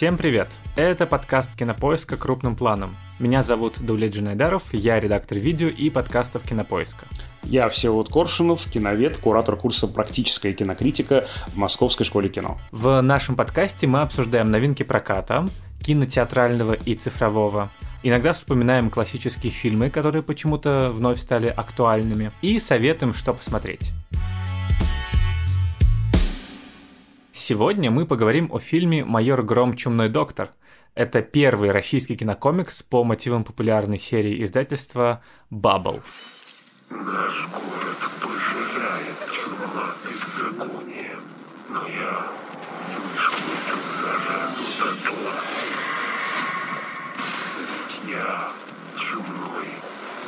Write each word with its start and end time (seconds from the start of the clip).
Всем 0.00 0.16
привет! 0.16 0.48
Это 0.76 1.04
подкаст 1.04 1.54
Кинопоиска 1.54 2.16
крупным 2.16 2.56
планом. 2.56 2.96
Меня 3.18 3.42
зовут 3.42 3.74
Даулет 3.80 4.14
Джинайдаров, 4.14 4.72
я 4.72 4.98
редактор 4.98 5.36
видео 5.36 5.68
и 5.68 5.90
подкастов 5.90 6.42
Кинопоиска. 6.42 7.04
Я 7.42 7.68
Всеволод 7.68 8.08
Коршунов, 8.08 8.64
киновед, 8.64 9.18
куратор 9.18 9.56
курса 9.56 9.86
«Практическая 9.86 10.54
кинокритика» 10.54 11.28
в 11.48 11.58
Московской 11.58 12.06
школе 12.06 12.30
кино. 12.30 12.58
В 12.70 13.02
нашем 13.02 13.36
подкасте 13.36 13.86
мы 13.86 14.00
обсуждаем 14.00 14.50
новинки 14.50 14.84
проката, 14.84 15.46
кинотеатрального 15.84 16.72
и 16.72 16.94
цифрового, 16.94 17.68
Иногда 18.02 18.32
вспоминаем 18.32 18.88
классические 18.88 19.52
фильмы, 19.52 19.90
которые 19.90 20.22
почему-то 20.22 20.90
вновь 20.90 21.20
стали 21.20 21.48
актуальными, 21.48 22.30
и 22.40 22.58
советуем, 22.58 23.12
что 23.12 23.34
посмотреть. 23.34 23.92
Сегодня 27.40 27.90
мы 27.90 28.04
поговорим 28.04 28.50
о 28.52 28.58
фильме 28.58 29.02
«Майор 29.02 29.42
Гром. 29.42 29.74
Чумной 29.74 30.10
доктор». 30.10 30.50
Это 30.94 31.22
первый 31.22 31.70
российский 31.70 32.14
кинокомикс 32.14 32.82
по 32.82 33.02
мотивам 33.02 33.44
популярной 33.44 33.98
серии 33.98 34.44
издательства 34.44 35.24
«Баббл». 35.48 36.02
Наш 36.90 37.48
город 37.48 37.96
пожирает 38.20 39.16
чума 39.32 39.94
беззакония, 40.04 41.16
но 41.70 41.88
я 41.88 42.26
вышел 42.98 43.32
эту 43.56 43.78
заразу 44.02 44.62
дотла. 44.78 45.40
Ведь 47.56 48.12
я 48.12 48.52
чумной 48.98 49.68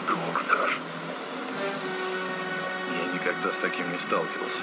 доктор. 0.08 0.70
Я 2.90 3.12
никогда 3.12 3.52
с 3.52 3.58
таким 3.58 3.92
не 3.92 3.98
сталкивался. 3.98 4.62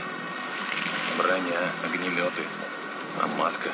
Броня, 1.18 1.60
огнеметы, 1.84 2.44
а 3.20 3.28
маска, 3.28 3.70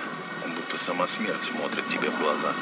будто 0.56 0.78
сама 0.84 1.08
смерть 1.08 1.44
смотрит 1.44 1.88
тебе 1.90 2.10
в 2.10 2.20
глаза. 2.20 2.54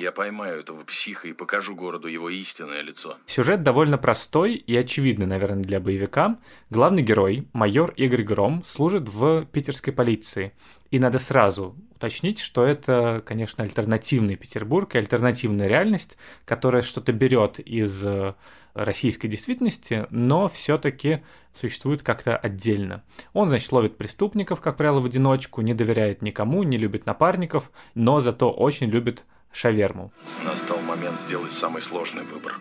Я 0.00 0.12
поймаю 0.12 0.60
этого 0.60 0.82
психа 0.84 1.28
и 1.28 1.32
покажу 1.32 1.74
городу 1.74 2.08
его 2.08 2.28
истинное 2.28 2.82
лицо. 2.82 3.16
Сюжет 3.26 3.62
довольно 3.62 3.98
простой 3.98 4.54
и 4.54 4.76
очевидный, 4.76 5.26
наверное, 5.26 5.62
для 5.62 5.80
боевика. 5.80 6.38
Главный 6.70 7.02
герой, 7.02 7.48
майор 7.52 7.92
Игорь 7.96 8.22
Гром, 8.22 8.64
служит 8.64 9.08
в 9.08 9.44
питерской 9.46 9.92
полиции. 9.92 10.52
И 10.90 10.98
надо 10.98 11.18
сразу 11.18 11.76
уточнить, 11.94 12.40
что 12.40 12.66
это, 12.66 13.22
конечно, 13.24 13.62
альтернативный 13.62 14.36
Петербург 14.36 14.94
и 14.94 14.98
альтернативная 14.98 15.68
реальность, 15.68 16.16
которая 16.44 16.82
что-то 16.82 17.12
берет 17.12 17.60
из 17.60 18.04
э, 18.04 18.34
российской 18.74 19.28
действительности, 19.28 20.06
но 20.10 20.48
все-таки 20.48 21.22
существует 21.52 22.02
как-то 22.02 22.36
отдельно. 22.36 23.04
Он, 23.32 23.48
значит, 23.48 23.70
ловит 23.70 23.96
преступников, 23.96 24.60
как 24.60 24.76
правило, 24.76 25.00
в 25.00 25.06
одиночку, 25.06 25.60
не 25.60 25.74
доверяет 25.74 26.22
никому, 26.22 26.62
не 26.64 26.76
любит 26.76 27.06
напарников, 27.06 27.70
но 27.94 28.20
зато 28.20 28.50
очень 28.50 28.88
любит 28.88 29.24
шаверму. 29.52 30.12
Настал 30.44 30.80
момент 30.80 31.20
сделать 31.20 31.52
самый 31.52 31.82
сложный 31.82 32.24
выбор. 32.24 32.54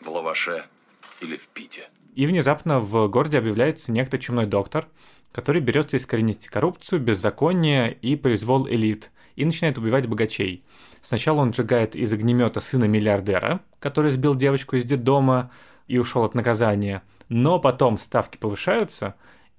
В 0.00 0.08
лаваше 0.08 0.64
или 1.20 1.36
в 1.36 1.48
пите. 1.48 1.88
И 2.14 2.26
внезапно 2.26 2.78
в 2.80 3.08
городе 3.08 3.38
объявляется 3.38 3.90
некто 3.92 4.18
чумной 4.18 4.46
доктор, 4.46 4.86
который 5.32 5.62
берется 5.62 5.96
искоренить 5.96 6.48
коррупцию, 6.48 7.00
беззаконие 7.00 7.92
и 7.92 8.16
произвол 8.16 8.68
элит, 8.68 9.10
и 9.34 9.44
начинает 9.44 9.78
убивать 9.78 10.06
богачей. 10.06 10.64
Сначала 11.00 11.40
он 11.40 11.52
сжигает 11.52 11.96
из 11.96 12.12
огнемета 12.12 12.60
сына 12.60 12.84
миллиардера, 12.84 13.60
который 13.78 14.10
сбил 14.10 14.34
девочку 14.34 14.76
из 14.76 14.84
детдома 14.84 15.50
и 15.88 15.98
ушел 15.98 16.24
от 16.24 16.34
наказания, 16.34 17.02
но 17.28 17.58
потом 17.58 17.98
ставки 17.98 18.36
повышаются, 18.36 19.14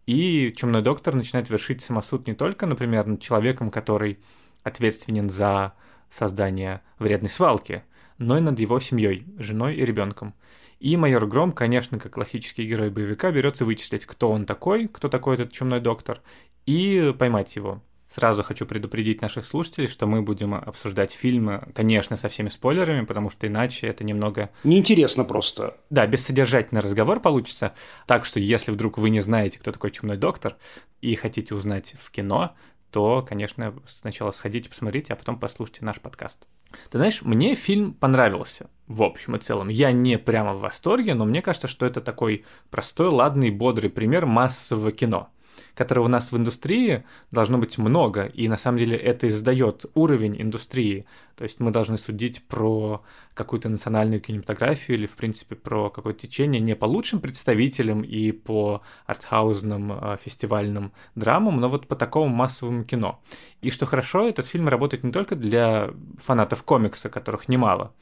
и 0.06 0.54
чумной 0.56 0.82
доктор 0.82 1.16
начинает 1.16 1.50
вершить 1.50 1.82
самосуд 1.82 2.28
не 2.28 2.34
только, 2.34 2.66
например, 2.66 3.08
над 3.08 3.22
человеком, 3.22 3.72
который 3.72 4.20
ответственен 4.64 5.30
за 5.30 5.74
создание 6.14 6.82
вредной 7.00 7.30
свалки, 7.30 7.84
но 8.18 8.38
и 8.38 8.42
над 8.42 8.60
его 8.60 8.80
семьей, 8.80 9.26
женой 9.38 9.76
и 9.76 9.84
ребенком. 9.86 10.36
И 10.80 10.96
майор 10.98 11.26
Гром, 11.26 11.52
конечно, 11.54 11.98
как 11.98 12.14
классический 12.14 12.66
герой 12.66 12.90
боевика, 12.90 13.32
берется 13.32 13.66
вычислить, 13.66 14.06
кто 14.06 14.30
он 14.30 14.46
такой, 14.46 14.88
кто 14.88 15.10
такой 15.10 15.36
этот 15.36 15.52
чумной 15.52 15.80
доктор, 15.80 16.22
и 16.66 17.14
поймать 17.18 17.56
его. 17.56 17.82
Сразу 18.14 18.44
хочу 18.44 18.68
предупредить 18.68 19.24
наших 19.24 19.44
слушателей, 19.44 19.88
что 19.88 20.06
мы 20.06 20.22
будем 20.22 20.54
обсуждать 20.54 21.12
фильмы, 21.14 21.68
конечно, 21.74 22.16
со 22.16 22.30
всеми 22.30 22.50
спойлерами, 22.50 23.06
потому 23.06 23.32
что 23.32 23.48
иначе 23.48 23.88
это 23.88 24.04
немного... 24.04 24.52
Неинтересно 24.64 25.24
просто. 25.24 25.78
Да, 25.90 26.06
бессодержательный 26.06 26.82
разговор 26.82 27.22
получится. 27.22 27.74
Так 28.06 28.26
что, 28.26 28.40
если 28.40 28.72
вдруг 28.72 29.00
вы 29.00 29.10
не 29.10 29.20
знаете, 29.20 29.58
кто 29.58 29.72
такой 29.72 29.90
Чумной 29.90 30.18
доктор, 30.18 30.58
и 31.02 31.16
хотите 31.16 31.56
узнать 31.56 31.96
в 32.00 32.12
кино, 32.12 32.56
то, 32.94 33.26
конечно, 33.28 33.74
сначала 33.88 34.30
сходите, 34.30 34.70
посмотрите, 34.70 35.14
а 35.14 35.16
потом 35.16 35.40
послушайте 35.40 35.84
наш 35.84 36.00
подкаст. 36.00 36.48
Ты 36.92 37.00
знаешь, 37.00 37.24
мне 37.24 37.56
фильм 37.56 37.94
понравился, 37.94 38.70
в 38.88 39.02
общем 39.02 39.36
и 39.36 39.40
целом. 39.40 39.70
Я 39.70 39.92
не 39.92 40.20
прямо 40.20 40.54
в 40.54 40.60
восторге, 40.60 41.16
но 41.16 41.26
мне 41.26 41.42
кажется, 41.42 41.68
что 41.68 41.88
это 41.88 42.02
такой 42.02 42.46
простой, 42.70 43.08
ладный, 43.08 43.50
бодрый 43.50 43.90
пример 43.90 44.28
массового 44.28 44.92
кино– 44.92 45.30
которого 45.76 46.06
у 46.06 46.08
нас 46.08 46.32
в 46.32 46.38
индустрии 46.38 47.04
должно 47.32 47.58
быть 47.58 47.78
много, 47.78 48.26
и 48.26 48.48
на 48.48 48.58
самом 48.58 48.78
деле 48.78 48.98
это 48.98 49.28
и 49.28 49.30
задает 49.30 49.86
уровень 49.94 50.42
индустрии. 50.42 51.06
То 51.36 51.44
есть 51.44 51.60
мы 51.60 51.72
должны 51.72 51.98
судить 51.98 52.48
про 52.48 53.04
какую-то 53.34 53.70
национальную 53.70 54.22
кинематографию 54.22 54.98
или, 54.98 55.08
в 55.08 55.16
принципе, 55.16 55.56
про 55.56 55.90
какое-то 55.90 56.20
течение 56.20 56.62
не 56.62 56.76
по 56.76 56.86
лучшим 56.86 57.20
представителям 57.20 58.02
и 58.02 58.32
по 58.32 58.82
артхаузным 59.06 59.92
э, 59.92 60.18
фестивальным 60.22 60.94
драмам, 61.16 61.60
но 61.60 61.70
вот 61.70 61.88
по 61.88 61.96
такому 61.96 62.28
массовому 62.28 62.84
кино. 62.84 63.20
И 63.62 63.72
что 63.72 63.86
хорошо, 63.86 64.28
этот 64.28 64.46
фильм 64.46 64.68
работает 64.68 65.04
не 65.04 65.12
только 65.12 65.36
для 65.36 65.90
фанатов 66.18 66.64
комикса, 66.64 67.10
которых 67.10 67.48
немало, 67.48 67.94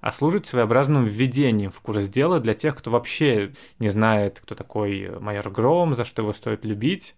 а 0.00 0.12
служит 0.12 0.46
своеобразным 0.46 1.04
введением 1.04 1.70
в 1.70 1.80
курс 1.80 2.06
дела 2.06 2.40
для 2.40 2.54
тех, 2.54 2.76
кто 2.76 2.90
вообще 2.90 3.52
не 3.78 3.88
знает, 3.88 4.40
кто 4.40 4.54
такой 4.54 5.10
майор 5.20 5.50
Гром, 5.50 5.94
за 5.94 6.04
что 6.04 6.22
его 6.22 6.32
стоит 6.32 6.64
любить. 6.64 7.14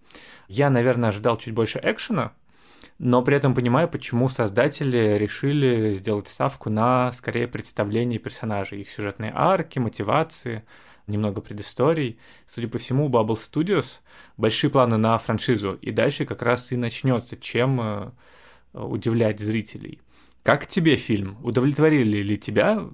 Я, 0.48 0.70
наверное, 0.70 1.10
ожидал 1.10 1.36
чуть 1.36 1.54
больше 1.54 1.80
экшена, 1.82 2.32
но 2.98 3.22
при 3.22 3.36
этом 3.36 3.54
понимаю, 3.54 3.88
почему 3.88 4.28
создатели 4.28 5.16
решили 5.18 5.92
сделать 5.92 6.28
ставку 6.28 6.70
на, 6.70 7.12
скорее, 7.12 7.48
представление 7.48 8.18
персонажей, 8.18 8.80
их 8.80 8.90
сюжетные 8.90 9.32
арки, 9.34 9.78
мотивации, 9.78 10.64
немного 11.06 11.40
предысторий. 11.40 12.18
Судя 12.46 12.68
по 12.68 12.78
всему, 12.78 13.06
у 13.06 13.08
Bubble 13.08 13.38
Studios 13.38 14.00
большие 14.36 14.70
планы 14.70 14.96
на 14.96 15.18
франшизу, 15.18 15.74
и 15.74 15.90
дальше 15.90 16.24
как 16.24 16.42
раз 16.42 16.72
и 16.72 16.76
начнется, 16.76 17.36
чем 17.36 17.80
э, 17.80 18.10
удивлять 18.72 19.40
зрителей. 19.40 20.00
Как 20.42 20.66
тебе 20.66 20.96
фильм? 20.96 21.36
Удовлетворили 21.42 22.22
ли 22.22 22.38
тебя 22.38 22.88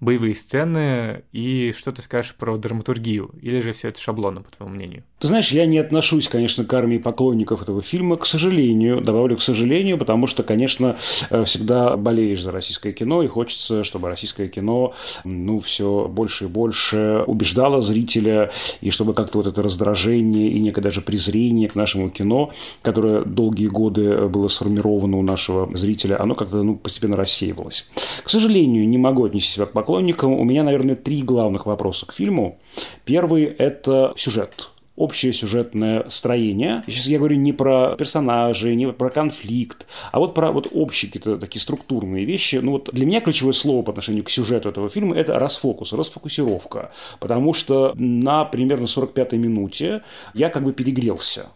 боевые 0.00 0.34
сцены 0.34 1.24
и 1.32 1.72
что 1.72 1.92
ты 1.92 2.02
скажешь 2.02 2.34
про 2.34 2.56
драматургию? 2.56 3.30
Или 3.40 3.60
же 3.60 3.72
все 3.72 3.88
это 3.88 4.00
шаблонно, 4.00 4.42
по 4.42 4.50
твоему 4.50 4.74
мнению? 4.74 5.04
Ты 5.24 5.28
знаешь, 5.28 5.52
я 5.52 5.64
не 5.64 5.78
отношусь, 5.78 6.28
конечно, 6.28 6.66
к 6.66 6.74
армии 6.74 6.98
поклонников 6.98 7.62
этого 7.62 7.80
фильма, 7.80 8.18
к 8.18 8.26
сожалению, 8.26 9.00
добавлю 9.00 9.38
к 9.38 9.42
сожалению, 9.42 9.96
потому 9.96 10.26
что, 10.26 10.42
конечно, 10.42 10.96
э, 11.30 11.46
всегда 11.46 11.96
болеешь 11.96 12.42
за 12.42 12.52
российское 12.52 12.92
кино, 12.92 13.22
и 13.22 13.26
хочется, 13.26 13.84
чтобы 13.84 14.10
российское 14.10 14.48
кино, 14.48 14.92
ну, 15.24 15.60
все 15.60 16.08
больше 16.08 16.44
и 16.44 16.48
больше 16.48 17.24
убеждало 17.26 17.80
зрителя, 17.80 18.50
и 18.82 18.90
чтобы 18.90 19.14
как-то 19.14 19.38
вот 19.38 19.46
это 19.46 19.62
раздражение 19.62 20.50
и 20.50 20.60
некое 20.60 20.82
даже 20.82 21.00
презрение 21.00 21.70
к 21.70 21.74
нашему 21.74 22.10
кино, 22.10 22.52
которое 22.82 23.22
долгие 23.22 23.68
годы 23.68 24.28
было 24.28 24.48
сформировано 24.48 25.16
у 25.16 25.22
нашего 25.22 25.74
зрителя, 25.74 26.20
оно 26.20 26.34
как-то 26.34 26.62
ну, 26.62 26.76
постепенно 26.76 27.16
рассеивалось. 27.16 27.88
К 28.22 28.28
сожалению, 28.28 28.86
не 28.86 28.98
могу 28.98 29.24
отнести 29.24 29.54
себя 29.54 29.64
к 29.64 29.72
поклонникам. 29.72 30.34
У 30.34 30.44
меня, 30.44 30.64
наверное, 30.64 30.96
три 30.96 31.22
главных 31.22 31.64
вопроса 31.64 32.04
к 32.04 32.12
фильму. 32.12 32.58
Первый– 33.06 33.44
это 33.44 34.12
сюжет 34.18 34.68
общее 34.96 35.32
сюжетное 35.32 36.08
строение. 36.08 36.82
Сейчас 36.86 37.06
я 37.06 37.18
говорю 37.18 37.36
не 37.36 37.52
про 37.52 37.96
персонажей, 37.96 38.74
не 38.76 38.92
про 38.92 39.10
конфликт, 39.10 39.86
а 40.12 40.18
вот 40.18 40.34
про 40.34 40.52
вот 40.52 40.68
общие 40.72 41.10
какие-то 41.10 41.38
такие 41.38 41.60
структурные 41.60 42.24
вещи. 42.24 42.56
Ну 42.56 42.72
вот 42.72 42.90
для 42.92 43.06
меня 43.06 43.20
ключевое 43.20 43.54
слово 43.54 43.82
по 43.82 43.90
отношению 43.90 44.24
к 44.24 44.30
сюжету 44.30 44.68
этого 44.68 44.88
фильма– 44.88 45.16
это 45.16 45.38
расфокус, 45.38 45.92
расфокусировка. 45.92 46.92
Потому 47.18 47.54
что 47.54 47.92
на 47.96 48.44
примерно 48.44 48.84
45-й 48.84 49.36
минуте 49.36 50.02
я 50.34 50.48
как 50.48 50.64
бы 50.64 50.72
перегрелся 50.72 51.48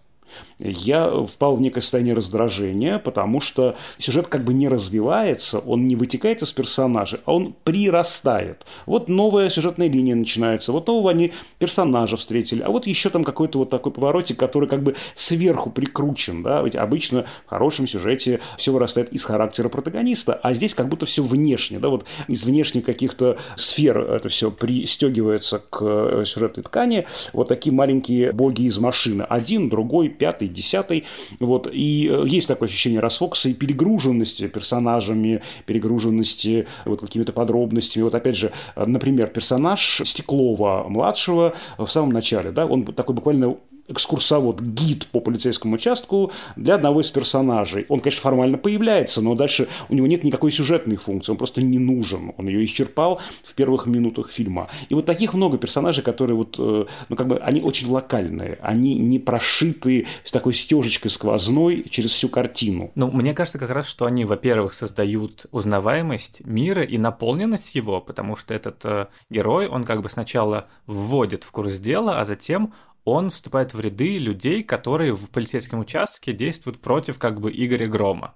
я 0.59 1.09
впал 1.27 1.57
в 1.57 1.61
некое 1.61 1.81
состояние 1.81 2.15
раздражения, 2.15 2.99
потому 2.99 3.41
что 3.41 3.77
сюжет 3.99 4.27
как 4.27 4.45
бы 4.45 4.53
не 4.53 4.69
развивается, 4.69 5.61
он 5.61 5.87
не 5.87 5.97
вытекает 5.97 6.43
из 6.43 6.53
персонажа, 6.53 7.21
а 7.25 7.35
он 7.35 7.55
прирастает. 7.65 8.65
Вот 8.87 9.09
новая 9.09 9.51
сюжетная 9.51 9.89
линия 9.89 10.17
начинается, 10.17 10.73
вот 10.73 10.87
нового 10.89 11.11
они 11.11 11.33
персонажа 11.59 12.17
встретили, 12.17 12.63
а 12.63 12.71
вот 12.71 12.87
еще 12.87 13.11
там 13.11 13.25
какой-то 13.25 13.59
вот 13.59 13.71
такой 13.71 13.93
поворотик, 13.93 14.37
который 14.37 14.69
как 14.69 14.83
бы 14.83 14.97
сверху 15.15 15.71
прикручен, 15.71 16.43
да, 16.43 16.63
ведь 16.63 16.75
обычно 16.75 17.27
в 17.47 17.51
хорошем 17.51 17.87
сюжете 17.87 18.41
все 18.57 18.73
вырастает 18.73 19.13
из 19.13 19.25
характера 19.25 19.69
протагониста, 19.69 20.35
а 20.35 20.55
здесь 20.55 20.75
как 20.75 20.89
будто 20.89 21.07
все 21.07 21.23
внешне, 21.23 21.79
да, 21.79 21.89
вот 21.89 22.05
из 22.27 22.45
внешних 22.45 22.85
каких-то 22.85 23.39
сфер 23.57 23.99
это 23.99 24.29
все 24.29 24.51
пристегивается 24.51 25.63
к 25.71 25.79
э, 25.83 26.25
сюжетной 26.27 26.65
ткани, 26.65 27.07
вот 27.33 27.49
такие 27.49 27.73
маленькие 27.73 28.33
боги 28.33 28.63
из 28.63 28.79
машины, 28.79 29.23
один, 29.23 29.69
другой, 29.69 30.09
пятый, 30.09 30.48
смотреть 30.49 30.53
десятый. 30.53 31.05
Вот. 31.41 31.69
И 31.73 32.09
э, 32.11 32.25
есть 32.27 32.49
такое 32.49 32.69
ощущение 32.69 33.01
расфокуса 33.01 33.49
и 33.49 33.55
перегруженности 33.55 34.49
персонажами, 34.49 35.43
перегруженности 35.67 36.67
вот 36.85 37.01
какими-то 37.01 37.33
подробностями. 37.33 38.05
Вот 38.05 38.15
опять 38.15 38.37
же, 38.37 38.53
например, 38.77 39.29
персонаж 39.29 40.03
Стеклова-младшего 40.05 41.55
в 41.79 41.89
самом 41.89 42.11
начале, 42.11 42.51
да, 42.51 42.67
он 42.67 42.85
такой 42.85 43.15
буквально 43.15 43.57
экскурсовод, 43.89 44.61
гид 44.61 45.07
по 45.09 45.21
полицейскому 45.21 45.75
участку 45.75 46.33
для 46.57 46.77
одного 46.77 47.01
из 47.01 47.11
персонажей. 47.11 47.87
Он, 47.89 48.01
конечно, 48.01 48.23
формально 48.23 48.59
появляется, 48.59 49.21
но 49.21 49.35
дальше 49.35 49.69
у 49.89 49.95
него 49.95 50.07
нет 50.07 50.25
никакой 50.25 50.53
сюжетной 50.53 50.97
функции, 50.97 51.33
он 51.33 51.39
просто 51.39 51.63
не 51.63 51.79
нужен. 51.79 52.33
Он 52.37 52.47
ее 52.47 52.65
исчерпал 52.65 53.21
в 53.45 53.55
первых 53.55 53.87
минутах 53.87 54.31
фильма. 54.31 54.69
И 54.89 54.95
вот 54.95 55.07
таких 55.07 55.35
много 55.35 55.59
персонажей, 55.59 56.05
которые 56.05 56.37
вот, 56.37 56.57
э, 56.59 56.85
ну, 57.09 57.17
как 57.17 57.27
бы, 57.27 57.39
они 57.39 57.61
очень 57.61 57.89
локальные, 57.89 58.59
они 58.63 58.95
не 58.95 59.19
прошиты 59.19 60.07
с 60.25 60.31
такой 60.31 60.55
стежечкой 60.55 61.11
сквозной 61.11 61.85
через 61.89 62.13
всю 62.13 62.29
картину. 62.29 62.91
Ну, 62.95 63.11
мне 63.11 63.35
кажется 63.35 63.59
как 63.59 63.71
раз, 63.71 63.87
что 63.87 64.05
они, 64.05 64.25
во-первых, 64.25 64.75
создают 64.75 65.47
узнаваемость 65.51 66.45
мира 66.45 66.83
и 66.83 66.99
наполненность 66.99 67.75
его, 67.75 68.01
потому 68.01 68.37
что 68.37 68.55
этот 68.55 68.85
э, 68.85 69.07
герой, 69.31 69.67
он 69.67 69.85
как 69.85 70.03
бы 70.03 70.11
сначала 70.11 70.67
вводит 70.87 71.45
в 71.45 71.51
курс 71.51 71.77
дела, 71.79 72.21
а 72.21 72.25
затем 72.25 72.73
он 73.11 73.31
вступает 73.31 73.75
в 73.75 73.81
ряды 73.81 74.19
людей, 74.19 74.63
которые 74.63 75.15
в 75.15 75.31
полицейском 75.31 75.81
участке 75.81 76.33
действуют 76.33 76.81
против 76.81 77.19
как 77.19 77.41
бы 77.41 77.51
Игоря 77.51 77.87
Грома. 77.87 78.35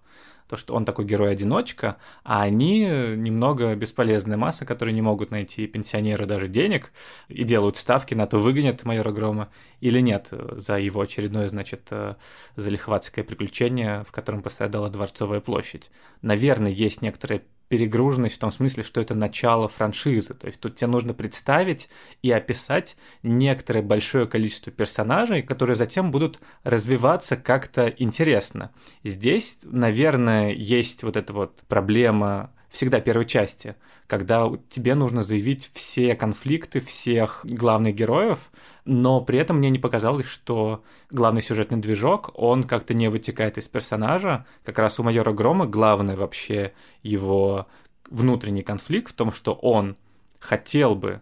То, 0.48 0.56
что 0.56 0.74
он 0.74 0.84
такой 0.84 1.06
герой-одиночка, 1.06 1.96
а 2.24 2.42
они 2.42 2.80
немного 2.82 3.74
бесполезная 3.74 4.36
масса, 4.36 4.66
которые 4.66 4.92
не 4.92 5.00
могут 5.00 5.30
найти 5.30 5.66
пенсионеру 5.66 6.26
даже 6.26 6.48
денег 6.48 6.92
и 7.28 7.44
делают 7.44 7.76
ставки 7.76 8.12
на 8.14 8.26
то, 8.26 8.38
выгонят 8.38 8.84
майора 8.84 9.12
Грома 9.12 9.50
или 9.80 10.00
нет 10.00 10.28
за 10.30 10.78
его 10.78 11.00
очередное, 11.00 11.48
значит, 11.48 11.86
э, 11.90 12.16
залихватское 12.56 13.24
приключение, 13.24 14.04
в 14.04 14.12
котором 14.12 14.42
пострадала 14.42 14.90
Дворцовая 14.90 15.40
площадь. 15.40 15.90
Наверное, 16.20 16.70
есть 16.70 17.00
некоторые 17.00 17.44
перегруженность 17.72 18.34
в 18.34 18.38
том 18.38 18.52
смысле, 18.52 18.82
что 18.82 19.00
это 19.00 19.14
начало 19.14 19.66
франшизы. 19.66 20.34
То 20.34 20.46
есть 20.46 20.60
тут 20.60 20.74
тебе 20.74 20.88
нужно 20.88 21.14
представить 21.14 21.88
и 22.20 22.30
описать 22.30 22.98
некоторое 23.22 23.80
большое 23.80 24.26
количество 24.26 24.70
персонажей, 24.70 25.40
которые 25.40 25.74
затем 25.74 26.10
будут 26.10 26.38
развиваться 26.64 27.38
как-то 27.38 27.86
интересно. 27.86 28.72
Здесь, 29.04 29.60
наверное, 29.62 30.52
есть 30.52 31.02
вот 31.02 31.16
эта 31.16 31.32
вот 31.32 31.60
проблема 31.66 32.50
всегда 32.72 33.00
первой 33.00 33.26
части, 33.26 33.76
когда 34.06 34.50
тебе 34.70 34.94
нужно 34.94 35.22
заявить 35.22 35.70
все 35.74 36.14
конфликты 36.14 36.80
всех 36.80 37.44
главных 37.44 37.94
героев, 37.94 38.50
но 38.86 39.20
при 39.20 39.38
этом 39.38 39.58
мне 39.58 39.68
не 39.68 39.78
показалось, 39.78 40.26
что 40.26 40.82
главный 41.10 41.42
сюжетный 41.42 41.78
движок, 41.78 42.30
он 42.34 42.64
как-то 42.64 42.94
не 42.94 43.08
вытекает 43.08 43.58
из 43.58 43.68
персонажа. 43.68 44.46
Как 44.64 44.78
раз 44.78 44.98
у 44.98 45.02
майора 45.02 45.32
Грома 45.32 45.66
главный 45.66 46.16
вообще 46.16 46.72
его 47.02 47.66
внутренний 48.10 48.62
конфликт 48.62 49.12
в 49.12 49.16
том, 49.16 49.32
что 49.32 49.52
он 49.52 49.96
хотел 50.40 50.94
бы 50.94 51.20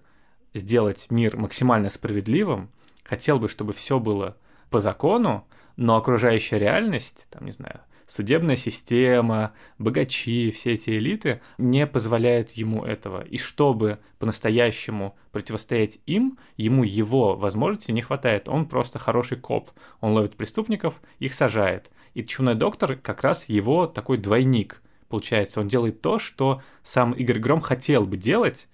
сделать 0.55 1.09
мир 1.11 1.37
максимально 1.37 1.91
справедливым, 1.91 2.71
хотел 3.03 3.39
бы, 3.41 3.49
чтобы 3.49 3.73
все 3.73 3.99
было 3.99 4.37
по 4.71 4.79
закону, 4.79 5.47
но 5.77 5.97
окружающая 5.97 6.59
реальность, 6.59 7.27
там, 7.31 7.45
не 7.45 7.53
знаю, 7.53 7.81
судебная 8.11 8.57
система, 8.57 9.53
богачи, 9.79 10.51
все 10.51 10.73
эти 10.73 10.91
элиты 10.91 11.41
не 11.59 11.87
позволяют 11.87 12.51
ему 12.53 12.85
этого. 12.85 13.23
И 13.23 13.37
чтобы 13.39 14.01
по-настоящему 14.19 15.17
противостоять 15.31 16.01
им, 16.07 16.37
ему 16.57 16.83
его 16.83 17.37
возможностей 17.37 17.93
не 17.93 18.03
хватает. 18.03 18.49
Он 18.49 18.67
просто 18.67 18.99
хороший 18.99 19.39
коп. 19.39 19.71
Он 20.01 20.13
ловит 20.13 20.37
преступников, 20.37 21.01
их 21.21 21.33
сажает. 21.35 21.91
И 22.15 22.25
чумной 22.25 22.57
доктор 22.57 22.97
как 22.97 23.23
раз 23.23 23.49
его 23.49 23.87
такой 23.87 24.19
двойник. 24.19 24.83
Получается, 25.09 25.61
он 25.61 25.69
делает 25.69 26.03
то, 26.03 26.19
что 26.19 26.63
сам 26.83 27.13
Игорь 27.13 27.39
Гром 27.39 27.61
хотел 27.61 28.07
бы 28.07 28.17
делать 28.17 28.69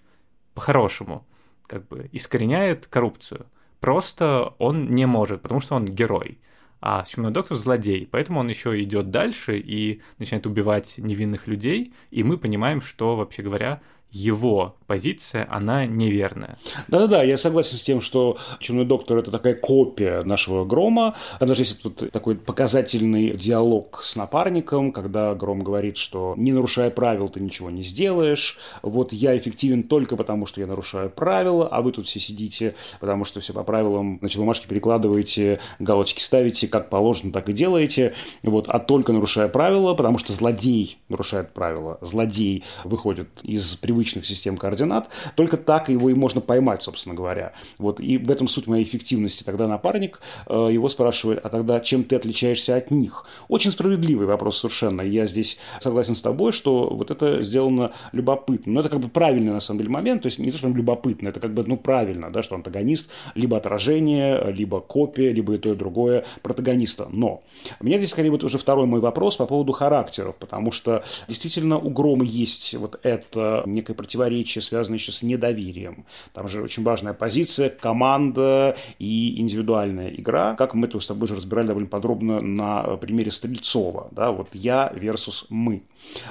по-хорошему. 0.55 1.27
Как 1.67 1.87
бы 1.89 2.09
искореняет 2.13 2.87
коррупцию. 2.87 3.47
Просто 3.81 4.55
он 4.59 4.95
не 4.95 5.05
может, 5.05 5.43
потому 5.43 5.61
что 5.61 5.75
он 5.75 5.85
герой 5.85 6.39
а 6.81 7.05
Чумной 7.05 7.33
доктор 7.33 7.57
злодей, 7.57 8.09
поэтому 8.11 8.41
он 8.41 8.49
еще 8.49 8.83
идет 8.83 9.11
дальше 9.11 9.59
и 9.59 10.03
начинает 10.19 10.47
убивать 10.47 10.99
невинных 10.99 11.47
людей, 11.47 11.93
и 12.11 12.23
мы 12.23 12.39
понимаем, 12.39 12.81
что, 12.81 13.17
вообще 13.17 13.43
говоря, 13.43 13.81
его 14.11 14.77
позиция, 14.87 15.47
она 15.51 15.85
неверная. 15.85 16.59
Да-да-да, 16.89 17.23
я 17.23 17.37
согласен 17.37 17.77
с 17.77 17.83
тем, 17.83 18.01
что 18.01 18.39
«Чумной 18.61 18.85
доктор»— 18.85 19.19
это 19.19 19.31
такая 19.31 19.55
копия 19.55 20.23
нашего 20.23 20.65
Грома. 20.65 21.17
Там 21.39 21.49
даже 21.49 21.63
есть 21.63 21.83
тут 21.83 22.11
такой 22.13 22.37
показательный 22.37 23.37
диалог 23.37 24.01
с 24.03 24.17
напарником, 24.17 24.93
когда 24.93 25.35
Гром 25.35 25.63
говорит, 25.63 25.97
что 25.97 26.35
не 26.37 26.53
нарушая 26.53 26.91
правил, 26.91 27.29
ты 27.29 27.41
ничего 27.41 27.71
не 27.71 27.83
сделаешь. 27.83 28.59
Вот 28.83 29.13
я 29.13 29.37
эффективен 29.37 29.83
только 29.83 30.17
потому, 30.17 30.47
что 30.47 30.61
я 30.61 30.67
нарушаю 30.67 31.11
правила, 31.11 31.69
а 31.69 31.83
вы 31.83 31.93
тут 31.93 32.07
все 32.07 32.21
сидите, 32.21 32.75
потому 33.01 33.25
что 33.25 33.41
все 33.41 33.53
по 33.53 33.65
правилам, 33.65 34.19
значит, 34.21 34.39
бумажки 34.39 34.67
перекладываете, 34.69 35.61
галочки 35.79 36.21
ставите, 36.21 36.69
как 36.69 36.91
положено, 36.91 37.33
так 37.33 37.49
и 37.49 37.53
делаете. 37.53 38.15
Вот, 38.43 38.69
а 38.69 38.79
только 38.79 39.13
нарушая 39.13 39.49
правила, 39.49 39.95
потому 39.95 40.19
что 40.19 40.33
злодей 40.33 40.99
нарушает 41.09 41.53
правила, 41.53 41.99
злодей 42.01 42.65
выходит 42.85 43.29
из 43.43 43.75
привычных 43.75 43.96
привычных 43.97 44.27
систем 44.27 44.57
координат, 44.57 45.09
только 45.35 45.57
так 45.57 45.89
его 45.89 46.11
и 46.11 46.15
можно 46.15 46.41
поймать, 46.41 46.83
собственно 46.83 47.15
говоря. 47.15 47.53
Вот, 47.79 47.99
и 47.99 48.19
в 48.19 48.31
этом 48.31 48.47
суть 48.47 48.67
моей 48.67 48.85
эффективности. 48.85 49.43
Тогда 49.43 49.67
напарник 49.67 50.21
э, 50.47 50.69
его 50.71 50.89
спрашивает, 50.89 51.41
а 51.43 51.49
тогда 51.49 51.81
чем 51.81 52.05
ты 52.05 52.17
отличаешься 52.17 52.77
от 52.77 52.91
них? 52.91 53.27
Очень 53.49 53.71
справедливый 53.71 54.27
вопрос 54.27 54.59
совершенно. 54.59 55.01
Я 55.01 55.27
здесь 55.27 55.59
согласен 55.81 56.15
с 56.15 56.21
тобой, 56.21 56.53
что 56.53 56.89
вот 56.91 57.11
это 57.11 57.43
сделано 57.43 57.93
любопытно. 58.13 58.75
Но 58.75 58.81
это 58.81 58.91
как 58.91 59.01
бы 59.01 59.09
правильный 59.09 59.53
на 59.53 59.61
самом 59.61 59.79
деле 59.79 59.91
момент, 59.91 60.23
то 60.23 60.27
есть 60.27 60.39
не 60.39 60.51
то, 60.51 60.59
что 60.59 60.67
он 60.67 60.75
любопытно, 60.75 61.29
это 61.29 61.41
как 61.41 61.55
бы, 61.55 61.65
ну, 61.67 61.77
правильно, 61.77 62.31
да, 62.31 62.43
что 62.43 62.55
антагонист 62.55 63.11
либо 63.35 63.57
отражение, 63.57 64.53
либо 64.53 64.81
копия, 64.81 65.33
либо 65.33 65.55
и 65.55 65.59
то, 65.59 65.73
и 65.73 65.77
другое 65.77 66.25
протагониста. 66.43 67.09
Но 67.11 67.43
у 67.81 67.87
меня 67.87 67.99
здесь 67.99 68.11
скорее 68.11 68.31
вот 68.31 68.45
уже 68.45 68.59
второй 68.59 68.87
мой 68.87 69.01
вопрос 69.01 69.37
по 69.37 69.47
поводу 69.47 69.73
характеров, 69.73 70.37
потому 70.37 70.71
что 70.71 71.03
действительно 71.29 71.79
у 71.79 71.91
Грома 71.91 72.25
есть 72.25 72.75
вот 72.75 73.01
это 73.03 73.63
некое 73.87 73.95
противоречие, 73.95 74.63
связанное 74.63 74.99
еще 74.99 75.13
с 75.13 75.23
недоверием. 75.23 76.05
Там 76.33 76.49
же 76.49 76.63
очень 76.63 76.83
важная 76.83 77.15
позиция, 77.15 77.71
команда 77.71 78.77
и 78.99 79.41
индивидуальная 79.41 80.11
игра. 80.11 80.55
Как 80.55 80.75
мы 80.75 80.89
это 80.89 80.99
с 80.99 81.07
тобой 81.07 81.29
же 81.29 81.37
разбирали 81.37 81.69
довольно 81.69 81.89
подробно 81.89 82.41
на 82.41 82.97
примере 82.97 83.31
Стрельцова. 83.31 84.09
Да, 84.11 84.33
вот 84.33 84.49
я 84.53 84.93
versus 84.95 85.47
мы. 85.51 85.83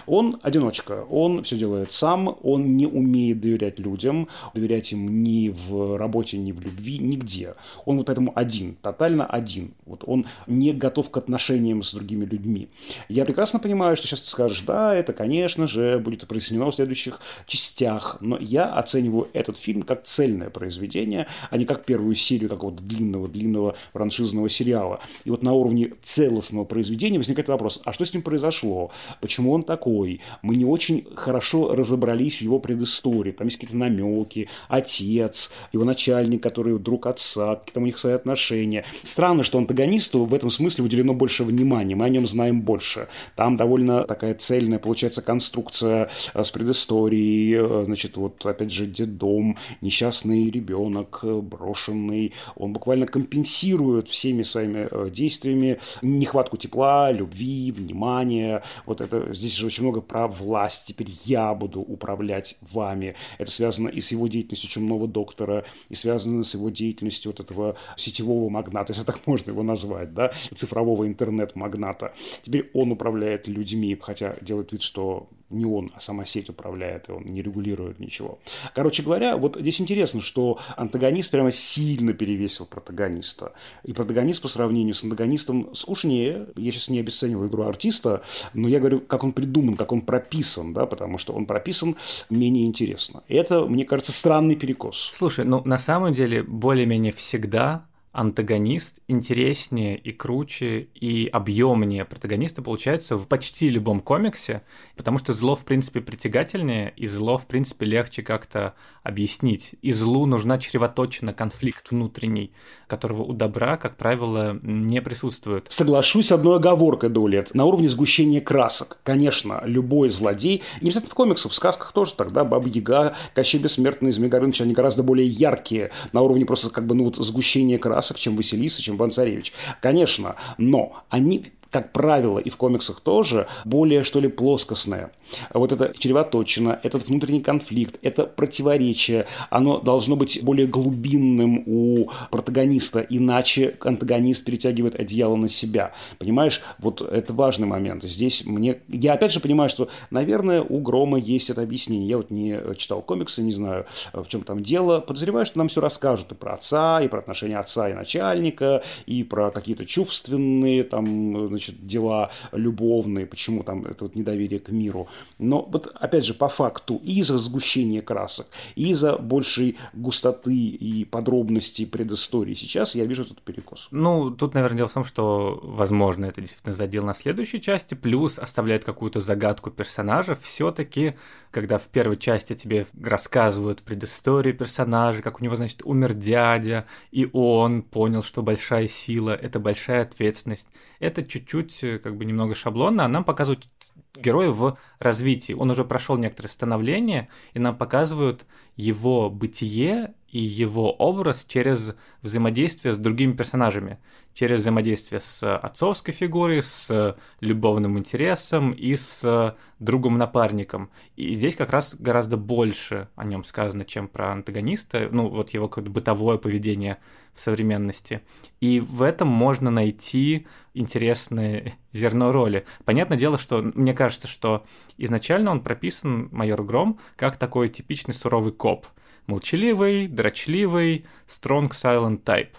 Он 0.06 0.40
одиночка, 0.42 1.06
он 1.10 1.44
все 1.44 1.58
делает 1.58 1.92
сам, 1.92 2.38
он 2.44 2.78
не 2.78 2.88
умеет 2.88 3.42
доверять 3.42 3.80
людям, 3.80 4.28
доверять 4.54 4.92
им 4.92 5.24
ни 5.24 5.50
в 5.50 5.98
работе, 5.98 6.38
ни 6.38 6.52
в 6.52 6.62
любви, 6.62 7.00
нигде. 7.00 7.56
Он 7.86 7.98
вот 7.98 8.06
поэтому 8.06 8.32
один, 8.36 8.76
тотально 8.82 9.26
один. 9.26 9.74
Вот 9.86 10.04
он 10.06 10.28
не 10.48 10.72
готов 10.72 11.10
к 11.10 11.18
отношениям 11.18 11.84
с 11.84 11.94
другими 11.94 12.26
людьми. 12.26 12.70
Я 13.10 13.26
прекрасно 13.26 13.60
понимаю, 13.60 13.98
что 13.98 14.08
сейчас 14.08 14.22
ты 14.22 14.30
скажешь, 14.30 14.62
да, 14.62 14.96
это, 14.96 15.14
конечно 15.14 15.68
же, 15.68 16.00
будет 16.00 16.26
прояснено 16.28 16.72
в 16.72 16.76
следующих 16.76 17.20
частях, 17.46 18.18
но 18.22 18.38
я 18.40 18.66
оцениваю 18.66 19.28
этот 19.34 19.58
фильм 19.58 19.84
как 19.84 20.04
цельное 20.04 20.50
произведение, 20.50 21.28
а 21.50 21.58
не 21.58 21.66
как 21.66 21.86
первую 21.86 22.16
серию 22.16 22.50
какого-то 22.50 22.82
длинного-длинного 22.84 23.76
франшизного 23.94 24.50
сериала. 24.50 25.00
И 25.24 25.32
вот 25.32 25.44
на 25.44 25.54
уровне 25.54 25.94
целостного 26.04 26.66
произведения 26.66 27.18
возникает 27.18 27.48
вопрос, 27.48 27.82
а 27.84 27.94
что 27.94 28.06
с 28.06 28.14
ним 28.14 28.24
произошло? 28.24 28.92
Почему 29.22 29.52
он 29.52 29.64
такой. 29.64 30.22
Мы 30.42 30.56
не 30.56 30.66
очень 30.66 31.08
хорошо 31.16 31.76
разобрались 31.76 32.38
в 32.38 32.42
его 32.42 32.60
предыстории. 32.60 33.32
Там 33.32 33.48
есть 33.48 33.58
какие-то 33.58 33.78
намеки, 33.78 34.50
отец, 34.68 35.52
его 35.72 35.84
начальник, 35.84 36.42
который 36.42 36.78
друг 36.80 37.08
отца, 37.08 37.56
какие-то 37.56 37.80
у 37.80 37.86
них 37.86 38.00
свои 38.00 38.14
отношения. 38.14 38.86
Странно, 39.04 39.44
что 39.44 39.58
антагонисту 39.58 40.26
в 40.26 40.34
этом 40.34 40.50
смысле 40.50 40.84
уделено 40.84 41.14
больше 41.14 41.44
внимания, 41.44 41.96
мы 41.96 42.06
о 42.06 42.10
нем 42.10 42.28
знаем 42.28 42.62
больше. 42.62 43.08
Там 43.36 43.58
довольно 43.58 44.04
такая 44.04 44.36
цельная, 44.36 44.80
получается, 44.80 45.22
конструкция 45.22 46.10
э, 46.34 46.44
с 46.44 46.52
предысторией, 46.52 47.35
э, 47.54 47.84
значит, 47.86 48.18
вот 48.18 48.46
опять 48.46 48.72
же 48.72 48.86
детдом, 48.86 49.58
несчастный 49.82 50.50
ребенок, 50.50 51.20
э, 51.24 51.40
брошенный, 51.40 52.34
он 52.56 52.74
буквально 52.74 53.08
компенсирует 53.08 54.08
всеми 54.08 54.44
своими 54.44 55.10
действиями 55.10 55.80
нехватку 56.02 56.58
тепла, 56.58 57.12
любви, 57.12 57.72
внимания. 57.72 58.64
Вот 58.86 59.02
это 59.02 59.34
здесь 59.34 59.56
же 59.56 59.66
очень 59.66 59.84
много 59.84 60.02
про 60.02 60.28
власть. 60.28 60.86
Теперь 60.88 61.10
я 61.26 61.54
буду 61.54 61.82
управлять 61.82 62.58
вами. 62.62 63.16
Это 63.38 63.52
связано 63.52 63.90
и 63.90 64.02
с 64.02 64.12
его 64.12 64.28
деятельностью 64.28 64.70
чумного 64.70 65.08
доктора, 65.08 65.66
и 65.90 65.96
связано 65.96 66.44
с 66.44 66.54
его 66.54 66.70
деятельностью 66.70 67.32
вот 67.32 67.40
этого 67.40 67.78
сетевого 67.98 68.50
магната, 68.50 68.94
если 68.94 69.06
так 69.06 69.22
можно 69.26 69.52
его 69.52 69.64
назвать, 69.64 70.14
да, 70.14 70.32
цифрового 70.54 71.08
интернет-магната. 71.08 72.14
Теперь 72.44 72.70
он 72.74 72.92
управляет 72.92 73.48
людьми, 73.48 73.98
хотя 74.00 74.36
делает 74.42 74.72
вид, 74.72 74.82
что 74.82 75.28
не 75.56 75.66
он, 75.66 75.92
а 75.96 76.00
сама 76.00 76.26
сеть 76.26 76.50
управляет, 76.50 77.10
и 77.10 77.12
он 77.12 77.24
не 77.24 77.42
регулирует 77.42 78.00
ничего. 78.00 78.40
Короче 78.74 79.04
говоря, 79.04 79.38
вот 79.38 79.58
здесь 79.60 79.82
интересно, 79.82 80.22
что 80.22 80.60
антагонист 80.76 81.32
прямо 81.32 81.52
сильно 81.52 82.14
перевесил 82.14 82.66
протагониста. 82.66 83.54
И 83.84 83.94
протагонист 83.94 84.42
по 84.42 84.48
сравнению 84.48 84.94
с 84.94 85.04
антагонистом 85.04 85.76
скучнее. 85.76 86.48
Я 86.56 86.72
сейчас 86.72 86.90
не 86.90 87.00
обесцениваю 87.00 87.50
игру 87.50 87.64
артиста, 87.64 88.24
но 88.54 88.68
я 88.68 88.80
говорю, 88.80 89.00
как 89.00 89.24
он 89.24 89.32
придуман, 89.32 89.76
как 89.76 89.92
он 89.92 90.02
прописан, 90.02 90.74
да, 90.74 90.86
потому 90.86 91.18
что 91.18 91.34
он 91.34 91.46
прописан 91.46 91.96
менее 92.30 92.66
интересно. 92.66 93.24
Это, 93.28 93.66
мне 93.66 93.86
кажется, 93.86 94.12
странный 94.12 94.56
перекос. 94.56 95.12
Слушай, 95.14 95.46
ну 95.46 95.62
на 95.66 95.78
самом 95.78 96.14
деле 96.14 96.44
более-менее 96.44 97.12
всегда 97.12 97.86
антагонист 98.16 99.02
интереснее 99.10 99.98
и 99.98 100.14
круче 100.14 100.88
и 100.96 101.28
объемнее 101.28 102.06
протагониста 102.06 102.62
получается 102.62 103.18
в 103.18 103.28
почти 103.28 103.70
любом 103.70 104.00
комиксе, 104.00 104.62
потому 104.96 105.18
что 105.18 105.34
зло, 105.34 105.56
в 105.56 105.66
принципе, 105.66 106.00
притягательнее, 106.00 106.94
и 106.96 107.08
зло, 107.08 107.38
в 107.38 107.46
принципе, 107.46 107.86
легче 107.86 108.24
как-то 108.24 108.74
объяснить. 109.04 109.76
И 109.82 109.92
злу 109.92 110.26
нужна 110.26 110.58
чревоточина, 110.58 111.34
конфликт 111.34 111.92
внутренний, 111.92 112.54
которого 112.88 113.24
у 113.24 113.34
добра, 113.34 113.76
как 113.76 113.98
правило, 113.98 114.58
не 114.64 115.02
присутствует. 115.02 115.68
Соглашусь 115.70 116.32
одной 116.32 116.56
оговоркой, 116.58 117.10
Долет. 117.10 117.54
На 117.54 117.66
уровне 117.66 117.90
сгущения 117.90 118.40
красок. 118.40 119.00
Конечно, 119.04 119.62
любой 119.66 120.10
злодей, 120.10 120.64
не 120.80 120.88
обязательно 120.88 121.12
в 121.12 121.16
комиксах, 121.16 121.52
в 121.52 121.56
сказках 121.56 121.92
тоже 121.92 122.14
тогда 122.14 122.46
Баба 122.46 122.70
Яга, 122.70 123.16
Кощей 123.34 123.60
Бессмертный, 123.60 124.14
Змей 124.14 124.30
Горыныч, 124.30 124.62
они 124.62 124.74
гораздо 124.74 125.04
более 125.04 125.28
яркие 125.28 125.92
на 126.14 126.22
уровне 126.22 126.46
просто 126.46 126.70
как 126.70 126.88
бы 126.88 126.96
ну 126.96 127.04
вот 127.06 127.18
сгущения 127.18 127.78
красок 127.78 128.05
красок, 128.06 128.20
чем 128.20 128.36
Василиса, 128.36 128.82
чем 128.82 128.98
Иван-Царевич. 128.98 129.52
Конечно, 129.82 130.36
но 130.58 131.04
они 131.10 131.52
как 131.72 131.92
правило, 131.92 132.40
и 132.40 132.50
в 132.50 132.58
комиксах 132.58 133.02
тоже, 133.02 133.48
более, 133.66 134.04
что 134.04 134.20
ли, 134.20 134.28
плоскостное. 134.28 135.12
Вот 135.54 135.72
это 135.72 135.94
чревоточина, 135.98 136.80
этот 136.84 137.08
внутренний 137.08 137.42
конфликт, 137.42 137.98
это 138.02 138.26
противоречие, 138.26 139.26
оно 139.50 139.80
должно 139.80 140.16
быть 140.16 140.44
более 140.44 140.68
глубинным 140.68 141.64
у 141.66 142.10
протагониста, 142.32 143.00
иначе 143.00 143.76
антагонист 143.80 144.46
перетягивает 144.46 145.00
одеяло 145.00 145.36
на 145.36 145.50
себя. 145.50 145.94
Понимаешь, 146.20 146.62
вот 146.80 147.02
это 147.02 147.34
важный 147.34 147.68
момент. 147.68 148.04
Здесь 148.04 148.46
мне... 148.46 148.82
Я 148.88 149.14
опять 149.14 149.34
же 149.34 149.40
понимаю, 149.40 149.70
что, 149.70 149.90
наверное, 150.12 150.62
у 150.62 150.80
Грома 150.80 151.18
есть 151.18 151.50
это 151.50 151.62
объяснение. 151.62 152.08
Я 152.08 152.18
вот 152.18 152.30
не 152.30 152.60
читал 152.78 153.02
комиксы, 153.02 153.42
не 153.42 153.52
знаю, 153.52 153.86
в 154.14 154.28
чем 154.28 154.44
там 154.44 154.64
дело. 154.64 155.00
Подозреваю, 155.00 155.46
что 155.46 155.58
нам 155.58 155.70
все 155.70 155.82
расскажут 155.82 156.32
и 156.32 156.36
про 156.36 156.54
отца, 156.54 157.02
и 157.02 157.08
про 157.08 157.20
отношения 157.20 157.58
отца 157.58 157.90
и 157.90 157.94
начальника, 157.94 158.84
и 159.06 159.24
про 159.24 159.52
какие-то 159.52 159.86
чувственные 159.86 160.84
там, 160.84 161.55
значит, 161.58 161.88
дела 161.88 162.32
любовные, 162.52 163.26
почему 163.26 163.64
там 163.64 163.86
это 163.86 164.06
вот 164.06 164.16
недоверие 164.16 164.60
к 164.60 164.70
миру. 164.70 165.08
Но 165.40 165.62
вот 165.62 165.88
опять 165.96 166.26
же 166.26 166.34
по 166.34 166.48
факту 166.48 167.02
и 167.04 167.20
из-за 167.20 167.38
сгущения 167.38 168.02
красок, 168.02 168.48
и 168.76 168.92
из-за 168.92 169.18
большей 169.18 169.78
густоты 169.94 170.56
и 170.56 171.06
подробностей 171.06 171.86
предыстории 171.86 172.54
сейчас 172.54 172.96
я 172.96 173.06
вижу 173.06 173.24
этот 173.24 173.42
перекос. 173.42 173.88
Ну, 173.92 174.32
тут, 174.32 174.54
наверное, 174.54 174.78
дело 174.78 174.90
в 174.90 174.94
том, 174.94 175.04
что, 175.04 175.60
возможно, 175.64 176.26
это 176.26 176.42
действительно 176.42 176.74
задел 176.74 177.04
на 177.04 177.14
следующей 177.14 177.62
части, 177.62 177.96
плюс 177.96 178.40
оставляет 178.40 178.86
какую-то 178.86 179.22
загадку 179.22 179.72
персонажа. 179.72 180.36
Все-таки, 180.36 181.16
когда 181.52 181.78
в 181.78 181.88
первой 181.88 182.18
части 182.18 182.56
тебе 182.56 182.86
рассказывают 183.02 183.82
предысторию 183.82 184.56
персонажа, 184.56 185.22
как 185.22 185.42
у 185.42 185.44
него, 185.44 185.56
значит, 185.56 185.82
умер 185.84 186.14
дядя, 186.14 186.86
и 187.12 187.28
он 187.34 187.82
понял, 187.82 188.24
что 188.24 188.42
большая 188.42 188.88
сила— 188.88 189.32
это 189.42 189.60
большая 189.60 190.04
ответственность, 190.04 190.68
это 191.00 191.24
чуть-чуть, 191.46 191.84
э, 191.84 192.00
как 192.00 192.18
бы 192.18 192.26
немного 192.26 192.56
шаблонно, 192.56 193.06
а 193.06 193.08
нам 193.08 193.24
показывают 193.24 193.68
героя 194.16 194.50
в 194.50 194.78
развитии. 195.00 195.54
Он 195.54 195.72
уже 195.72 195.86
прошел 195.86 196.18
некоторое 196.18 196.50
становление, 196.50 197.30
и 197.54 197.60
нам 197.60 197.78
показывают 197.78 198.46
его 198.76 199.30
бытие 199.30 200.14
и 200.36 200.40
его 200.40 200.92
образ 200.92 201.46
через 201.46 201.96
взаимодействие 202.22 202.94
с 202.94 202.98
другими 202.98 203.32
персонажами, 203.32 204.00
через 204.34 204.62
взаимодействие 204.62 205.22
с 205.22 205.58
отцовской 205.58 206.12
фигурой, 206.12 206.62
с 206.62 207.16
любовным 207.40 207.98
интересом 207.98 208.72
и 208.72 208.98
с 208.98 209.56
другом-напарником. 209.80 210.90
И 211.16 211.34
здесь 211.34 211.56
как 211.56 211.70
раз 211.70 211.96
гораздо 211.96 212.36
больше 212.36 213.08
о 213.16 213.24
нем 213.24 213.46
сказано, 213.46 213.86
чем 213.86 214.10
про 214.10 214.34
антагониста, 214.34 215.08
ну 215.10 215.30
вот 215.30 215.52
его 215.52 215.70
какое-то 215.70 215.90
бытовое 215.90 216.38
поведение 216.38 216.98
в 217.34 217.40
современности. 217.40 218.22
И 218.60 218.80
в 218.80 219.02
этом 219.02 219.28
можно 219.28 219.72
найти 219.72 220.48
интересное 220.74 221.78
зерно 221.94 222.32
роли. 222.32 222.66
Понятное 222.84 223.18
дело, 223.18 223.38
что 223.38 223.62
мне 223.62 223.94
кажется, 223.94 224.28
что 224.28 224.66
изначально 224.98 225.52
он 225.52 225.62
прописан, 225.62 226.30
майор 226.32 226.64
Гром, 226.64 227.00
как 227.16 227.38
такой 227.38 227.70
типичный 227.70 228.14
суровый 228.14 228.54
коп– 228.66 228.88
молчаливый, 229.28 230.08
дрочливый, 230.08 231.06
strong 231.28 231.70
silent 231.70 232.24
type, 232.24 232.54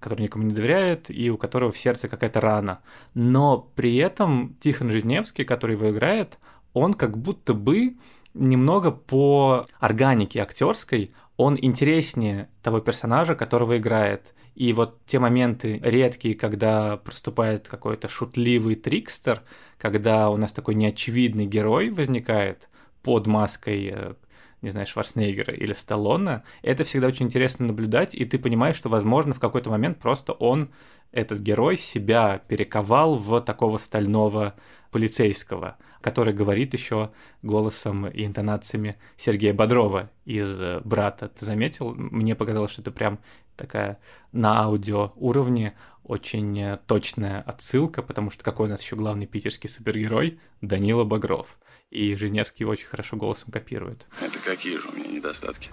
который 0.00 0.22
никому 0.22 0.44
не 0.44 0.54
доверяет 0.54 1.10
и 1.10 1.30
у 1.30 1.36
которого 1.36 1.72
в 1.72 1.78
сердце 1.78 2.08
какая-то 2.08 2.40
рана. 2.40 2.80
Но 3.14 3.70
при 3.74 3.96
этом 3.96 4.56
Тихон 4.60 4.90
Жизневский, 4.90 5.44
который 5.44 5.76
его 5.76 5.90
играет, 5.90 6.38
он 6.72 6.94
как 6.94 7.18
будто 7.18 7.54
бы 7.54 7.96
немного 8.34 8.90
по 8.90 9.66
органике 9.80 10.40
актерской, 10.40 11.12
он 11.36 11.56
интереснее 11.60 12.48
того 12.62 12.80
персонажа, 12.80 13.34
которого 13.34 13.78
играет. 13.78 14.34
И 14.54 14.72
вот 14.72 14.98
те 15.06 15.20
моменты 15.20 15.80
редкие, 15.82 16.34
когда 16.34 16.96
проступает 16.96 17.68
какой-то 17.68 18.08
шутливый 18.08 18.74
трикстер, 18.74 19.42
когда 19.78 20.30
у 20.30 20.36
нас 20.36 20.52
такой 20.52 20.74
неочевидный 20.74 21.46
герой 21.46 21.90
возникает 21.90 22.68
под 23.02 23.28
маской 23.28 23.92
э, 23.94 24.14
не 24.62 24.70
знаю, 24.70 24.86
Шварценеггера 24.86 25.54
или 25.54 25.72
Сталлоне, 25.72 26.42
это 26.62 26.84
всегда 26.84 27.06
очень 27.08 27.26
интересно 27.26 27.66
наблюдать, 27.66 28.14
и 28.14 28.24
ты 28.24 28.38
понимаешь, 28.38 28.76
что, 28.76 28.88
возможно, 28.88 29.34
в 29.34 29.40
какой-то 29.40 29.70
момент 29.70 29.98
просто 29.98 30.32
он, 30.32 30.70
этот 31.12 31.40
герой, 31.40 31.76
себя 31.76 32.42
перековал 32.48 33.16
в 33.16 33.40
такого 33.40 33.78
стального 33.78 34.54
полицейского, 34.90 35.76
который 36.00 36.34
говорит 36.34 36.72
еще 36.74 37.10
голосом 37.42 38.06
и 38.06 38.24
интонациями 38.24 38.96
Сергея 39.16 39.54
Бодрова 39.54 40.10
из 40.24 40.58
«Брата». 40.84 41.28
Ты 41.28 41.44
заметил? 41.44 41.94
Мне 41.94 42.34
показалось, 42.34 42.72
что 42.72 42.82
это 42.82 42.90
прям 42.90 43.18
такая 43.56 43.98
на 44.32 44.62
аудио 44.62 45.12
уровне 45.16 45.74
очень 46.04 46.78
точная 46.86 47.42
отсылка, 47.42 48.02
потому 48.02 48.30
что 48.30 48.42
какой 48.42 48.66
у 48.66 48.70
нас 48.70 48.82
еще 48.82 48.96
главный 48.96 49.26
питерский 49.26 49.68
супергерой? 49.68 50.40
Данила 50.62 51.04
Багров. 51.04 51.58
И 51.90 52.14
Женевский 52.14 52.64
его 52.64 52.72
очень 52.72 52.86
хорошо 52.86 53.16
голосом 53.16 53.50
копирует. 53.50 54.06
Это 54.20 54.38
какие 54.40 54.76
же 54.76 54.88
у 54.88 54.92
меня 54.92 55.08
недостатки? 55.08 55.70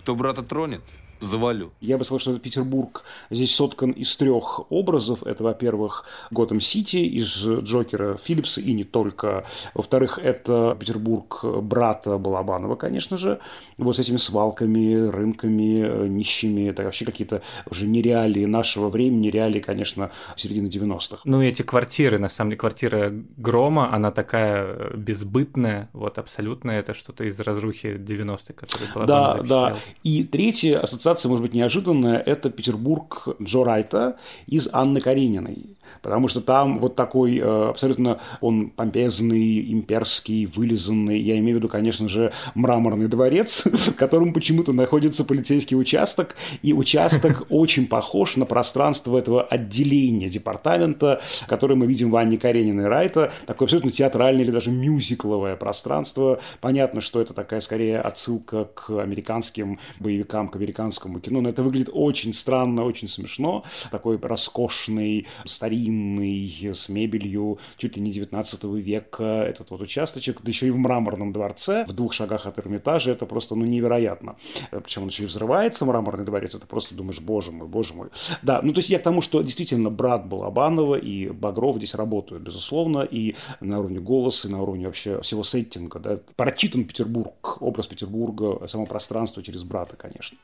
Кто 0.00 0.14
брата 0.14 0.42
тронет, 0.42 0.82
завалю. 1.20 1.72
Я 1.80 1.98
бы 1.98 2.04
сказал, 2.04 2.20
что 2.20 2.38
Петербург 2.38 3.02
здесь 3.30 3.54
соткан 3.54 3.90
из 3.90 4.14
трех 4.16 4.70
образов. 4.70 5.22
Это, 5.24 5.44
во-первых, 5.44 6.04
Готэм 6.30 6.60
Сити 6.60 6.96
из 6.98 7.44
Джокера 7.46 8.16
Филлипса 8.16 8.60
и 8.60 8.72
не 8.72 8.84
только. 8.84 9.44
Во-вторых, 9.74 10.18
это 10.18 10.76
Петербург 10.78 11.44
брата 11.62 12.18
Балабанова, 12.18 12.76
конечно 12.76 13.16
же. 13.16 13.38
Вот 13.78 13.96
с 13.96 13.98
этими 13.98 14.16
свалками, 14.18 15.08
рынками, 15.08 16.06
нищими. 16.08 16.68
Это 16.68 16.82
вообще 16.84 17.04
какие-то 17.04 17.42
уже 17.70 17.86
нереалии 17.86 18.44
нашего 18.44 18.88
времени, 18.88 19.28
реалии, 19.28 19.60
конечно, 19.60 20.10
середины 20.36 20.66
90-х. 20.68 21.20
Ну 21.24 21.40
и 21.42 21.46
эти 21.48 21.62
квартиры, 21.62 22.18
на 22.18 22.28
самом 22.28 22.50
деле, 22.50 22.58
квартира 22.58 23.12
Грома, 23.36 23.92
она 23.94 24.10
такая 24.10 24.90
безбытная, 24.96 25.88
вот 25.92 26.18
абсолютно 26.18 26.72
это 26.72 26.94
что-то 26.94 27.24
из 27.24 27.38
разрухи 27.40 27.86
90-х, 27.96 28.52
который 28.54 28.86
Балабанов 28.94 29.06
Да, 29.06 29.32
запечатлел. 29.32 29.48
да. 29.48 29.76
И 30.02 30.24
третья 30.24 30.80
ассоциация 30.80 31.05
ассоциация, 31.06 31.28
может 31.28 31.42
быть, 31.42 31.54
неожиданная, 31.54 32.18
это 32.18 32.50
Петербург 32.50 33.28
Джо 33.40 33.64
Райта 33.64 34.18
из 34.46 34.68
Анны 34.72 35.00
Карениной 35.00 35.75
потому 36.02 36.28
что 36.28 36.40
там 36.40 36.78
вот 36.78 36.94
такой 36.94 37.38
э, 37.38 37.68
абсолютно 37.70 38.20
он 38.40 38.70
помпезный, 38.70 39.72
имперский, 39.72 40.46
вылизанный, 40.46 41.18
я 41.18 41.38
имею 41.38 41.56
в 41.56 41.58
виду, 41.58 41.68
конечно 41.68 42.08
же, 42.08 42.32
мраморный 42.54 43.08
дворец, 43.08 43.62
в 43.64 43.94
котором 43.94 44.32
почему-то 44.32 44.72
находится 44.72 45.24
полицейский 45.24 45.76
участок, 45.76 46.36
и 46.62 46.72
участок 46.72 47.46
очень 47.50 47.86
похож 47.86 48.36
на 48.36 48.46
пространство 48.46 49.18
этого 49.18 49.42
отделения 49.42 50.28
департамента, 50.28 51.20
которое 51.46 51.74
мы 51.74 51.86
видим 51.86 52.10
в 52.10 52.16
Анне 52.16 52.38
Карениной 52.38 52.86
Райта, 52.86 53.32
такое 53.46 53.66
абсолютно 53.66 53.92
театральное 53.92 54.44
или 54.44 54.50
даже 54.50 54.70
мюзикловое 54.70 55.56
пространство. 55.56 56.40
Понятно, 56.60 57.00
что 57.00 57.20
это 57.20 57.34
такая 57.34 57.60
скорее 57.60 58.00
отсылка 58.00 58.68
к 58.74 58.90
американским 58.90 59.78
боевикам, 59.98 60.48
к 60.48 60.56
американскому 60.56 61.20
кино, 61.20 61.40
но 61.40 61.48
это 61.48 61.62
выглядит 61.62 61.90
очень 61.92 62.32
странно, 62.32 62.84
очень 62.84 63.08
смешно, 63.08 63.64
такой 63.90 64.18
роскошный 64.20 65.26
старинный 65.44 65.75
старинный, 65.76 66.74
с 66.74 66.88
мебелью 66.88 67.58
чуть 67.76 67.96
ли 67.96 68.02
не 68.02 68.10
19 68.10 68.64
века, 68.64 69.44
этот 69.46 69.70
вот 69.70 69.80
участочек, 69.80 70.40
да 70.42 70.48
еще 70.48 70.66
и 70.66 70.70
в 70.70 70.78
мраморном 70.78 71.32
дворце, 71.32 71.84
в 71.86 71.92
двух 71.92 72.12
шагах 72.12 72.46
от 72.46 72.58
Эрмитажа, 72.58 73.12
это 73.12 73.26
просто, 73.26 73.54
ну, 73.54 73.64
невероятно. 73.64 74.36
Причем 74.70 75.02
он 75.02 75.08
еще 75.08 75.24
и 75.24 75.26
взрывается, 75.26 75.84
мраморный 75.84 76.24
дворец, 76.24 76.54
это 76.54 76.66
просто 76.66 76.94
думаешь, 76.94 77.20
боже 77.20 77.52
мой, 77.52 77.68
боже 77.68 77.94
мой. 77.94 78.08
Да, 78.42 78.60
ну, 78.62 78.72
то 78.72 78.78
есть 78.78 78.90
я 78.90 78.98
к 78.98 79.02
тому, 79.02 79.22
что 79.22 79.42
действительно 79.42 79.90
брат 79.90 80.26
Балабанова 80.26 80.96
и 80.96 81.28
Багров 81.28 81.76
здесь 81.76 81.94
работают, 81.94 82.42
безусловно, 82.42 83.00
и 83.00 83.34
на 83.60 83.80
уровне 83.80 84.00
голоса, 84.00 84.48
и 84.48 84.50
на 84.50 84.62
уровне 84.62 84.86
вообще 84.86 85.20
всего 85.20 85.42
сеттинга, 85.42 85.98
да, 85.98 86.18
прочитан 86.36 86.84
Петербург, 86.84 87.58
образ 87.60 87.86
Петербурга, 87.86 88.66
само 88.66 88.86
пространство 88.86 89.42
через 89.42 89.62
брата, 89.62 89.96
конечно. 89.96 90.38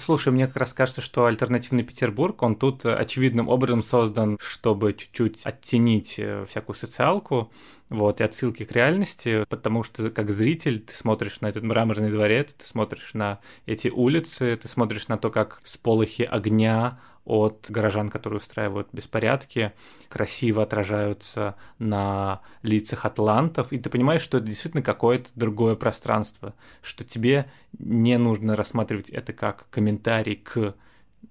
Слушай, 0.00 0.32
мне 0.32 0.46
как 0.46 0.56
раз 0.56 0.72
кажется, 0.72 1.02
что 1.02 1.26
альтернативный 1.26 1.84
Петербург, 1.84 2.42
он 2.42 2.56
тут 2.56 2.86
очевидным 2.86 3.50
образом 3.50 3.82
создан, 3.82 4.38
чтобы 4.40 4.94
чуть-чуть 4.94 5.44
оттенить 5.44 6.14
э, 6.18 6.46
всякую 6.48 6.74
социалку, 6.74 7.52
вот, 7.90 8.22
и 8.22 8.24
отсылки 8.24 8.64
к 8.64 8.72
реальности, 8.72 9.44
потому 9.50 9.82
что 9.82 10.10
как 10.10 10.30
зритель 10.30 10.80
ты 10.80 10.94
смотришь 10.94 11.42
на 11.42 11.48
этот 11.48 11.64
мраморный 11.64 12.10
дворец, 12.10 12.54
ты 12.54 12.64
смотришь 12.64 13.12
на 13.12 13.40
эти 13.66 13.88
улицы, 13.88 14.56
ты 14.56 14.68
смотришь 14.68 15.08
на 15.08 15.18
то, 15.18 15.28
как 15.28 15.60
сполохи 15.64 16.22
огня 16.22 16.98
от 17.24 17.66
горожан, 17.68 18.08
которые 18.08 18.38
устраивают 18.38 18.88
беспорядки, 18.92 19.72
красиво 20.08 20.62
отражаются 20.62 21.56
на 21.78 22.40
лицах 22.62 23.04
атлантов, 23.04 23.72
и 23.72 23.78
ты 23.78 23.90
понимаешь, 23.90 24.22
что 24.22 24.38
это 24.38 24.46
действительно 24.46 24.82
какое-то 24.82 25.30
другое 25.34 25.74
пространство, 25.74 26.54
что 26.82 27.04
тебе 27.04 27.50
не 27.78 28.18
нужно 28.18 28.56
рассматривать 28.56 29.10
это 29.10 29.32
как 29.32 29.68
комментарий 29.70 30.36
к 30.36 30.74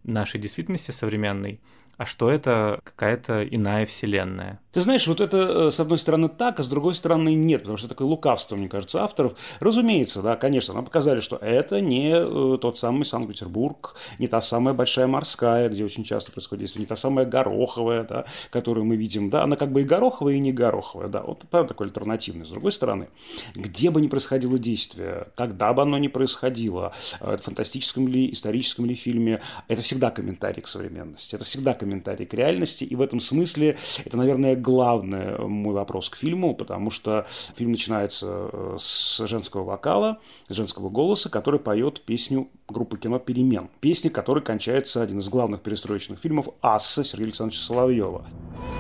нашей 0.04 0.40
действительности 0.40 0.92
современной, 0.92 1.60
а 2.00 2.06
что 2.06 2.32
это 2.32 2.80
какая-то 2.86 3.44
иная 3.44 3.86
вселенная. 3.86 4.62
Ты 4.72 4.82
знаешь, 4.82 5.06
вот 5.08 5.20
это 5.20 5.68
э, 5.68 5.72
с 5.72 5.82
одной 5.82 5.98
стороны 5.98 6.30
так, 6.30 6.62
а 6.62 6.64
с 6.64 6.70
другой 6.70 6.96
стороны 6.96 7.34
нет, 7.34 7.64
потому 7.64 7.78
что 7.78 7.90
такое 7.90 8.08
лукавство, 8.08 8.56
мне 8.56 8.70
кажется, 8.70 9.04
авторов. 9.04 9.34
Разумеется, 9.60 10.22
да, 10.22 10.38
конечно, 10.38 10.74
нам 10.74 10.86
показали, 10.86 11.20
что 11.20 11.36
это 11.36 11.82
не 11.82 12.12
э, 12.14 12.58
тот 12.62 12.78
самый 12.78 13.06
Санкт-Петербург, 13.06 13.96
не 14.18 14.28
та 14.28 14.42
самая 14.42 14.74
большая 14.74 15.08
морская, 15.08 15.68
где 15.68 15.84
очень 15.84 16.06
часто 16.06 16.32
происходит 16.32 16.62
действие, 16.62 16.84
не 16.84 16.86
та 16.86 16.96
самая 16.96 17.26
гороховая, 17.26 18.06
да, 18.06 18.26
которую 18.50 18.86
мы 18.86 18.96
видим, 18.96 19.30
да, 19.30 19.44
она 19.44 19.58
как 19.58 19.74
бы 19.74 19.82
и 19.82 19.84
гороховая, 19.84 20.36
и 20.36 20.40
не 20.40 20.54
гороховая, 20.54 21.10
да, 21.10 21.22
вот 21.22 21.42
правда 21.50 21.70
такой 21.70 21.88
альтернативный. 21.88 22.46
С 22.46 22.50
другой 22.50 22.72
стороны, 22.72 23.10
где 23.56 23.90
бы 23.90 24.00
ни 24.00 24.08
происходило 24.08 24.58
действие, 24.58 25.28
когда 25.36 25.74
бы 25.74 25.82
оно 25.82 25.98
ни 25.98 26.08
происходило, 26.08 26.94
э, 27.20 27.36
в 27.36 27.42
фантастическом 27.42 28.08
ли, 28.08 28.32
историческом 28.32 28.86
ли 28.86 28.96
фильме, 28.96 29.42
это 29.68 29.82
всегда 29.82 30.12
комментарий 30.12 30.62
к 30.62 30.68
современности, 30.70 31.36
это 31.36 31.44
всегда 31.44 31.74
комментарий 31.74 31.89
к 32.00 32.34
реальности, 32.34 32.84
и 32.84 32.96
в 32.96 33.02
этом 33.02 33.20
смысле 33.20 33.78
это, 34.06 34.18
наверное, 34.18 34.56
главный 34.56 35.38
мой 35.40 35.74
вопрос 35.74 36.10
к 36.10 36.16
фильму, 36.16 36.56
потому 36.56 36.92
что 36.92 37.28
фильм 37.56 37.72
начинается 37.72 38.50
э, 38.52 38.78
с 38.80 39.26
женского 39.28 39.64
вокала, 39.64 40.20
с 40.48 40.54
женского 40.54 40.90
голоса, 40.90 41.30
который 41.30 41.60
поет 41.60 42.02
песню 42.02 42.50
группы 42.68 42.98
кино 42.98 43.20
«Перемен». 43.20 43.70
Песня, 43.80 44.10
которой 44.10 44.44
кончается 44.44 45.02
один 45.02 45.20
из 45.20 45.30
главных 45.30 45.62
перестроечных 45.62 46.20
фильмов 46.20 46.48
«Асса» 46.62 47.04
Сергея 47.04 47.28
Александровича 47.28 47.62
Соловьева. 47.62 48.26
И 48.58 48.79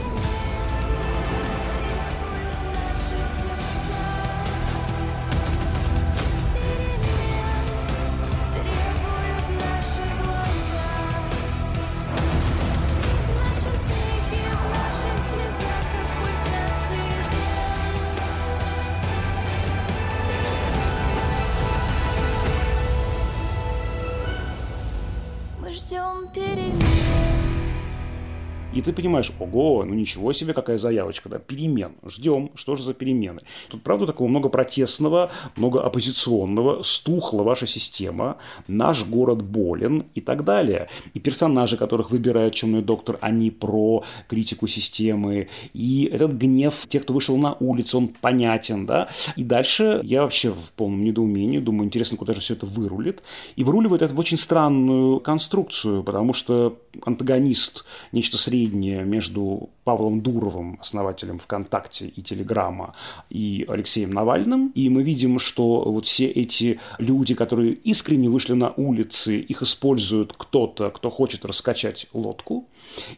понимаешь, 29.01 29.31
ого, 29.39 29.85
ну 29.85 29.93
ничего 29.93 30.33
себе, 30.33 30.53
какая 30.53 30.77
заявочка, 30.77 31.29
да, 31.29 31.39
перемен, 31.39 31.93
ждем, 32.05 32.51
что 32.55 32.75
же 32.75 32.83
за 32.83 32.93
перемены. 32.93 33.41
Тут, 33.69 33.81
правда, 33.81 34.05
такого 34.05 34.27
много 34.27 34.49
протестного, 34.49 35.31
много 35.55 35.81
оппозиционного, 35.83 36.83
стухла 36.83 37.43
ваша 37.43 37.65
система, 37.65 38.37
наш 38.67 39.05
город 39.05 39.41
болен 39.41 40.03
и 40.15 40.21
так 40.21 40.43
далее. 40.43 40.89
И 41.13 41.19
персонажи, 41.19 41.77
которых 41.77 42.11
выбирает 42.11 42.53
Чумной 42.53 42.81
доктор, 42.81 43.17
они 43.21 43.51
про 43.51 44.03
критику 44.27 44.67
системы. 44.67 45.47
И 45.73 46.09
этот 46.11 46.33
гнев 46.33 46.85
тех, 46.89 47.03
кто 47.03 47.13
вышел 47.13 47.37
на 47.37 47.53
улицу, 47.59 47.99
он 47.99 48.07
понятен, 48.09 48.85
да. 48.85 49.09
И 49.37 49.43
дальше 49.43 50.01
я 50.03 50.23
вообще 50.23 50.51
в 50.51 50.71
полном 50.73 51.03
недоумении, 51.03 51.59
думаю, 51.59 51.85
интересно, 51.85 52.17
куда 52.17 52.33
же 52.33 52.41
все 52.41 52.53
это 52.53 52.65
вырулит. 52.65 53.23
И 53.55 53.63
выруливает 53.63 54.01
это 54.01 54.13
в 54.13 54.19
очень 54.19 54.37
странную 54.37 55.19
конструкцию, 55.19 56.03
потому 56.03 56.33
что 56.33 56.77
антагонист, 57.05 57.85
нечто 58.11 58.37
среднее 58.37 58.88
между 59.03 59.69
Павлом 59.89 60.21
Дуровым, 60.21 60.77
основателем 60.79 61.39
ВКонтакте 61.39 62.05
и 62.05 62.21
Телеграма, 62.21 62.93
и 63.31 63.65
Алексеем 63.67 64.11
Навальным. 64.11 64.71
И 64.75 64.87
мы 64.87 65.01
видим, 65.01 65.39
что 65.39 65.81
вот 65.81 66.05
все 66.05 66.27
эти 66.27 66.79
люди, 66.99 67.33
которые 67.33 67.73
искренне 67.73 68.29
вышли 68.29 68.53
на 68.53 68.69
улицы, 68.69 69.39
их 69.39 69.63
использует 69.63 70.33
кто-то, 70.37 70.91
кто 70.91 71.09
хочет 71.09 71.43
раскачать 71.43 72.05
лодку. 72.13 72.67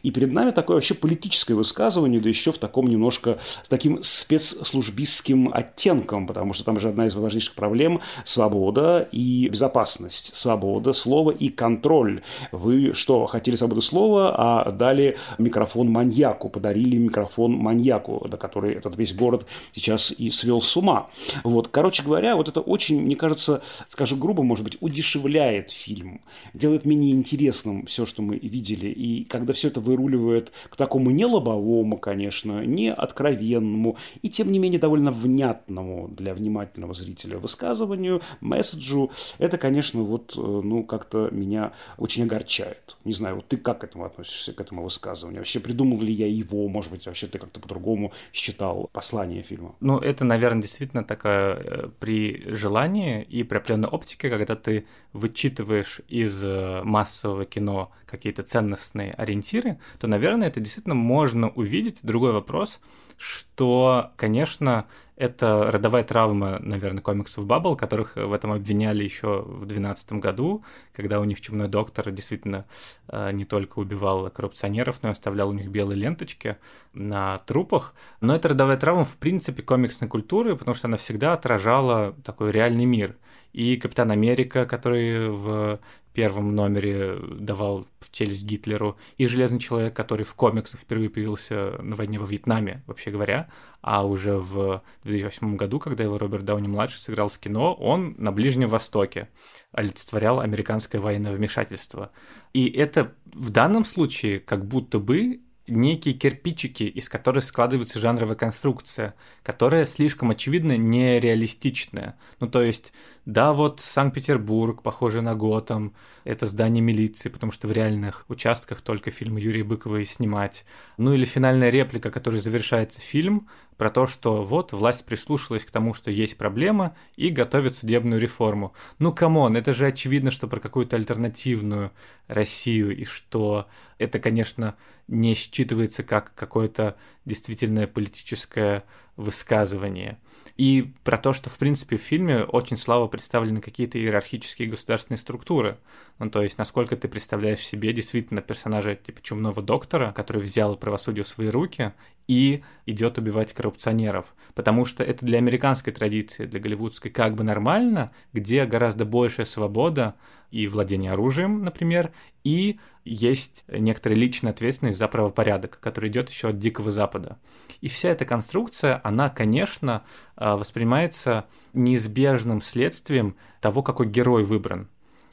И 0.02 0.10
перед 0.10 0.32
нами 0.32 0.50
такое 0.50 0.76
вообще 0.76 0.94
политическое 0.94 1.54
высказывание, 1.54 2.20
да 2.20 2.28
еще 2.30 2.52
в 2.52 2.58
таком 2.58 2.86
немножко 2.86 3.38
с 3.62 3.68
таким 3.68 4.02
спецслужбистским 4.02 5.50
оттенком, 5.52 6.26
потому 6.26 6.54
что 6.54 6.64
там 6.64 6.80
же 6.80 6.88
одна 6.88 7.06
из 7.06 7.14
важнейших 7.14 7.54
проблем– 7.54 8.00
свобода 8.24 9.08
и 9.12 9.48
безопасность. 9.48 10.34
Свобода 10.34 10.94
слова 10.94 11.32
и 11.32 11.50
контроль. 11.50 12.22
Вы 12.50 12.94
что, 12.94 13.26
хотели 13.26 13.56
свободу 13.56 13.82
слова, 13.82 14.34
а 14.36 14.70
дали 14.70 15.18
микрофон 15.38 15.90
маньяку, 15.90 16.48
подарили 16.62 16.96
микрофон 16.96 17.54
маньяку, 17.54 18.24
до 18.28 18.36
который 18.36 18.74
этот 18.74 18.96
весь 18.96 19.12
город 19.12 19.46
сейчас 19.74 20.14
и 20.16 20.30
свел 20.30 20.62
с 20.62 20.76
ума. 20.76 21.08
Вот, 21.42 21.68
короче 21.68 22.04
говоря, 22.04 22.36
вот 22.36 22.48
это 22.48 22.60
очень, 22.60 23.02
мне 23.02 23.16
кажется, 23.16 23.62
скажу 23.88 24.16
грубо, 24.16 24.44
может 24.44 24.62
быть, 24.62 24.76
удешевляет 24.80 25.72
фильм, 25.72 26.20
делает 26.54 26.84
менее 26.84 27.10
интересным 27.10 27.86
все, 27.86 28.06
что 28.06 28.22
мы 28.22 28.38
видели. 28.38 28.86
И 28.86 29.24
когда 29.24 29.52
все 29.52 29.68
это 29.68 29.80
выруливает 29.80 30.52
к 30.70 30.76
такому 30.76 31.10
не 31.10 31.26
лобовому, 31.26 31.98
конечно, 31.98 32.64
не 32.64 32.92
откровенному, 32.92 33.96
и 34.22 34.28
тем 34.28 34.52
не 34.52 34.60
менее 34.60 34.78
довольно 34.78 35.10
внятному 35.10 36.08
для 36.08 36.32
внимательного 36.32 36.94
зрителя 36.94 37.38
высказыванию, 37.38 38.22
месседжу, 38.40 39.10
это, 39.38 39.58
конечно, 39.58 40.02
вот, 40.02 40.34
э, 40.36 40.40
ну, 40.40 40.84
как-то 40.84 41.28
меня 41.32 41.72
очень 41.98 42.22
огорчает. 42.22 42.96
Не 43.04 43.14
знаю, 43.14 43.36
вот 43.36 43.48
ты 43.48 43.56
как 43.56 43.80
к 43.80 43.84
этому 43.84 44.04
относишься, 44.04 44.52
к 44.52 44.60
этому 44.60 44.84
высказыванию? 44.84 45.40
Вообще 45.40 45.58
придумал 45.58 46.00
ли 46.00 46.12
я 46.12 46.28
его, 46.28 46.51
может 46.68 46.90
быть, 46.90 47.06
вообще 47.06 47.26
ты 47.26 47.38
как-то 47.38 47.60
по-другому 47.60 48.12
считал 48.32 48.90
послание 48.92 49.42
фильма? 49.42 49.74
Ну, 49.80 49.98
это, 49.98 50.24
наверное, 50.24 50.62
действительно 50.62 51.04
такая 51.04 51.54
э, 51.54 51.88
при 52.00 52.44
желании 52.54 53.22
и 53.22 53.42
при 53.42 53.56
определенной 53.56 53.88
оптике, 53.88 54.30
когда 54.30 54.56
ты 54.56 54.86
вычитываешь 55.12 56.00
из 56.08 56.42
э, 56.44 56.82
массового 56.84 57.44
кино 57.44 57.90
какие-то 58.06 58.42
ценностные 58.42 59.12
ориентиры, 59.12 59.78
то, 59.98 60.06
наверное, 60.06 60.48
это 60.48 60.60
действительно 60.60 60.94
можно 60.94 61.48
увидеть. 61.50 61.98
Другой 62.02 62.32
вопрос, 62.32 62.80
что, 63.16 64.12
конечно, 64.16 64.86
это 65.22 65.70
родовая 65.70 66.02
травма, 66.02 66.58
наверное, 66.58 67.00
комиксов 67.00 67.46
Баббл, 67.46 67.76
которых 67.76 68.16
в 68.16 68.32
этом 68.32 68.50
обвиняли 68.50 69.04
еще 69.04 69.42
в 69.42 69.66
2012 69.66 70.14
году, 70.14 70.64
когда 70.92 71.20
у 71.20 71.24
них 71.24 71.40
чумной 71.40 71.68
доктор 71.68 72.10
действительно 72.10 72.64
э, 73.06 73.30
не 73.30 73.44
только 73.44 73.78
убивал 73.78 74.28
коррупционеров, 74.30 75.00
но 75.02 75.10
и 75.10 75.12
оставлял 75.12 75.50
у 75.50 75.52
них 75.52 75.68
белые 75.68 75.96
ленточки 75.96 76.56
на 76.92 77.38
трупах. 77.46 77.94
Но 78.20 78.34
это 78.34 78.48
родовая 78.48 78.76
травма, 78.76 79.04
в 79.04 79.16
принципе, 79.16 79.62
комиксной 79.62 80.10
культуры, 80.10 80.56
потому 80.56 80.74
что 80.74 80.88
она 80.88 80.96
всегда 80.96 81.34
отражала 81.34 82.16
такой 82.24 82.50
реальный 82.50 82.84
мир. 82.84 83.16
И 83.52 83.76
Капитан 83.76 84.10
Америка, 84.10 84.66
который 84.66 85.28
в 85.28 85.78
первом 86.12 86.54
номере 86.54 87.18
давал 87.38 87.86
в 88.00 88.10
челюсть 88.10 88.44
Гитлеру, 88.44 88.96
и 89.16 89.26
Железный 89.26 89.58
человек, 89.58 89.94
который 89.94 90.24
в 90.24 90.34
комиксах 90.34 90.80
впервые 90.80 91.10
появился 91.10 91.78
на 91.82 91.96
войне 91.96 92.18
во 92.18 92.26
Вьетнаме, 92.26 92.82
вообще 92.86 93.10
говоря, 93.10 93.48
а 93.80 94.06
уже 94.06 94.36
в 94.36 94.82
2008 95.04 95.56
году, 95.56 95.78
когда 95.78 96.04
его 96.04 96.18
Роберт 96.18 96.44
Дауни-младший 96.44 97.00
сыграл 97.00 97.28
в 97.28 97.38
кино, 97.38 97.74
он 97.74 98.14
на 98.18 98.30
Ближнем 98.32 98.68
Востоке 98.68 99.28
олицетворял 99.72 100.40
американское 100.40 101.00
военное 101.00 101.34
вмешательство. 101.34 102.12
И 102.52 102.68
это 102.70 103.14
в 103.24 103.50
данном 103.50 103.84
случае 103.84 104.38
как 104.40 104.66
будто 104.66 104.98
бы 104.98 105.40
некие 105.66 106.14
кирпичики, 106.14 106.84
из 106.84 107.08
которых 107.08 107.44
складывается 107.44 108.00
жанровая 108.00 108.34
конструкция, 108.34 109.14
которая 109.42 109.84
слишком 109.84 110.30
очевидно 110.30 110.76
нереалистичная. 110.76 112.18
Ну, 112.40 112.48
то 112.48 112.62
есть, 112.62 112.92
да, 113.26 113.52
вот 113.52 113.80
Санкт-Петербург, 113.80 114.82
похожий 114.82 115.22
на 115.22 115.34
Готэм, 115.34 115.94
это 116.24 116.46
здание 116.46 116.82
милиции, 116.82 117.28
потому 117.28 117.52
что 117.52 117.68
в 117.68 117.72
реальных 117.72 118.24
участках 118.28 118.80
только 118.80 119.10
фильмы 119.10 119.40
Юрия 119.40 119.64
Быкова 119.64 119.98
и 119.98 120.04
снимать. 120.04 120.64
Ну, 120.96 121.12
или 121.12 121.24
финальная 121.24 121.70
реплика, 121.70 122.10
которой 122.10 122.40
завершается 122.40 123.00
фильм, 123.00 123.48
про 123.82 123.90
то, 123.90 124.06
что 124.06 124.44
вот 124.44 124.72
власть 124.72 125.04
прислушалась 125.04 125.64
к 125.64 125.72
тому, 125.72 125.92
что 125.92 126.12
есть 126.12 126.38
проблема, 126.38 126.94
и 127.16 127.30
готовит 127.30 127.74
судебную 127.74 128.20
реформу. 128.20 128.74
Ну, 129.00 129.12
come 129.12 129.37
on, 129.37 129.56
это 129.56 129.72
же 129.72 129.88
очевидно, 129.88 130.30
что 130.30 130.46
про 130.46 130.60
какую-то 130.60 130.94
альтернативную 130.94 131.90
Россию, 132.28 132.96
и 132.96 133.04
что 133.04 133.66
это, 133.98 134.20
конечно, 134.20 134.76
не 135.08 135.34
считывается 135.34 136.04
как 136.04 136.32
какое-то 136.36 136.96
действительное 137.24 137.88
политическое 137.88 138.84
высказывание. 139.16 140.18
И 140.56 140.92
про 141.04 141.16
то, 141.16 141.32
что, 141.32 141.48
в 141.48 141.56
принципе, 141.56 141.96
в 141.96 142.02
фильме 142.02 142.44
очень 142.44 142.76
слабо 142.76 143.06
представлены 143.08 143.60
какие-то 143.60 143.98
иерархические 143.98 144.68
государственные 144.68 145.18
структуры. 145.18 145.78
Ну, 146.18 146.30
то 146.30 146.42
есть, 146.42 146.58
насколько 146.58 146.96
ты 146.96 147.08
представляешь 147.08 147.66
себе 147.66 147.92
действительно 147.92 148.42
персонажа 148.42 148.94
типа 148.94 149.22
чумного 149.22 149.62
доктора, 149.62 150.12
который 150.12 150.42
взял 150.42 150.76
правосудие 150.76 151.24
в 151.24 151.28
свои 151.28 151.48
руки 151.48 151.92
и 152.28 152.62
идет 152.86 153.18
убивать 153.18 153.52
коррупционеров. 153.52 154.26
Потому 154.54 154.84
что 154.84 155.02
это 155.02 155.24
для 155.24 155.38
американской 155.38 155.92
традиции, 155.92 156.44
для 156.44 156.60
голливудской 156.60 157.10
как 157.10 157.34
бы 157.34 157.44
нормально, 157.44 158.12
где 158.32 158.64
гораздо 158.66 159.04
большая 159.04 159.46
свобода 159.46 160.16
и 160.52 160.68
владение 160.68 161.12
оружием, 161.12 161.64
например, 161.64 162.12
и 162.44 162.78
есть 163.04 163.64
некоторая 163.68 164.18
личная 164.18 164.52
ответственность 164.52 164.98
за 164.98 165.08
правопорядок, 165.08 165.80
который 165.80 166.10
идет 166.10 166.28
еще 166.28 166.50
от 166.50 166.58
Дикого 166.58 166.90
Запада. 166.90 167.38
И 167.80 167.88
вся 167.88 168.10
эта 168.10 168.24
конструкция, 168.24 169.00
она, 169.02 169.30
конечно, 169.30 170.04
а, 170.36 170.56
воспринимается 170.56 171.46
неизбежным 171.72 172.60
следствием 172.60 173.34
того, 173.60 173.82
какой 173.82 174.06
герой 174.06 174.44
выбран. 174.44 174.88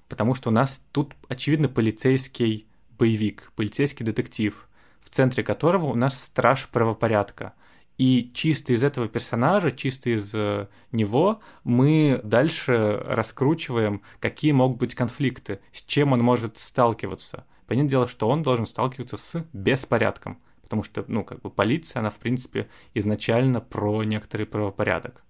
Потому 0.08 0.34
что 0.34 0.50
у 0.50 0.54
нас 0.54 0.82
тут, 0.94 1.14
очевидно, 1.28 1.68
полицейский 1.68 2.66
боевик, 2.98 3.52
полицейский 3.56 4.06
детектив, 4.06 4.68
в 5.02 5.10
центре 5.10 5.44
которого 5.44 5.88
у 5.88 5.96
нас 5.96 6.24
страж 6.24 6.70
правопорядка. 6.72 7.54
И 8.00 8.32
чисто 8.34 8.72
из 8.72 8.82
этого 8.82 9.10
персонажа, 9.10 9.74
чисто 9.74 10.10
из 10.12 10.34
э, 10.34 10.70
него 10.94 11.42
мы 11.66 12.22
дальше 12.24 12.98
раскручиваем, 13.06 14.04
какие 14.22 14.54
могут 14.54 14.78
быть 14.78 14.96
конфликты, 14.96 15.60
с 15.74 15.82
чем 15.82 16.14
он 16.14 16.22
может 16.22 16.58
сталкиваться. 16.60 17.46
Понятное 17.68 17.90
дело, 17.90 18.08
что 18.08 18.30
он 18.30 18.42
должен 18.42 18.66
сталкиваться 18.66 19.18
с 19.18 19.46
беспорядком, 19.52 20.40
потому 20.62 20.82
что, 20.82 21.04
ну, 21.10 21.26
как 21.26 21.42
бы 21.42 21.50
полиция, 21.50 22.00
она, 22.00 22.10
в 22.10 22.20
принципе, 22.20 22.70
изначально 22.94 23.60
про 23.60 24.06
некоторый 24.06 24.46
правопорядок. 24.46 25.22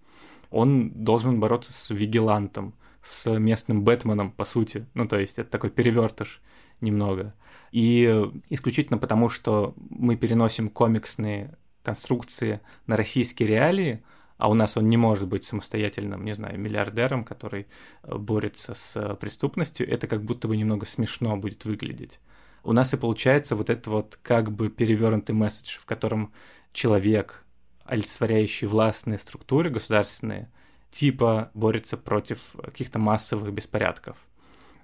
Он 0.52 0.92
должен 0.92 1.40
бороться 1.40 1.74
с 1.74 1.90
вигилантом, 1.90 2.76
с 3.04 3.36
местным 3.40 3.84
Бэтменом, 3.84 4.32
по 4.32 4.46
сути. 4.46 4.86
Ну, 4.94 5.08
то 5.08 5.18
есть 5.18 5.40
это 5.40 5.50
такой 5.50 5.72
перевертыш 5.72 6.40
немного. 6.82 7.34
И 7.72 8.30
исключительно 8.50 9.00
потому, 9.00 9.28
что 9.28 9.74
мы 9.90 10.16
переносим 10.18 10.70
комиксные 10.70 11.58
конструкции 11.90 12.62
на 12.86 12.98
российские 12.98 13.50
реалии, 13.50 14.04
а 14.38 14.48
у 14.50 14.54
нас 14.54 14.78
он 14.78 14.88
не 14.90 14.98
может 14.98 15.28
быть 15.28 15.44
самостоятельным, 15.44 16.24
не 16.24 16.34
знаю, 16.34 16.60
миллиардером, 16.60 17.24
который 17.24 17.66
э, 18.04 18.16
борется 18.16 18.76
с 18.76 18.96
э, 18.96 19.16
преступностью, 19.16 19.90
это 19.90 20.08
как 20.08 20.24
будто 20.24 20.48
бы 20.48 20.56
немного 20.56 20.86
смешно 20.86 21.36
будет 21.36 21.66
выглядеть. 21.66 22.20
У 22.64 22.74
нас 22.74 22.94
и 22.94 22.98
получается 22.98 23.56
вот 23.56 23.72
этот 23.72 23.88
вот 23.88 24.20
как 24.22 24.52
бы 24.52 24.70
перевернутый 24.70 25.34
месседж, 25.34 25.80
в 25.80 25.86
котором 25.86 26.32
человек, 26.74 27.44
олицетворяющий 27.86 28.68
властные 28.68 29.18
структуры 29.18 29.72
государственные, 29.72 30.52
типа 30.92 31.50
борется 31.56 31.98
против 31.98 32.56
каких-то 32.64 33.00
массовых 33.00 33.52
беспорядков. 33.52 34.18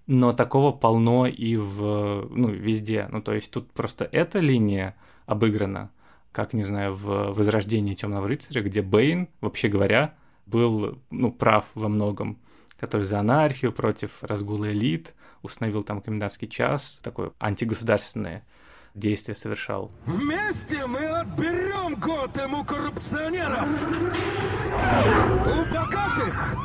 Но 0.07 0.33
такого 0.33 0.71
полно 0.71 1.27
и 1.27 1.55
в, 1.55 2.27
ну, 2.29 2.49
везде. 2.49 3.07
Ну, 3.11 3.21
то 3.21 3.33
есть 3.33 3.51
тут 3.51 3.71
просто 3.73 4.09
эта 4.11 4.39
линия 4.39 4.95
обыграна, 5.27 5.91
как, 6.35 6.51
не 6.51 6.63
знаю, 6.63 6.93
в 6.93 7.31
«Возрождении 7.31 7.95
Темного 7.95 8.27
рыцаря», 8.27 8.61
где 8.61 8.81
Бэйн, 8.81 9.29
вообще 9.39 9.69
говоря, 9.69 10.15
был, 10.45 10.99
ну, 11.09 11.31
прав 11.31 11.63
во 11.75 11.87
многом, 11.87 12.41
который 12.77 13.03
за 13.03 13.19
анархию, 13.19 13.71
против 13.71 14.21
разгула 14.21 14.69
элит, 14.69 15.13
установил 15.43 15.83
там 15.83 16.01
комендантский 16.01 16.49
час, 16.49 16.99
такое 17.01 17.31
антигосударственное 17.39 18.45
действие 18.95 19.37
совершал. 19.37 19.91
Вместе 20.05 20.85
мы 20.85 21.05
отберем 21.05 21.95
Готэм 21.95 22.55
у 22.55 22.65
коррупционеров! 22.65 23.69
У 25.45 25.73
богатых! 25.73 26.57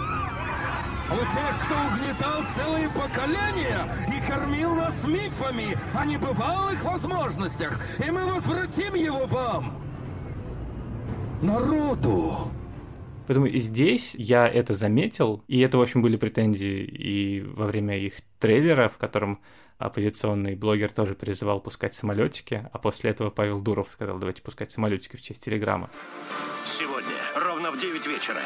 У 1.13 1.17
тех, 1.35 1.65
кто 1.65 1.75
угнетал 1.75 2.43
целые 2.55 2.89
поколения 2.89 3.91
и 4.07 4.31
кормил 4.31 4.77
нас 4.77 5.05
мифами 5.05 5.77
о 5.93 6.07
небывалых 6.07 6.85
возможностях, 6.85 7.81
и 8.07 8.11
мы 8.13 8.33
возвратим 8.33 8.95
его 8.95 9.27
вам, 9.27 9.83
народу. 11.43 12.53
Поэтому 13.27 13.47
и 13.47 13.59
здесь 13.59 14.15
я 14.15 14.47
это 14.47 14.73
заметил, 14.73 15.43
и 15.49 15.59
это, 15.61 15.79
в 15.79 15.83
общем, 15.83 16.01
были 16.01 16.17
претензии 16.17 16.85
и 16.85 17.41
во 17.41 17.67
время 17.67 17.99
их 17.99 18.15
трейлера, 18.39 18.89
в 18.89 18.97
котором 18.97 19.41
оппозиционный 19.79 20.55
блогер 20.55 20.93
тоже 20.93 21.15
призывал 21.15 21.61
пускать 21.61 21.95
самолетики, 21.95 22.69
а 22.73 22.79
после 22.79 23.11
этого 23.11 23.31
Павел 23.31 23.61
Дуров 23.61 23.89
сказал, 23.91 24.19
давайте 24.19 24.43
пускать 24.43 24.71
самолетики 24.71 25.17
в 25.17 25.23
честь 25.23 25.45
телеграмма. 25.45 25.91
Сегодня, 26.79 27.15
ровно 27.35 27.73
в 27.73 27.81
9 27.81 28.07
вечера, 28.07 28.43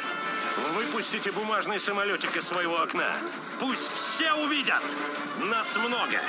Выпустите 0.56 1.32
бумажный 1.32 1.80
самолетик 1.80 2.36
из 2.36 2.44
своего 2.44 2.80
окна. 2.80 3.16
Пусть 3.58 3.90
все 3.92 4.32
увидят. 4.34 4.82
Нас 5.50 5.76
много. 5.76 6.20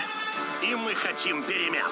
И 0.64 0.74
мы 0.74 0.96
хотим 0.96 1.44
перемен. 1.44 1.92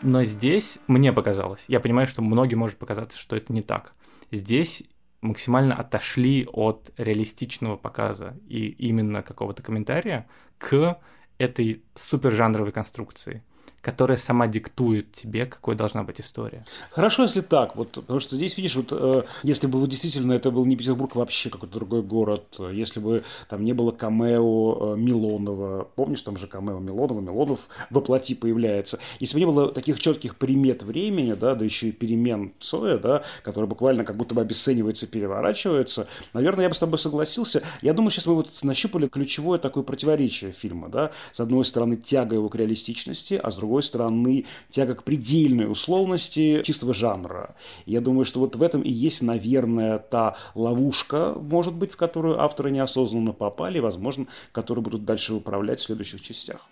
Но 0.00 0.24
здесь 0.24 0.78
мне 0.86 1.12
показалось, 1.12 1.64
я 1.68 1.80
понимаю, 1.80 2.06
что 2.06 2.22
многим 2.22 2.60
может 2.60 2.78
показаться, 2.78 3.18
что 3.18 3.36
это 3.36 3.52
не 3.52 3.62
так. 3.62 3.94
Здесь 4.30 4.82
максимально 5.20 5.74
отошли 5.74 6.46
от 6.50 6.90
реалистичного 6.96 7.76
показа 7.76 8.36
и 8.46 8.68
именно 8.68 9.22
какого-то 9.22 9.62
комментария 9.62 10.28
к 10.58 11.00
этой 11.38 11.82
супержанровой 11.94 12.72
конструкции 12.72 13.42
которая 13.86 14.18
сама 14.18 14.48
диктует 14.48 15.12
тебе, 15.12 15.46
какой 15.46 15.76
должна 15.76 16.02
быть 16.02 16.20
история. 16.20 16.64
Хорошо, 16.90 17.22
если 17.22 17.40
так, 17.40 17.76
вот, 17.76 17.92
потому 17.92 18.18
что 18.18 18.34
здесь, 18.34 18.56
видишь, 18.56 18.74
вот, 18.74 18.88
э, 18.90 19.22
если 19.44 19.68
бы 19.68 19.78
вот, 19.78 19.88
действительно 19.88 20.32
это 20.32 20.50
был 20.50 20.64
не 20.64 20.74
Петербург, 20.74 21.14
вообще 21.14 21.50
какой-то 21.50 21.72
другой 21.72 22.02
город, 22.02 22.56
если 22.72 22.98
бы 22.98 23.22
там 23.48 23.64
не 23.64 23.74
было 23.74 23.92
камео 23.92 24.94
э, 24.94 24.98
Милонова, 24.98 25.88
помнишь, 25.94 26.22
там 26.22 26.36
же 26.36 26.48
камео 26.48 26.80
Милонова, 26.80 27.20
Милонов 27.20 27.68
воплоти 27.90 28.34
появляется, 28.34 28.98
если 29.20 29.34
бы 29.34 29.38
не 29.38 29.46
было 29.46 29.70
таких 29.70 30.00
четких 30.00 30.34
примет 30.34 30.82
времени, 30.82 31.34
да, 31.34 31.54
да 31.54 31.64
еще 31.64 31.90
и 31.90 31.92
перемен 31.92 32.54
Цоя, 32.58 32.98
да, 32.98 33.22
который 33.44 33.66
буквально 33.66 34.04
как 34.04 34.16
будто 34.16 34.34
бы 34.34 34.40
обесценивается, 34.40 35.06
переворачивается, 35.06 36.08
наверное, 36.32 36.64
я 36.64 36.70
бы 36.70 36.74
с 36.74 36.80
тобой 36.80 36.98
согласился. 36.98 37.62
Я 37.82 37.92
думаю, 37.92 38.10
сейчас 38.10 38.26
мы 38.26 38.34
вот 38.34 38.48
нащупали 38.64 39.06
ключевое 39.06 39.60
такое 39.60 39.84
противоречие 39.84 40.50
фильма, 40.50 40.88
да, 40.88 41.12
с 41.30 41.38
одной 41.38 41.64
стороны 41.64 41.96
тяга 41.96 42.34
его 42.34 42.48
к 42.48 42.56
реалистичности, 42.56 43.34
а 43.40 43.52
с 43.52 43.54
другой 43.54 43.75
другой 43.76 43.82
стороны, 43.82 44.44
тяга 44.70 44.94
к 44.94 45.02
предельной 45.02 45.70
условности 45.70 46.62
чистого 46.62 46.94
жанра. 46.94 47.54
Я 47.84 48.00
думаю, 48.00 48.24
что 48.24 48.40
вот 48.40 48.56
в 48.56 48.62
этом 48.62 48.80
и 48.80 48.90
есть, 48.90 49.22
наверное, 49.22 49.98
та 49.98 50.36
ловушка, 50.54 51.34
может 51.38 51.74
быть, 51.74 51.92
в 51.92 51.96
которую 51.96 52.40
авторы 52.40 52.70
неосознанно 52.70 53.32
попали, 53.32 53.80
возможно, 53.80 54.26
которые 54.52 54.82
будут 54.82 55.04
дальше 55.04 55.34
управлять 55.34 55.80
в 55.80 55.84
следующих 55.84 56.22
частях. 56.22 56.66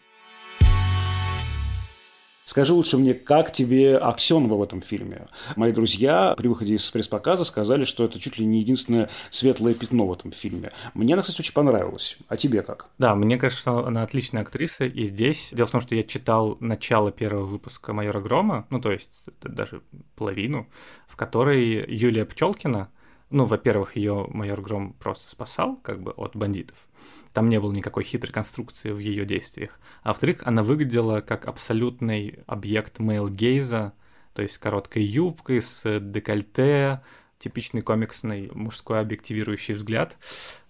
Скажи 2.54 2.72
лучше 2.72 2.98
мне, 2.98 3.14
как 3.14 3.52
тебе 3.52 3.96
Аксенова 3.96 4.54
в 4.54 4.62
этом 4.62 4.80
фильме? 4.80 5.26
Мои 5.56 5.72
друзья 5.72 6.34
при 6.36 6.46
выходе 6.46 6.76
из 6.76 6.88
пресс-показа 6.88 7.42
сказали, 7.42 7.82
что 7.82 8.04
это 8.04 8.20
чуть 8.20 8.38
ли 8.38 8.46
не 8.46 8.60
единственное 8.60 9.10
светлое 9.32 9.74
пятно 9.74 10.06
в 10.06 10.12
этом 10.12 10.30
фильме. 10.30 10.70
Мне 10.94 11.14
она, 11.14 11.22
кстати, 11.22 11.40
очень 11.40 11.52
понравилась. 11.52 12.16
А 12.28 12.36
тебе 12.36 12.62
как? 12.62 12.90
Да, 12.96 13.16
мне 13.16 13.38
кажется, 13.38 13.60
что 13.60 13.86
она 13.86 14.04
отличная 14.04 14.42
актриса. 14.42 14.84
И 14.84 15.02
здесь 15.02 15.48
дело 15.50 15.66
в 15.66 15.72
том, 15.72 15.80
что 15.80 15.96
я 15.96 16.04
читал 16.04 16.56
начало 16.60 17.10
первого 17.10 17.44
выпуска 17.44 17.92
«Майора 17.92 18.20
Грома», 18.20 18.68
ну, 18.70 18.80
то 18.80 18.92
есть 18.92 19.10
даже 19.42 19.82
половину, 20.14 20.68
в 21.08 21.16
которой 21.16 21.84
Юлия 21.92 22.24
Пчелкина, 22.24 22.88
ну, 23.30 23.46
во-первых, 23.46 23.96
ее 23.96 24.28
майор 24.30 24.60
Гром 24.62 24.92
просто 24.92 25.28
спасал, 25.28 25.74
как 25.82 26.00
бы, 26.00 26.12
от 26.12 26.36
бандитов. 26.36 26.76
Там 27.34 27.48
не 27.48 27.58
было 27.58 27.72
никакой 27.72 28.04
хитрой 28.04 28.32
конструкции 28.32 28.92
в 28.92 29.00
ее 29.00 29.26
действиях. 29.26 29.80
А 30.04 30.10
во-вторых, 30.10 30.42
она 30.44 30.62
выглядела 30.62 31.20
как 31.20 31.46
абсолютный 31.46 32.38
объект 32.46 33.00
мейл-гейза, 33.00 33.92
то 34.34 34.42
есть 34.42 34.58
короткой 34.58 35.02
юбкой, 35.02 35.60
с 35.60 35.82
декольте, 36.00 37.02
типичный 37.44 37.82
комиксный 37.82 38.50
мужской 38.54 39.00
объективирующий 39.00 39.74
взгляд. 39.74 40.16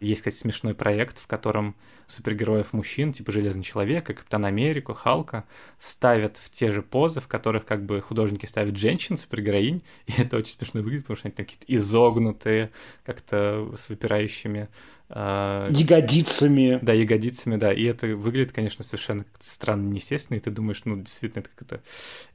Есть, 0.00 0.22
кстати, 0.22 0.34
смешной 0.34 0.74
проект, 0.74 1.18
в 1.18 1.28
котором 1.28 1.76
супергероев 2.06 2.72
мужчин, 2.72 3.12
типа 3.12 3.30
Железный 3.30 3.62
Человека, 3.62 4.12
Капитан 4.12 4.44
Америку, 4.44 4.92
Халка, 4.92 5.44
ставят 5.78 6.36
в 6.36 6.50
те 6.50 6.72
же 6.72 6.82
позы, 6.82 7.20
в 7.20 7.28
которых 7.28 7.64
как 7.64 7.86
бы 7.86 8.00
художники 8.00 8.46
ставят 8.46 8.76
женщин, 8.76 9.16
супергероинь, 9.16 9.82
и 10.06 10.12
это 10.18 10.36
очень 10.36 10.54
смешно 10.56 10.82
выглядит, 10.82 11.04
потому 11.04 11.16
что 11.16 11.28
они 11.28 11.36
какие-то 11.36 11.64
изогнутые, 11.68 12.72
как-то 13.04 13.72
с 13.76 13.88
выпирающими 13.88 14.68
э... 15.10 15.68
ягодицами. 15.70 16.80
Да, 16.82 16.92
ягодицами, 16.92 17.54
да. 17.54 17.72
И 17.72 17.84
это 17.84 18.08
выглядит, 18.08 18.50
конечно, 18.50 18.82
совершенно 18.82 19.24
странно, 19.38 19.90
неестественно, 19.90 20.38
и 20.38 20.40
ты 20.40 20.50
думаешь, 20.50 20.82
ну, 20.84 20.96
действительно, 20.96 21.42
это 21.42 21.50
как-то 21.54 21.80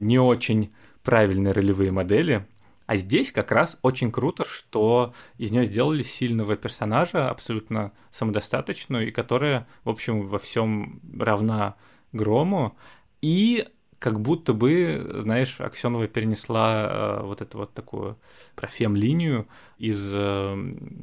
не 0.00 0.18
очень 0.18 0.72
правильные 1.02 1.52
ролевые 1.52 1.90
модели. 1.90 2.46
А 2.90 2.96
здесь 2.96 3.30
как 3.30 3.52
раз 3.52 3.78
очень 3.82 4.10
круто, 4.10 4.44
что 4.44 5.14
из 5.38 5.52
нее 5.52 5.64
сделали 5.64 6.02
сильного 6.02 6.56
персонажа, 6.56 7.30
абсолютно 7.30 7.92
самодостаточную, 8.10 9.06
и 9.06 9.12
которая, 9.12 9.68
в 9.84 9.90
общем, 9.90 10.26
во 10.26 10.40
всем 10.40 11.00
равна 11.16 11.76
Грому. 12.10 12.76
И 13.22 13.68
как 14.00 14.20
будто 14.20 14.54
бы, 14.54 15.18
знаешь, 15.20 15.60
Аксенова 15.60 16.08
перенесла 16.08 17.20
э, 17.20 17.22
вот 17.26 17.42
эту 17.42 17.58
вот 17.58 17.74
такую 17.74 18.18
профем-линию 18.56 19.46
из 19.78 20.10
э, 20.12 20.56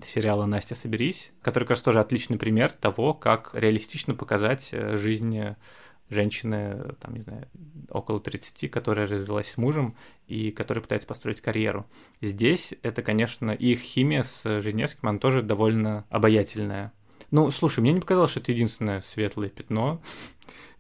сериала 0.06 0.45
«Настя, 0.45 0.76
соберись», 0.76 1.32
который, 1.41 1.63
кажется, 1.63 1.86
тоже 1.86 2.02
отличный 2.02 2.38
пример 2.38 2.73
того, 2.73 3.13
как 3.13 3.52
реалистично 3.54 4.13
показать 4.13 4.71
э, 4.73 4.97
жизнь 4.97 5.56
женщины, 6.10 6.96
там, 7.00 7.13
не 7.15 7.22
знаю, 7.22 7.48
около 7.89 8.20
30, 8.20 8.70
которая 8.72 9.08
развелась 9.08 9.52
с 9.52 9.58
мужем 9.58 9.96
и 10.28 10.52
которая 10.52 10.82
пытается 10.82 11.08
построить 11.08 11.41
карьеру. 11.41 11.86
Здесь 12.22 12.74
это, 12.82 13.02
конечно, 13.02 13.52
их 13.52 13.80
химия 13.80 14.24
с 14.24 14.62
Женевским, 14.62 15.10
она 15.10 15.20
тоже 15.20 15.41
довольно 15.41 16.06
обаятельная. 16.10 16.93
Ну, 17.32 17.52
слушай, 17.52 17.82
мне 17.82 17.91
не 17.91 18.00
показалось, 18.00 18.32
что 18.32 18.39
это 18.39 18.52
единственное 18.52 19.02
светлое 19.02 19.50
пятно 19.50 20.02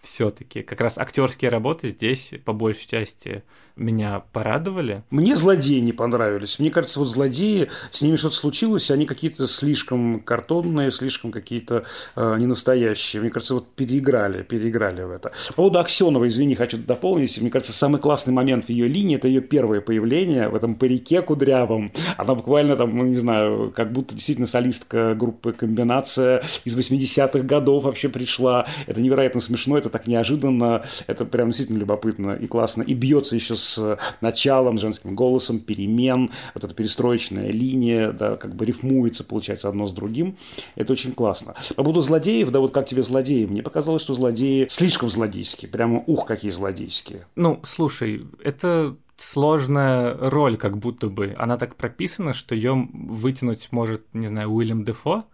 все-таки. 0.01 0.61
Как 0.61 0.81
раз 0.81 0.97
актерские 0.97 1.49
работы 1.49 1.89
здесь 1.89 2.31
по 2.45 2.53
большей 2.53 2.87
части 2.87 3.43
меня 3.77 4.23
порадовали. 4.33 5.03
Мне 5.09 5.35
злодеи 5.35 5.79
не 5.79 5.93
понравились. 5.93 6.59
Мне 6.59 6.71
кажется, 6.71 6.99
вот 6.99 7.07
злодеи, 7.07 7.69
с 7.91 8.01
ними 8.01 8.15
что-то 8.15 8.35
случилось, 8.35 8.89
они 8.91 9.05
какие-то 9.05 9.47
слишком 9.47 10.19
картонные, 10.19 10.91
слишком 10.91 11.31
какие-то 11.31 11.85
э, 12.15 12.35
ненастоящие. 12.39 13.21
Мне 13.21 13.29
кажется, 13.29 13.53
вот 13.53 13.67
переиграли, 13.75 14.41
переиграли 14.43 15.03
в 15.03 15.11
это. 15.11 15.31
По 15.49 15.53
поводу 15.53 15.79
Аксенова, 15.79 16.27
извини, 16.27 16.55
хочу 16.55 16.77
дополнить. 16.77 17.39
Мне 17.39 17.51
кажется, 17.51 17.73
самый 17.73 18.01
классный 18.01 18.33
момент 18.33 18.65
в 18.65 18.69
ее 18.69 18.87
линии– 18.87 19.15
это 19.17 19.27
ее 19.27 19.41
первое 19.41 19.81
появление 19.81 20.49
в 20.49 20.55
этом 20.55 20.75
парике 20.75 21.21
кудрявом. 21.21 21.91
Она 22.17 22.35
буквально 22.35 22.75
там, 22.75 22.97
ну, 22.97 23.05
не 23.05 23.15
знаю, 23.15 23.71
как 23.75 23.91
будто 23.91 24.15
действительно 24.15 24.47
солистка 24.47 25.13
группы 25.13 25.53
«Комбинация» 25.53 26.43
из 26.65 26.75
80-х 26.75 27.39
годов 27.39 27.83
вообще 27.83 28.09
пришла. 28.09 28.65
Это 28.87 29.01
невероятно 29.01 29.39
смешно, 29.39 29.56
это 29.77 29.89
так 29.89 30.07
неожиданно, 30.07 30.85
это 31.07 31.25
прям 31.25 31.49
действительно 31.49 31.79
любопытно 31.79 32.31
и 32.31 32.47
классно. 32.47 32.83
И 32.83 32.93
бьется 32.93 33.35
еще 33.35 33.55
с 33.55 33.97
началом, 34.21 34.77
женским 34.77 35.15
голосом, 35.15 35.59
перемен, 35.59 36.31
вот 36.53 36.63
эта 36.63 36.73
перестроечная 36.73 37.51
линия, 37.51 38.11
да, 38.11 38.37
как 38.37 38.55
бы 38.55 38.65
рифмуется, 38.65 39.23
получается, 39.23 39.69
одно 39.69 39.87
с 39.87 39.93
другим. 39.93 40.37
Это 40.75 40.93
очень 40.93 41.13
классно. 41.13 41.55
По 41.75 41.83
поводу 41.83 42.01
злодеев, 42.01 42.51
да 42.51 42.59
вот 42.59 42.73
как 42.73 42.87
тебе 42.87 43.03
злодеи? 43.03 43.45
Мне 43.45 43.63
показалось, 43.63 44.01
что 44.01 44.13
злодеи 44.13 44.67
слишком 44.69 45.09
злодейские, 45.09 45.69
прямо 45.69 46.03
ух, 46.05 46.25
какие 46.25 46.51
злодейские. 46.51 47.25
Ну, 47.35 47.59
слушай, 47.63 48.25
это 48.43 48.95
сложная 49.17 50.15
роль, 50.17 50.57
как 50.57 50.77
будто 50.77 51.07
бы. 51.07 51.35
Она 51.37 51.57
так 51.57 51.75
прописана, 51.75 52.33
что 52.33 52.55
ее 52.55 52.87
вытянуть 52.93 53.67
может, 53.71 54.03
не 54.13 54.27
знаю, 54.27 54.51
Уильям 54.51 54.83
Дефо, 54.83 55.25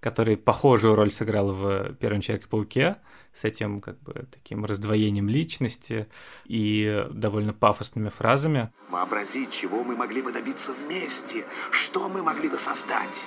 который 0.00 0.36
похожую 0.36 0.94
роль 0.94 1.12
сыграл 1.12 1.52
в 1.52 1.94
«Первом 1.94 2.20
Человеке-пауке», 2.20 2.96
с 3.34 3.44
этим 3.44 3.80
как 3.80 4.00
бы 4.00 4.26
таким 4.30 4.64
раздвоением 4.64 5.28
личности 5.28 6.08
и 6.44 7.06
довольно 7.10 7.52
пафосными 7.52 8.08
фразами. 8.08 8.70
Вообразить, 8.90 9.50
чего 9.52 9.82
мы 9.84 9.96
могли 9.96 10.22
бы 10.22 10.32
добиться 10.32 10.72
вместе, 10.72 11.44
что 11.70 12.08
мы 12.08 12.22
могли 12.22 12.48
бы 12.48 12.58
создать. 12.58 13.24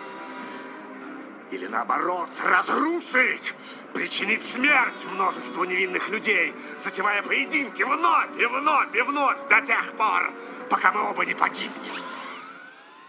Или 1.52 1.68
наоборот, 1.68 2.30
разрушить, 2.44 3.54
причинить 3.94 4.44
смерть 4.44 5.06
множеству 5.14 5.64
невинных 5.64 6.10
людей, 6.10 6.54
затевая 6.84 7.22
поединки 7.22 7.84
вновь 7.84 8.38
и 8.38 8.46
вновь 8.46 8.96
и 8.96 9.02
вновь 9.02 9.48
до 9.48 9.62
тех 9.62 9.94
пор, 9.94 10.34
пока 10.70 10.92
мы 10.92 11.10
оба 11.10 11.26
не 11.26 11.36
погибнем. 11.36 11.94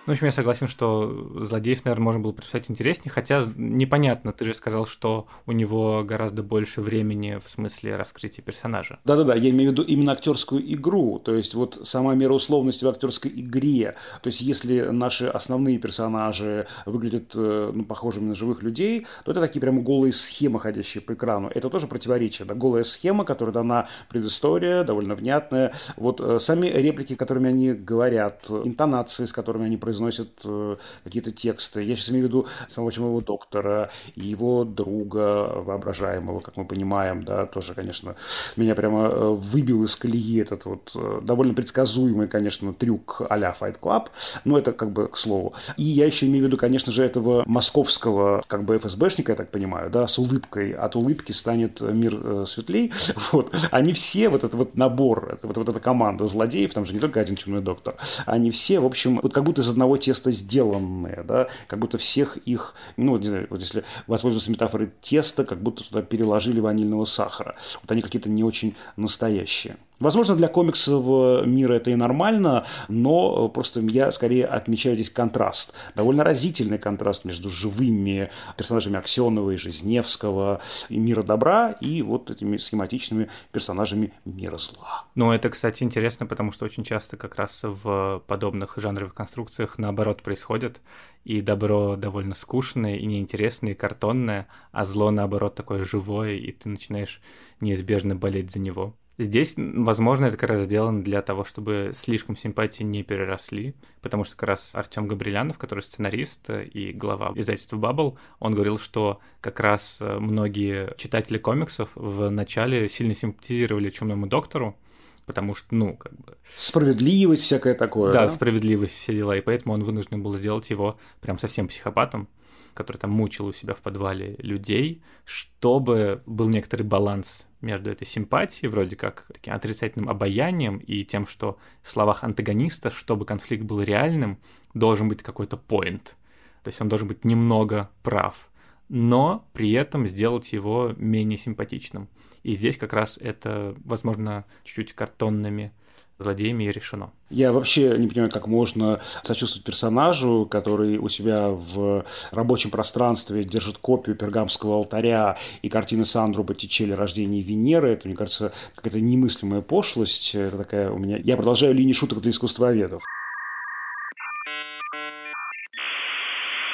Ну, 0.07 0.13
в 0.13 0.15
общем, 0.15 0.27
я 0.27 0.33
согласен, 0.33 0.69
что 0.69 1.33
злодеев, 1.35 1.85
наверное, 1.85 2.05
можно 2.05 2.21
было 2.21 2.31
представить 2.31 2.71
интереснее, 2.71 3.11
хотя 3.11 3.43
непонятно, 3.57 4.33
ты 4.33 4.45
же 4.45 4.55
сказал, 4.55 4.87
что 4.87 5.27
у 5.47 5.53
него 5.53 6.05
гораздо 6.05 6.45
больше 6.45 6.81
времени 6.81 7.41
в 7.45 7.49
смысле 7.49 7.97
раскрытия 7.97 8.45
персонажа. 8.45 9.01
Да-да-да, 9.05 9.35
я 9.35 9.51
имею 9.51 9.71
в 9.71 9.73
виду 9.73 9.83
именно 9.83 10.13
актерскую 10.13 10.63
игру, 10.75 11.19
то 11.19 11.35
есть 11.35 11.55
вот 11.55 11.81
сама 11.83 12.15
мера 12.15 12.35
условности 12.35 12.85
в 12.85 12.89
актерской 12.89 13.33
игре, 13.35 13.97
то 14.23 14.29
есть 14.29 14.41
если 14.43 14.83
наши 14.83 15.27
основные 15.27 15.79
персонажи 15.79 16.69
выглядят 16.85 17.33
э, 17.35 17.73
ну, 17.75 17.85
похожими 17.85 18.29
на 18.29 18.35
живых 18.37 18.63
людей, 18.63 19.09
то 19.25 19.33
это 19.33 19.41
такие 19.41 19.61
прямо 19.61 19.83
голые 19.83 20.13
схемы, 20.13 20.61
ходящие 20.61 21.03
по 21.03 21.15
экрану. 21.15 21.51
Это 21.53 21.69
тоже 21.69 21.89
противоречие, 21.89 22.47
да, 22.47 22.55
голая 22.55 22.85
схема, 22.85 23.25
которая 23.25 23.53
дана 23.53 23.89
предыстория, 24.09 24.85
довольно 24.85 25.17
внятная, 25.17 25.73
вот 25.97 26.21
э, 26.21 26.39
сами 26.39 26.69
реплики, 26.69 27.17
которыми 27.17 27.49
они 27.49 27.73
говорят, 27.73 28.45
интонации, 28.49 29.25
с 29.25 29.33
которыми 29.33 29.67
они 29.67 29.77
произносят 29.77 29.96
произносят 29.97 30.29
э, 30.45 30.77
какие-то 31.05 31.33
тексты. 31.33 31.83
Я 31.83 31.97
сейчас 31.97 32.11
имею 32.11 32.27
в 32.27 32.29
виду 32.29 32.47
самого 32.69 32.93
чумового 32.93 33.23
доктора, 33.23 33.91
его 34.15 34.65
друга 34.65 35.53
воображаемого, 35.57 36.41
как 36.41 36.57
мы 36.57 36.67
понимаем, 36.67 37.25
да, 37.25 37.47
тоже, 37.47 37.75
конечно, 37.75 38.17
меня 38.57 38.75
прямо 38.75 39.09
э, 39.09 39.31
выбил 39.31 39.85
из 39.85 39.97
колеи 39.97 40.41
этот 40.43 40.67
вот 40.67 40.93
э, 40.95 41.21
довольно 41.23 41.55
предсказуемый, 41.55 42.29
конечно, 42.29 42.75
трюк 42.75 43.23
а-ля 43.29 43.55
Fight 43.59 43.81
Club, 43.81 44.09
но 44.45 44.59
это 44.59 44.73
как 44.73 44.91
бы 44.91 45.09
к 45.09 45.17
слову. 45.17 45.55
И 45.77 45.85
я 45.85 46.07
еще 46.07 46.27
имею 46.27 46.45
в 46.45 46.47
виду, 46.49 46.57
конечно 46.57 46.93
же, 46.93 47.03
этого 47.03 47.45
московского 47.47 48.43
как 48.47 48.65
бы 48.65 48.79
ФСБшника, 48.79 49.33
я 49.33 49.37
так 49.37 49.51
понимаю, 49.51 49.91
да, 49.91 50.07
с 50.07 50.19
улыбкой. 50.19 50.73
От 50.73 50.97
улыбки 50.97 51.33
станет 51.33 51.81
мир 51.81 52.47
светлей. 52.47 52.93
Вот. 53.33 53.53
Они 53.71 53.93
все, 53.93 54.29
вот 54.29 54.45
этот 54.45 54.55
вот 54.55 54.77
набор, 54.77 55.39
вот, 55.43 55.57
вот 55.57 55.69
эта 55.69 55.81
команда 55.81 56.27
злодеев, 56.27 56.73
там 56.73 56.85
же 56.85 56.95
не 56.95 57.01
только 57.01 57.21
один 57.21 57.37
чумной 57.37 57.61
доктор, 57.61 57.97
они 58.25 58.51
все, 58.51 58.79
в 58.79 58.85
общем, 58.87 59.21
вот 59.23 59.33
как 59.33 59.45
будто 59.45 59.63
из 59.63 59.69
одного 59.69 59.86
одного 59.87 59.97
теста 59.97 60.31
сделанные, 60.33 61.23
да, 61.23 61.49
как 61.69 61.79
будто 61.79 61.97
всех 61.97 62.37
их, 62.39 62.75
ну, 62.97 63.17
не 63.17 63.29
знаю, 63.29 63.47
вот 63.51 63.61
если 63.61 63.85
воспользоваться 64.07 64.51
метафорой 64.51 64.91
теста, 65.01 65.45
как 65.45 65.63
будто 65.63 65.85
туда 65.85 66.03
переложили 66.03 66.61
ванильного 66.61 67.05
сахара. 67.05 67.55
Вот 67.83 67.91
они 67.93 68.03
какие-то 68.03 68.29
не 68.29 68.43
очень 68.43 68.75
настоящие. 68.97 69.77
Возможно, 69.99 70.37
для 70.37 70.49
комиксов 70.49 71.47
мира 71.47 71.75
это 71.75 71.91
и 71.91 71.95
нормально, 71.95 72.67
но 72.89 73.49
просто 73.49 73.81
я 73.81 74.13
скорее 74.13 74.45
отмечаю 74.45 74.95
здесь 74.95 75.09
контраст. 75.09 75.73
Довольно 75.95 76.23
разительный 76.23 76.79
контраст 76.79 77.25
между 77.25 77.49
живыми 77.49 78.31
персонажами 78.59 78.99
Аксенова 78.99 79.53
и 79.53 79.57
Жизневского, 79.57 80.61
и 80.91 80.99
мира 80.99 81.23
добра, 81.23 81.73
и 81.81 82.03
вот 82.03 82.31
этими 82.31 82.59
схематичными 82.59 83.31
персонажами 83.53 84.13
мира 84.27 84.59
зла. 84.59 85.07
Ну, 85.15 85.33
это, 85.33 85.49
кстати, 85.49 85.83
интересно, 85.83 86.27
потому 86.27 86.53
что 86.53 86.67
очень 86.67 86.85
часто 86.85 87.17
как 87.17 87.37
раз 87.37 87.61
в 87.63 88.23
подобных 88.27 88.75
жанровых 88.77 89.15
конструкциях 89.15 89.79
наоборот 89.79 90.23
происходит, 90.23 90.81
и 91.25 91.41
добро 91.41 91.97
довольно 91.97 92.35
скучное 92.35 92.97
и 92.97 93.07
неинтересное, 93.07 93.73
и 93.73 93.75
картонное, 93.75 94.47
а 94.73 94.85
зло, 94.85 95.11
наоборот, 95.11 95.55
такое 95.55 95.85
живое, 95.85 96.35
и 96.35 96.53
ты 96.53 96.69
начинаешь 96.69 97.23
неизбежно 97.61 98.15
болеть 98.15 98.51
за 98.53 98.59
него. 98.59 98.95
Здесь, 99.19 99.55
возможно, 99.57 100.27
это 100.27 100.37
как 100.37 100.51
раз 100.51 100.61
сделано 100.61 101.03
для 101.03 101.23
того, 101.23 101.45
чтобы 101.45 101.93
слишком 101.95 102.37
симпатии 102.37 102.83
не 102.83 103.03
переросли, 103.03 103.75
потому 104.03 104.25
что 104.25 104.37
как 104.37 104.51
раз 104.51 104.75
Артем 104.75 105.09
Габрилянов, 105.09 105.57
который 105.57 105.81
сценарист 105.81 106.51
и 106.51 106.93
глава 106.93 107.33
издательства 107.35 107.77
Bubble, 107.79 108.19
он 108.41 108.55
говорил, 108.55 108.79
что 108.79 109.21
как 109.41 109.61
раз 109.61 109.97
э, 110.01 110.19
многие 110.19 110.95
читатели 110.99 111.39
комиксов 111.39 111.89
в 111.95 112.29
начале 112.29 112.91
сильно 112.91 113.15
симпатизировали 113.15 113.89
Чумному 113.89 114.27
доктору, 114.27 114.77
потому 115.25 115.55
что, 115.55 115.75
ну, 115.75 115.97
как 115.97 116.13
бы... 116.13 116.37
Справедливость 116.55 117.43
всякое 117.43 117.73
такое, 117.73 118.13
да? 118.13 118.27
Да, 118.27 118.29
справедливость, 118.29 118.99
все 118.99 119.15
дела, 119.15 119.35
и 119.37 119.41
поэтому 119.41 119.75
он 119.75 119.83
вынужден 119.83 120.23
был 120.23 120.37
сделать 120.37 120.69
его 120.69 120.99
прям 121.23 121.39
совсем 121.39 121.69
психопатом, 121.69 122.29
который 122.75 122.99
там 122.99 123.13
мучил 123.13 123.47
у 123.47 123.53
себя 123.55 123.75
в 123.75 123.79
подвале 123.81 124.37
людей, 124.39 125.03
чтобы 125.25 126.23
был 126.27 126.51
некоторый 126.51 126.83
баланс 126.83 127.46
между 127.61 127.91
этой 127.91 128.07
симпатией, 128.07 128.69
вроде 128.71 128.97
как 128.97 129.27
таким 129.33 129.55
отрицательным 129.55 130.09
обаянием, 130.09 130.79
и 130.79 131.05
тем, 131.05 131.27
что 131.27 131.59
в 131.83 131.91
словах 131.91 132.25
антагониста, 132.25 132.91
чтобы 132.91 133.25
конфликт 133.25 133.65
был 133.65 133.81
реальным, 133.81 134.39
должен 134.75 135.09
быть 135.09 135.23
какой-то 135.23 135.57
поинт. 135.57 136.17
То 136.63 136.69
есть 136.69 136.81
он 136.81 136.89
должен 136.89 137.09
быть 137.09 137.25
немного 137.25 137.91
прав, 138.03 138.51
но 138.89 139.49
при 139.53 139.73
этом 139.73 140.07
сделать 140.07 140.53
его 140.53 140.95
менее 140.97 141.39
симпатичным. 141.39 142.09
И 142.43 142.53
здесь 142.53 142.77
как 142.77 142.93
раз 142.93 143.19
это, 143.19 143.75
возможно, 143.85 144.45
чуть-чуть 144.65 144.93
картонными 144.93 145.73
злодеями 146.19 146.65
и 146.65 146.71
решено. 146.71 147.11
Я 147.29 147.53
вообще 147.53 147.97
не 147.99 148.09
понимаю, 148.09 148.31
как 148.31 148.47
можно 148.47 149.01
сочувствовать 149.23 149.65
персонажу, 149.65 150.47
который 150.51 150.99
у 150.99 151.09
себя 151.09 151.49
в 151.49 152.05
рабочем 152.31 152.71
пространстве 152.71 153.45
держит 153.45 153.79
копию 153.79 154.17
пергамского 154.17 154.77
алтаря 154.77 155.37
и 155.63 155.69
картины 155.69 156.07
Сандру 156.07 156.45
Боттичелли 156.45 156.93
«Рождение 156.93 157.43
Венеры». 157.43 157.91
Это, 157.91 158.09
мне 158.09 158.17
кажется, 158.17 158.53
какая-то 158.75 159.01
немыслимая 159.01 159.61
пошлость. 159.61 160.35
Это 160.35 160.59
такая 160.59 160.91
у 160.91 160.99
меня... 160.99 161.19
Я 161.19 161.37
продолжаю 161.37 161.75
линию 161.75 161.95
шуток 161.95 162.21
для 162.21 162.31
искусствоведов. 162.31 163.03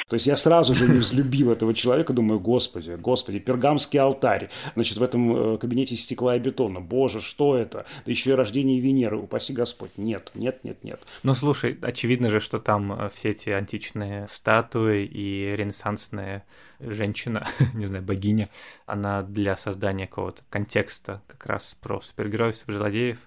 То 0.07 0.15
есть 0.15 0.27
я 0.27 0.37
сразу 0.37 0.75
же 0.75 0.87
не 0.87 0.97
взлюбил 0.97 1.51
этого 1.51 1.73
человека, 1.73 2.13
думаю, 2.13 2.39
господи, 2.39 2.97
господи, 2.99 3.39
пергамский 3.39 3.99
алтарь, 3.99 4.49
значит, 4.75 4.97
в 4.97 5.03
этом 5.03 5.55
э, 5.55 5.57
кабинете 5.57 5.95
стекла 5.95 6.35
и 6.35 6.39
бетона, 6.39 6.81
боже, 6.81 7.21
что 7.21 7.55
это? 7.55 7.85
Да 8.05 8.11
еще 8.11 8.31
и 8.31 8.33
рождение 8.33 8.79
Венеры, 8.79 9.17
упаси 9.17 9.53
Господь. 9.53 9.91
Нет, 9.97 10.31
нет, 10.35 10.63
нет, 10.63 10.83
нет. 10.83 11.01
Ну, 11.23 11.33
слушай, 11.33 11.77
очевидно 11.81 12.29
же, 12.29 12.39
что 12.39 12.59
там 12.59 12.93
э, 12.93 13.09
все 13.13 13.31
эти 13.31 13.49
античные 13.49 14.27
статуи 14.29 15.05
и 15.05 15.55
ренессансная 15.55 16.45
женщина, 16.79 17.47
не 17.73 17.85
знаю, 17.85 18.03
богиня, 18.03 18.49
она 18.85 19.23
для 19.23 19.57
создания 19.57 20.07
какого-то 20.07 20.41
контекста 20.49 21.21
как 21.27 21.45
раз 21.45 21.75
про 21.81 22.01
супергероев, 22.01 22.55
суперзлодеев, 22.55 23.17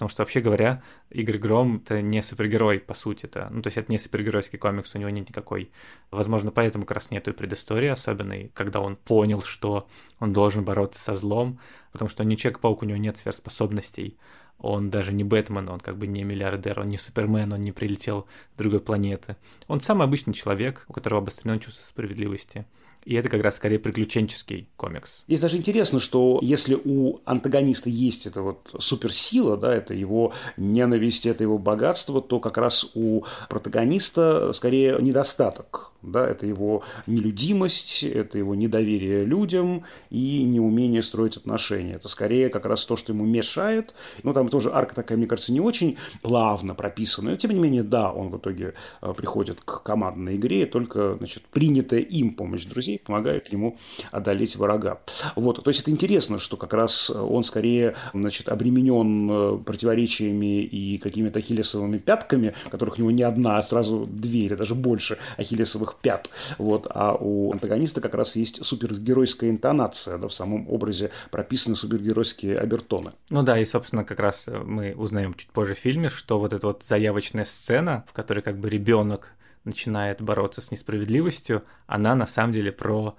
Потому 0.00 0.12
что, 0.12 0.22
вообще 0.22 0.40
говоря, 0.40 0.82
Игорь 1.10 1.36
Гром— 1.36 1.82
это 1.84 2.00
не 2.00 2.22
супергерой, 2.22 2.80
по 2.80 2.94
сути 2.94 3.26
это. 3.26 3.48
Ну, 3.50 3.60
то 3.60 3.66
есть 3.66 3.76
это 3.76 3.92
не 3.92 3.98
супергеройский 3.98 4.58
комикс, 4.58 4.94
у 4.94 4.98
него 4.98 5.10
нет 5.10 5.28
никакой. 5.28 5.72
Возможно, 6.10 6.50
поэтому 6.50 6.86
как 6.86 6.94
раз 6.94 7.10
нету 7.10 7.32
и 7.32 7.34
предыстории 7.34 7.88
особенной, 7.88 8.50
когда 8.54 8.80
он 8.80 8.96
понял, 8.96 9.42
что 9.42 9.88
он 10.18 10.32
должен 10.32 10.64
бороться 10.64 10.98
со 10.98 11.12
злом, 11.12 11.60
потому 11.92 12.08
что 12.08 12.22
он 12.22 12.30
не 12.30 12.38
Человек-паук, 12.38 12.80
у 12.80 12.86
него 12.86 12.96
нет 12.96 13.18
сверхспособностей. 13.18 14.16
Он 14.56 14.88
даже 14.88 15.12
не 15.12 15.22
Бэтмен, 15.22 15.68
он 15.68 15.80
как 15.80 15.98
бы 15.98 16.06
не 16.06 16.24
миллиардер, 16.24 16.80
он 16.80 16.88
не 16.88 16.96
Супермен, 16.96 17.52
он 17.52 17.60
не 17.60 17.72
прилетел 17.72 18.26
с 18.54 18.56
другой 18.56 18.80
планеты. 18.80 19.36
Он 19.68 19.82
самый 19.82 20.04
обычный 20.04 20.32
человек, 20.32 20.86
у 20.88 20.94
которого 20.94 21.20
обострено 21.20 21.58
чувство 21.58 21.82
справедливости. 21.82 22.64
И 23.04 23.14
это 23.14 23.28
как 23.28 23.42
раз 23.42 23.56
скорее 23.56 23.78
приключенческий 23.78 24.68
комикс. 24.76 25.24
Здесь 25.26 25.40
даже 25.40 25.56
интересно, 25.56 26.00
что 26.00 26.38
если 26.42 26.74
у 26.74 27.20
антагониста 27.24 27.88
есть 27.88 28.26
эта 28.26 28.42
вот 28.42 28.74
суперсила, 28.78 29.56
да, 29.56 29.74
это 29.74 29.94
его 29.94 30.32
ненависть, 30.56 31.26
это 31.26 31.42
его 31.42 31.58
богатство, 31.58 32.20
то 32.20 32.40
как 32.40 32.58
раз 32.58 32.90
у 32.94 33.24
протагониста 33.48 34.52
скорее 34.52 34.98
недостаток. 35.00 35.92
Да, 36.02 36.26
это 36.26 36.46
его 36.46 36.82
нелюдимость, 37.06 38.04
это 38.04 38.38
его 38.38 38.54
недоверие 38.54 39.24
людям 39.24 39.84
и 40.08 40.42
неумение 40.44 41.02
строить 41.02 41.36
отношения. 41.36 41.94
Это 41.94 42.08
скорее 42.08 42.48
как 42.48 42.64
раз 42.64 42.86
то, 42.86 42.96
что 42.96 43.12
ему 43.12 43.26
мешает. 43.26 43.94
Ну, 44.22 44.32
там 44.32 44.48
тоже 44.48 44.70
арка 44.72 44.94
такая, 44.94 45.18
мне 45.18 45.26
кажется, 45.26 45.52
не 45.52 45.60
очень 45.60 45.98
плавно 46.22 46.74
прописанная. 46.74 47.32
Но, 47.32 47.36
тем 47.36 47.50
не 47.50 47.58
менее, 47.58 47.82
да, 47.82 48.10
он 48.10 48.30
в 48.30 48.38
итоге 48.38 48.74
э, 49.02 49.12
приходит 49.14 49.60
к 49.60 49.82
командной 49.82 50.36
игре, 50.36 50.64
только 50.64 51.16
значит, 51.18 51.42
принятая 51.50 52.00
им 52.00 52.32
помощь 52.34 52.64
друзей 52.64 52.98
помогает 52.98 53.52
ему 53.52 53.78
одолеть 54.10 54.56
врага. 54.56 55.00
Вот, 55.36 55.62
то 55.62 55.68
есть 55.68 55.82
это 55.82 55.90
интересно, 55.90 56.38
что 56.38 56.56
как 56.56 56.72
раз 56.72 57.10
он 57.10 57.44
скорее 57.44 57.94
значит, 58.14 58.48
обременен 58.48 59.30
э, 59.30 59.58
противоречиями 59.58 60.62
и 60.62 60.96
какими-то 60.96 61.40
ахиллесовыми 61.40 61.98
пятками, 61.98 62.54
которых 62.70 62.96
у 62.96 63.00
него 63.00 63.10
не 63.10 63.22
одна, 63.22 63.58
а 63.58 63.62
сразу 63.62 64.06
две 64.06 64.40
или 64.40 64.54
даже 64.54 64.74
больше 64.74 65.18
ахиллесовых 65.36 65.89
самых 65.90 65.96
пят. 66.00 66.30
Вот. 66.58 66.86
А 66.90 67.14
у 67.14 67.52
антагониста 67.52 68.00
как 68.00 68.14
раз 68.14 68.36
есть 68.36 68.64
супергеройская 68.64 69.50
интонация, 69.50 70.18
да, 70.18 70.28
в 70.28 70.32
самом 70.32 70.68
образе 70.68 71.10
прописаны 71.30 71.76
супергеройские 71.76 72.58
обертоны. 72.58 73.12
Ну 73.30 73.42
да, 73.42 73.58
и, 73.58 73.64
собственно, 73.64 74.04
как 74.04 74.20
раз 74.20 74.48
мы 74.48 74.94
узнаем 74.96 75.34
чуть 75.34 75.50
позже 75.50 75.74
в 75.74 75.78
фильме, 75.78 76.08
что 76.08 76.38
вот 76.38 76.52
эта 76.52 76.66
вот 76.66 76.84
заявочная 76.84 77.44
сцена, 77.44 78.04
в 78.08 78.12
которой 78.12 78.40
как 78.40 78.58
бы 78.58 78.70
ребенок 78.70 79.32
начинает 79.64 80.22
бороться 80.22 80.60
с 80.60 80.70
несправедливостью, 80.70 81.62
она 81.86 82.14
на 82.14 82.26
самом 82.26 82.52
деле 82.52 82.72
про 82.72 83.16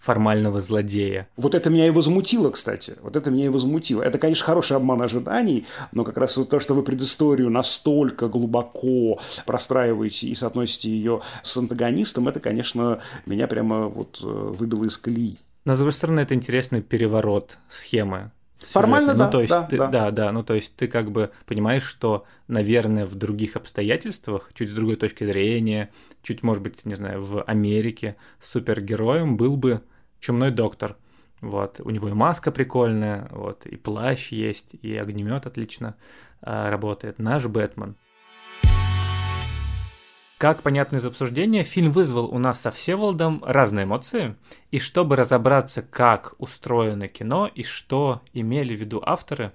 формального 0.00 0.60
злодея. 0.60 1.28
Вот 1.36 1.54
это 1.54 1.70
меня 1.70 1.86
и 1.86 1.90
возмутило, 1.90 2.50
кстати. 2.50 2.96
Вот 3.02 3.16
это 3.16 3.30
меня 3.30 3.46
и 3.46 3.48
возмутило. 3.48 4.02
Это, 4.02 4.18
конечно, 4.18 4.44
хороший 4.44 4.76
обман 4.76 5.02
ожиданий, 5.02 5.66
но 5.92 6.04
как 6.04 6.16
раз 6.16 6.36
вот 6.36 6.50
то, 6.50 6.60
что 6.60 6.74
вы 6.74 6.82
предысторию 6.82 7.50
настолько 7.50 8.28
глубоко 8.28 9.20
простраиваете 9.46 10.28
и 10.28 10.34
соотносите 10.34 10.88
ее 10.90 11.22
с 11.42 11.56
антагонистом, 11.56 12.28
это, 12.28 12.40
конечно, 12.40 13.00
меня 13.26 13.46
прямо 13.46 13.88
вот 13.88 14.20
э, 14.22 14.26
выбило 14.26 14.84
из 14.84 14.96
колеи. 14.98 15.38
Но, 15.64 15.74
с 15.74 15.78
другой 15.78 15.92
стороны, 15.92 16.20
это 16.20 16.34
интересный 16.34 16.82
переворот 16.82 17.56
схемы 17.68 18.30
Формально, 18.66 19.12
ну, 19.12 19.18
да, 19.18 19.28
то 19.28 19.40
есть 19.40 19.50
да, 19.50 19.62
ты, 19.62 19.78
да. 19.78 19.88
да, 19.88 20.10
да, 20.10 20.32
ну 20.32 20.42
то 20.42 20.54
есть 20.54 20.74
ты 20.76 20.88
как 20.88 21.10
бы 21.10 21.30
понимаешь, 21.46 21.84
что, 21.84 22.24
наверное, 22.48 23.04
в 23.04 23.14
других 23.14 23.56
обстоятельствах, 23.56 24.50
чуть 24.54 24.70
с 24.70 24.72
другой 24.72 24.96
точки 24.96 25.24
зрения, 25.24 25.90
чуть, 26.22 26.42
может 26.42 26.62
быть, 26.62 26.84
не 26.84 26.94
знаю, 26.94 27.22
в 27.22 27.42
Америке 27.42 28.16
супергероем 28.40 29.36
был 29.36 29.56
бы 29.56 29.82
Чумной 30.24 30.50
доктор. 30.50 30.96
Вот, 31.42 31.80
у 31.80 31.90
него 31.90 32.08
и 32.08 32.12
маска 32.14 32.50
прикольная, 32.50 33.28
вот, 33.30 33.66
и 33.66 33.76
плащ 33.76 34.32
есть, 34.32 34.74
и 34.80 34.96
огнемет 34.96 35.44
отлично 35.44 35.96
э, 36.40 36.70
работает. 36.70 37.18
Наш 37.18 37.46
Бэтмен. 37.46 37.96
Как 40.38 40.62
понятно 40.62 40.96
из 40.96 41.06
обсуждения, 41.06 41.62
фильм 41.62 41.92
вызвал 41.92 42.26
у 42.26 42.38
нас 42.38 42.60
со 42.60 42.70
Всеволодом 42.72 43.42
разные 43.46 43.84
эмоции, 43.84 44.36
и 44.72 44.80
чтобы 44.80 45.14
разобраться, 45.14 45.80
как 45.80 46.34
устроено 46.38 47.06
кино 47.06 47.46
и 47.46 47.62
что 47.62 48.20
имели 48.32 48.74
в 48.74 48.80
виду 48.80 49.00
авторы, 49.04 49.52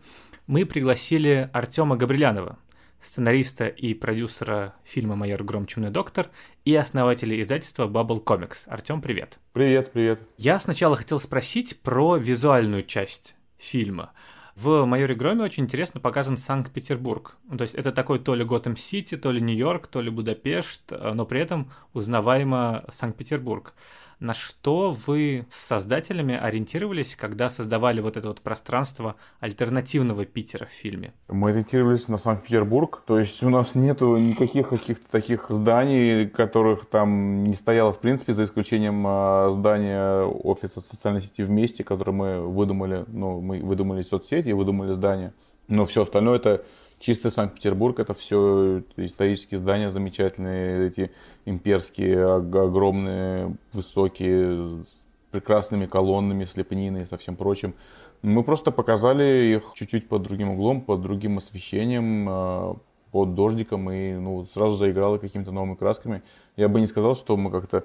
мы 0.47 0.65
пригласили 0.65 1.49
Артема 1.53 1.97
Габрилянова, 1.97 2.57
сценариста 3.01 3.67
и 3.67 3.93
продюсера 3.93 4.73
фильма 4.85 5.15
«Майор 5.15 5.43
Гром. 5.43 5.65
Чумной 5.65 5.91
доктор» 5.91 6.29
и 6.63 6.73
основателя 6.75 7.39
издательства 7.41 7.87
Bubble 7.87 8.23
Comics. 8.23 8.59
Артем, 8.65 9.01
привет. 9.01 9.37
Привет, 9.51 9.91
привет. 9.91 10.21
Я 10.37 10.59
сначала 10.59 10.95
хотел 10.95 11.19
спросить 11.19 11.81
про 11.81 12.15
визуальную 12.15 12.83
часть 12.83 13.35
фильма. 13.57 14.13
В 14.61 14.83
«Майоре 14.83 15.15
Громе» 15.15 15.45
очень 15.45 15.63
интересно 15.63 16.01
показан 16.01 16.35
Санкт-Петербург. 16.35 17.37
Ну, 17.49 17.55
то 17.55 17.61
есть 17.61 17.75
это 17.75 17.93
такой 17.93 18.19
то 18.19 18.35
ли 18.35 18.43
Готэм-Сити, 18.43 19.15
то 19.15 19.31
ли 19.31 19.39
Нью-Йорк, 19.39 19.87
то 19.87 20.01
ли 20.01 20.09
Будапешт, 20.09 20.91
э, 20.91 21.13
но 21.13 21.25
при 21.25 21.39
этом 21.39 21.71
узнаваемо 21.93 22.83
Санкт-Петербург. 22.91 23.73
На 24.19 24.33
что 24.33 24.91
вы 25.07 25.45
с 25.49 25.67
создателями 25.67 26.35
ориентировались, 26.35 27.15
когда 27.15 27.49
создавали 27.49 28.01
вот 28.01 28.17
это 28.17 28.27
вот 28.27 28.41
пространство 28.41 29.15
альтернативного 29.39 30.25
Питера 30.25 30.65
в 30.65 30.71
фильме? 30.71 31.13
Мы 31.29 31.51
ориентировались 31.51 32.09
на 32.09 32.17
Санкт-Петербург, 32.17 33.01
то 33.05 33.17
есть 33.17 33.41
у 33.43 33.49
нас 33.49 33.75
нету 33.75 34.17
никаких 34.17 34.69
каких-то 34.69 35.09
таких 35.09 35.45
зданий, 35.49 36.27
которых 36.27 36.85
там 36.89 37.45
не 37.45 37.53
стояло 37.53 37.93
в 37.93 37.99
принципе, 37.99 38.33
за 38.33 38.43
исключением 38.43 39.05
э, 39.07 39.53
здания 39.53 40.23
офиса 40.23 40.81
социальной 40.81 41.21
сети 41.21 41.43
вместе, 41.43 41.83
которое 41.83 42.11
мы 42.11 42.41
выдумали, 42.41 43.05
ну, 43.07 43.39
мы 43.39 43.61
выдумали 43.61 44.01
соцсети 44.01 44.49
и 44.49 44.53
выдумали 44.53 44.91
здание. 44.93 45.33
Но 45.69 45.85
все 45.85 46.01
остальное 46.01 46.37
это 46.37 46.65
чистый 46.99 47.31
Санкт-Петербург, 47.31 47.99
это 47.99 48.13
все 48.13 48.83
исторические 48.97 49.59
здания 49.59 49.91
замечательные, 49.91 50.87
эти 50.87 51.11
имперские, 51.45 52.35
огромные, 52.35 53.55
высокие, 53.73 54.83
с 54.83 54.99
прекрасными 55.31 55.85
колоннами, 55.85 56.45
с 56.45 56.57
лепниной 56.57 57.03
и 57.03 57.05
со 57.05 57.17
всем 57.17 57.35
прочим. 57.35 57.73
Мы 58.21 58.43
просто 58.43 58.71
показали 58.71 59.55
их 59.55 59.71
чуть-чуть 59.75 60.07
под 60.09 60.23
другим 60.23 60.49
углом, 60.49 60.81
под 60.81 61.01
другим 61.01 61.37
освещением, 61.37 62.27
э, 62.29 62.73
под 63.11 63.33
дождиком, 63.33 63.89
и 63.89 64.13
ну, 64.13 64.45
сразу 64.53 64.75
заиграло 64.75 65.17
какими-то 65.17 65.51
новыми 65.51 65.75
красками. 65.75 66.21
Я 66.57 66.67
бы 66.67 66.81
не 66.81 66.87
сказал, 66.87 67.15
что 67.15 67.37
мы 67.37 67.49
как-то 67.49 67.83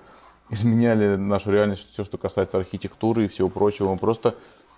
изменяли 0.50 1.16
нашу 1.16 1.52
реальность, 1.52 1.88
все, 1.90 2.04
что 2.04 2.18
касается 2.18 2.58
архитектуры 2.58 3.24
и 3.24 3.28
всего 3.28 3.48
прочего. 3.48 3.92
Мы 3.92 3.98
просто 3.98 4.34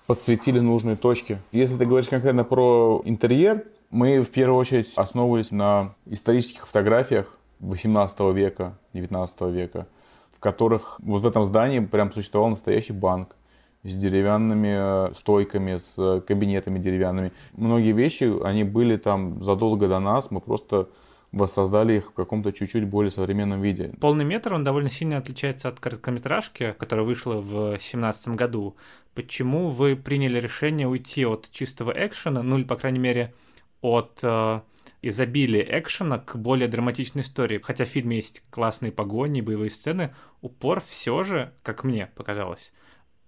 подсветили 0.07 0.61
нужные 0.61 0.97
точки. 0.97 1.39
Если 1.53 1.77
ты 1.77 1.85
говоришь 1.85 2.09
конкретно 2.09 2.45
про 2.45 3.03
интерьер, 3.05 3.65
мы 3.91 4.23
в 4.23 4.31
первую 4.31 4.59
очередь 4.59 4.93
основывались 4.97 5.51
на 5.51 5.95
исторических 6.07 6.67
фотографиях 6.67 7.37
18 7.61 8.21
века, 8.35 8.79
19 8.93 9.41
века, 9.53 9.87
в 10.33 10.41
которых 10.41 10.99
вот 11.03 11.23
в 11.23 11.27
этом 11.27 11.45
здании 11.45 11.81
прям 11.81 12.13
существовал 12.13 12.51
настоящий 12.51 12.93
банк 12.93 13.37
с 13.85 13.97
деревянными 13.97 15.11
э, 15.11 15.15
стойками, 15.15 15.79
с 15.79 16.21
кабинетами 16.27 16.79
деревянными. 16.79 17.33
Многие 17.53 17.93
вещи, 17.93 18.33
они 18.45 18.65
были 18.65 18.97
там 18.97 19.43
задолго 19.43 19.89
до 19.89 20.01
нас, 20.01 20.31
мы 20.31 20.41
просто 20.41 20.89
воссоздали 21.33 21.95
их 21.99 22.11
в 22.11 22.13
каком-то 22.15 22.53
чуть-чуть 22.53 22.87
более 22.87 23.11
современном 23.11 23.61
виде. 23.61 23.93
Полный 24.01 24.25
метр, 24.25 24.55
он 24.55 24.65
довольно 24.65 24.91
сильно 24.91 25.19
отличается 25.19 25.69
от 25.69 25.79
короткометражки, 25.81 26.75
которая 26.79 27.05
вышла 27.05 27.35
в 27.35 27.71
2017 27.71 28.29
году. 28.29 28.77
Почему 29.15 29.71
вы 29.71 29.97
приняли 29.97 30.41
решение 30.41 30.89
уйти 30.89 31.25
от 31.27 31.51
чистого 31.51 31.93
экшена, 31.95 32.43
ну 32.43 32.59
или, 32.59 32.65
по 32.65 32.77
крайней 32.77 32.99
мере, 32.99 33.35
от 33.81 34.21
э, 34.23 34.61
изобилия 35.03 35.67
экшена 35.79 36.19
к 36.19 36.37
более 36.37 36.69
драматичной 36.69 37.23
истории. 37.23 37.61
Хотя 37.63 37.85
в 37.85 37.89
фильме 37.89 38.17
есть 38.17 38.43
классные 38.51 38.93
погони, 38.93 39.41
боевые 39.41 39.71
сцены, 39.71 40.15
упор 40.41 40.81
все 40.81 41.23
же, 41.23 41.53
как 41.63 41.85
мне 41.85 42.11
показалось, 42.15 42.73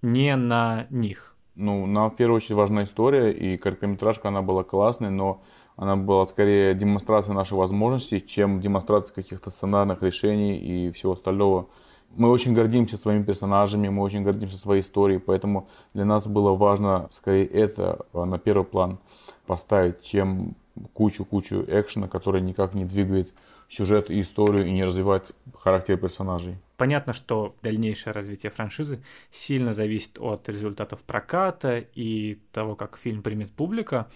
не 0.03 0.35
на 0.37 0.87
них. 0.91 1.35
Ну, 1.55 1.87
нам 1.87 2.11
в 2.11 2.17
первую 2.17 2.37
очередь 2.37 2.53
важна 2.53 2.85
история, 2.85 3.33
и 3.33 3.57
короткометражка, 3.57 4.29
она 4.29 4.43
была 4.43 4.63
классной, 4.63 5.11
но 5.11 5.43
она 5.75 5.97
была 5.97 6.25
скорее 6.25 6.75
демонстрацией 6.75 7.35
нашей 7.35 7.55
возможностей, 7.55 8.25
чем 8.25 8.61
демонстрацией 8.61 9.15
каких-то 9.15 9.51
сценарных 9.51 10.03
решений 10.03 10.57
и 10.57 10.93
всего 10.93 11.13
остального. 11.13 11.69
Мы 12.17 12.31
очень 12.31 12.55
гордимся 12.55 12.97
своими 12.97 13.23
персонажами, 13.23 13.89
мы 13.89 14.03
очень 14.03 14.23
гордимся 14.23 14.57
своей 14.57 14.81
историей, 14.81 15.19
поэтому 15.19 15.69
для 15.95 16.05
нас 16.05 16.27
было 16.27 16.55
важно 16.55 17.09
скорее 17.13 17.47
это 17.47 18.07
на 18.13 18.39
первый 18.39 18.65
план 18.65 18.99
поставить, 19.49 20.03
чем 20.03 20.55
кучу-кучу 20.93 21.65
экшена, 21.67 22.07
который 22.07 22.41
никак 22.41 22.75
не 22.75 22.85
двигает 22.85 23.33
сюжет 23.69 24.11
и 24.11 24.21
историю 24.21 24.67
и 24.67 24.71
не 24.71 24.85
развивает 24.85 25.33
характер 25.55 25.97
персонажей. 25.97 26.57
Понятно, 26.77 27.13
что 27.13 27.57
дальнейшее 27.63 28.13
развитие 28.13 28.51
франшизы 28.51 29.03
сильно 29.33 29.75
зависит 29.75 30.19
от 30.21 30.49
результатов 30.49 31.03
проката 31.03 31.79
и 31.95 32.39
того, 32.53 32.77
как 32.77 32.99
фильм 32.99 33.23
примет 33.23 33.51
публика, 33.51 34.07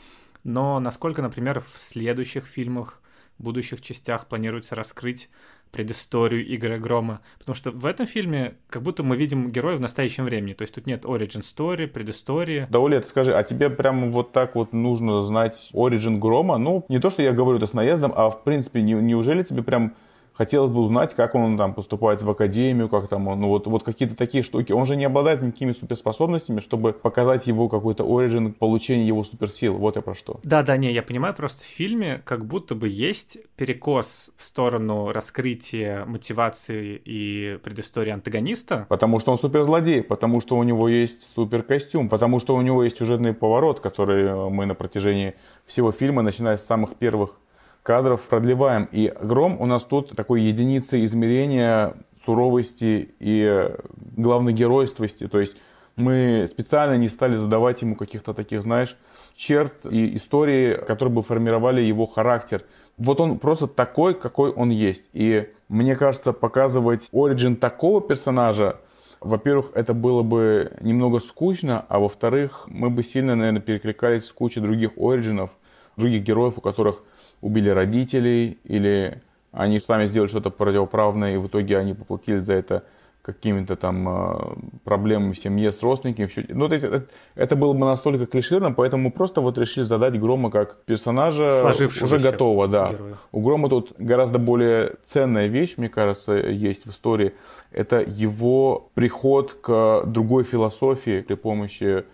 но 0.45 0.79
насколько, 0.79 1.23
например, 1.23 1.61
в 1.61 1.71
следующих 1.79 2.47
фильмах, 2.47 3.03
будущих 3.39 3.81
частях 3.81 4.27
планируется 4.27 4.75
раскрыть 4.75 5.29
предысторию 5.73 6.47
игры 6.47 6.79
Грома. 6.79 7.21
Потому 7.39 7.57
что 7.57 7.71
в 7.73 7.87
этом 7.87 8.07
фильме 8.07 8.55
как 8.69 8.83
будто 8.83 9.03
мы 9.03 9.17
видим 9.17 9.51
героя 9.51 9.77
в 9.77 9.81
настоящем 9.81 10.25
времени. 10.25 10.53
То 10.53 10.63
есть 10.63 10.75
тут 10.75 10.87
нет 10.87 11.05
origin 11.05 11.41
story, 11.41 11.89
предыстории. 11.89 12.67
Да, 12.71 12.79
Оля, 12.79 13.03
скажи, 13.03 13.35
а 13.35 13.43
тебе 13.43 13.71
прямо 13.71 14.09
вот 14.09 14.33
так 14.33 14.55
вот 14.55 14.73
нужно 14.73 15.23
знать 15.23 15.71
origin 15.73 16.19
Грома? 16.19 16.59
Ну, 16.59 16.85
не 16.89 17.01
то, 17.01 17.11
что 17.11 17.23
я 17.23 17.33
говорю 17.33 17.57
это 17.57 17.67
с 17.67 17.73
наездом, 17.73 18.13
а 18.15 18.31
в 18.31 18.45
принципе, 18.45 18.83
не, 18.83 18.93
неужели 18.93 19.43
тебе 19.43 19.63
прям 19.63 19.95
Хотелось 20.35 20.71
бы 20.71 20.81
узнать, 20.81 21.15
как 21.15 21.35
он 21.35 21.59
там 21.59 21.75
поступает 21.75 22.23
в 22.23 22.31
академию, 22.31 22.89
как 22.89 23.09
там 23.09 23.29
он, 23.29 23.41
ну 23.41 23.49
вот, 23.49 23.67
вот 23.67 23.83
какие-то 23.83 24.17
такие 24.17 24.43
штуки. 24.43 24.73
Он 24.73 24.87
же 24.87 24.97
не 24.97 25.05
обладает 25.05 25.43
никакими 25.43 25.73
суперспособностями, 25.73 26.61
чтобы 26.61 26.93
показать 26.93 27.47
его 27.47 27.69
какой-то 27.69 28.05
оригин 28.05 28.53
получения 28.53 29.07
его 29.07 29.25
суперсил. 29.25 29.75
Вот 29.75 29.97
я 29.97 30.03
про 30.03 30.15
что. 30.15 30.41
Да, 30.43 30.63
да, 30.63 30.77
не, 30.77 30.93
я 30.93 31.03
понимаю, 31.03 31.35
просто 31.35 31.63
в 31.63 31.67
фильме 31.67 32.23
как 32.25 32.47
будто 32.47 32.75
бы 32.75 32.89
есть 32.89 33.39
перекос 33.57 34.31
в 34.37 34.45
сторону 34.45 35.13
раскрытия 35.13 36.05
мотивации 36.07 37.01
и 37.05 37.59
предыстории 37.63 38.11
антагониста. 38.11 38.87
Потому 38.89 39.19
что 39.19 39.33
он 39.33 39.37
суперзлодей, 39.37 40.03
потому 40.03 40.41
что 40.41 40.57
у 40.57 40.63
него 40.63 40.89
есть 40.89 41.35
суперкостюм, 41.35 42.09
потому 42.09 42.41
что 42.41 42.55
у 42.55 42.63
него 42.63 42.85
есть 42.85 42.97
сюжетный 42.97 43.35
поворот, 43.35 43.81
который 43.81 44.51
мы 44.51 44.67
на 44.67 44.75
протяжении 44.75 45.35
всего 45.67 45.93
фильма, 45.93 46.23
начиная 46.23 46.57
с 46.57 46.65
самых 46.65 46.97
первых 46.97 47.39
кадров 47.83 48.23
продлеваем. 48.23 48.89
И 48.93 49.13
гром 49.21 49.61
у 49.61 49.67
нас 49.67 49.85
тут 49.85 50.11
такой 50.11 50.43
единицей 50.43 51.05
измерения 51.05 51.95
суровости 52.25 53.15
и 53.19 53.71
главногеройствости. 54.17 55.29
То 55.29 55.41
есть 55.41 55.57
мы 55.97 56.47
специально 56.51 56.97
не 56.97 57.09
стали 57.09 57.35
задавать 57.35 57.83
ему 57.83 57.97
каких-то 57.97 58.35
таких, 58.35 58.63
знаешь, 58.63 58.97
черт 59.35 59.75
и 59.91 60.17
истории, 60.17 60.75
которые 60.77 61.13
бы 61.13 61.23
формировали 61.23 61.83
его 61.83 62.07
характер. 62.07 62.65
Вот 62.99 63.21
он 63.21 63.39
просто 63.39 63.67
такой, 63.67 64.15
какой 64.15 64.51
он 64.51 64.71
есть. 64.71 65.05
И 65.13 65.51
мне 65.69 65.97
кажется, 65.97 66.33
показывать 66.33 67.09
оригин 67.13 67.57
такого 67.57 68.01
персонажа, 68.01 68.79
во-первых, 69.21 69.71
это 69.75 69.95
было 69.95 70.23
бы 70.23 70.73
немного 70.81 71.21
скучно, 71.21 71.85
а 71.89 71.99
во-вторых, 71.99 72.65
мы 72.69 72.91
бы 72.91 73.03
сильно, 73.03 73.37
наверное, 73.37 73.63
перекликались 73.63 74.27
с 74.27 74.33
кучей 74.33 74.61
других 74.61 74.93
оригинов, 74.97 75.51
других 75.97 76.23
героев, 76.23 76.55
у 76.59 76.61
которых 76.61 77.05
убили 77.43 77.69
родителей, 77.69 78.59
или 78.65 79.21
они 79.53 79.81
сами 79.81 80.07
сделали 80.07 80.29
что-то 80.29 80.49
противоправное, 80.49 81.35
и 81.35 81.37
в 81.37 81.47
итоге 81.47 81.77
они 81.77 81.93
поплатились 81.93 82.43
за 82.43 82.55
это 82.55 82.85
какими-то 83.21 83.77
там 83.77 84.09
э, 84.09 84.55
проблемами 84.83 85.33
в 85.33 85.39
семье 85.39 85.71
с 85.71 85.81
родственниками. 85.81 86.29
Ну, 86.49 86.67
то 86.67 86.75
есть 86.75 86.85
это, 86.85 87.07
это 87.37 87.55
было 87.55 87.73
бы 87.73 87.81
настолько 87.81 88.27
клишированно, 88.27 88.75
поэтому 88.75 89.05
мы 89.05 89.11
просто 89.13 89.41
вот 89.41 89.59
решили 89.59 89.85
задать 89.85 90.19
Грома 90.19 90.51
как 90.51 90.83
персонажа 90.85 91.73
уже 92.03 92.19
готового, 92.19 92.67
да. 92.67 92.89
Героя. 92.89 93.17
У 93.31 93.41
Грома 93.41 93.69
тут 93.69 93.93
гораздо 93.97 94.41
более 94.41 94.95
ценная 95.07 95.47
вещь, 95.47 95.75
мне 95.77 95.89
кажется, 95.89 96.35
есть 96.35 96.85
в 96.85 96.91
истории. 96.91 97.35
Это 97.71 98.01
его 98.01 98.89
приход 98.95 99.53
к 99.61 100.03
другой 100.07 100.43
философии 100.43 101.21
при 101.21 101.35
помощи 101.35 102.05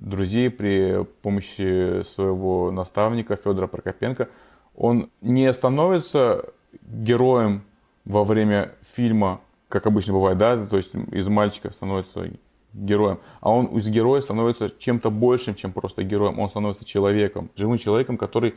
друзей, 0.00 0.48
при 0.48 1.04
помощи 1.20 2.02
своего 2.04 2.70
наставника 2.70 3.36
Федора 3.36 3.66
Прокопенко– 3.66 4.28
он 4.74 5.10
не 5.20 5.52
становится 5.52 6.46
героем 6.82 7.62
во 8.04 8.24
время 8.24 8.74
фильма, 8.94 9.40
как 9.68 9.86
обычно 9.86 10.12
бывает, 10.12 10.38
да, 10.38 10.66
то 10.66 10.76
есть 10.76 10.94
из 11.12 11.28
мальчика 11.28 11.72
становится 11.72 12.30
героем, 12.72 13.20
а 13.40 13.50
он 13.50 13.66
из 13.78 13.88
героя 13.88 14.20
становится 14.20 14.68
чем-то 14.68 15.10
большим, 15.10 15.54
чем 15.54 15.72
просто 15.72 16.02
героем. 16.02 16.38
Он 16.38 16.48
становится 16.48 16.84
человеком, 16.84 17.50
живым 17.56 17.78
человеком, 17.78 18.18
который 18.18 18.54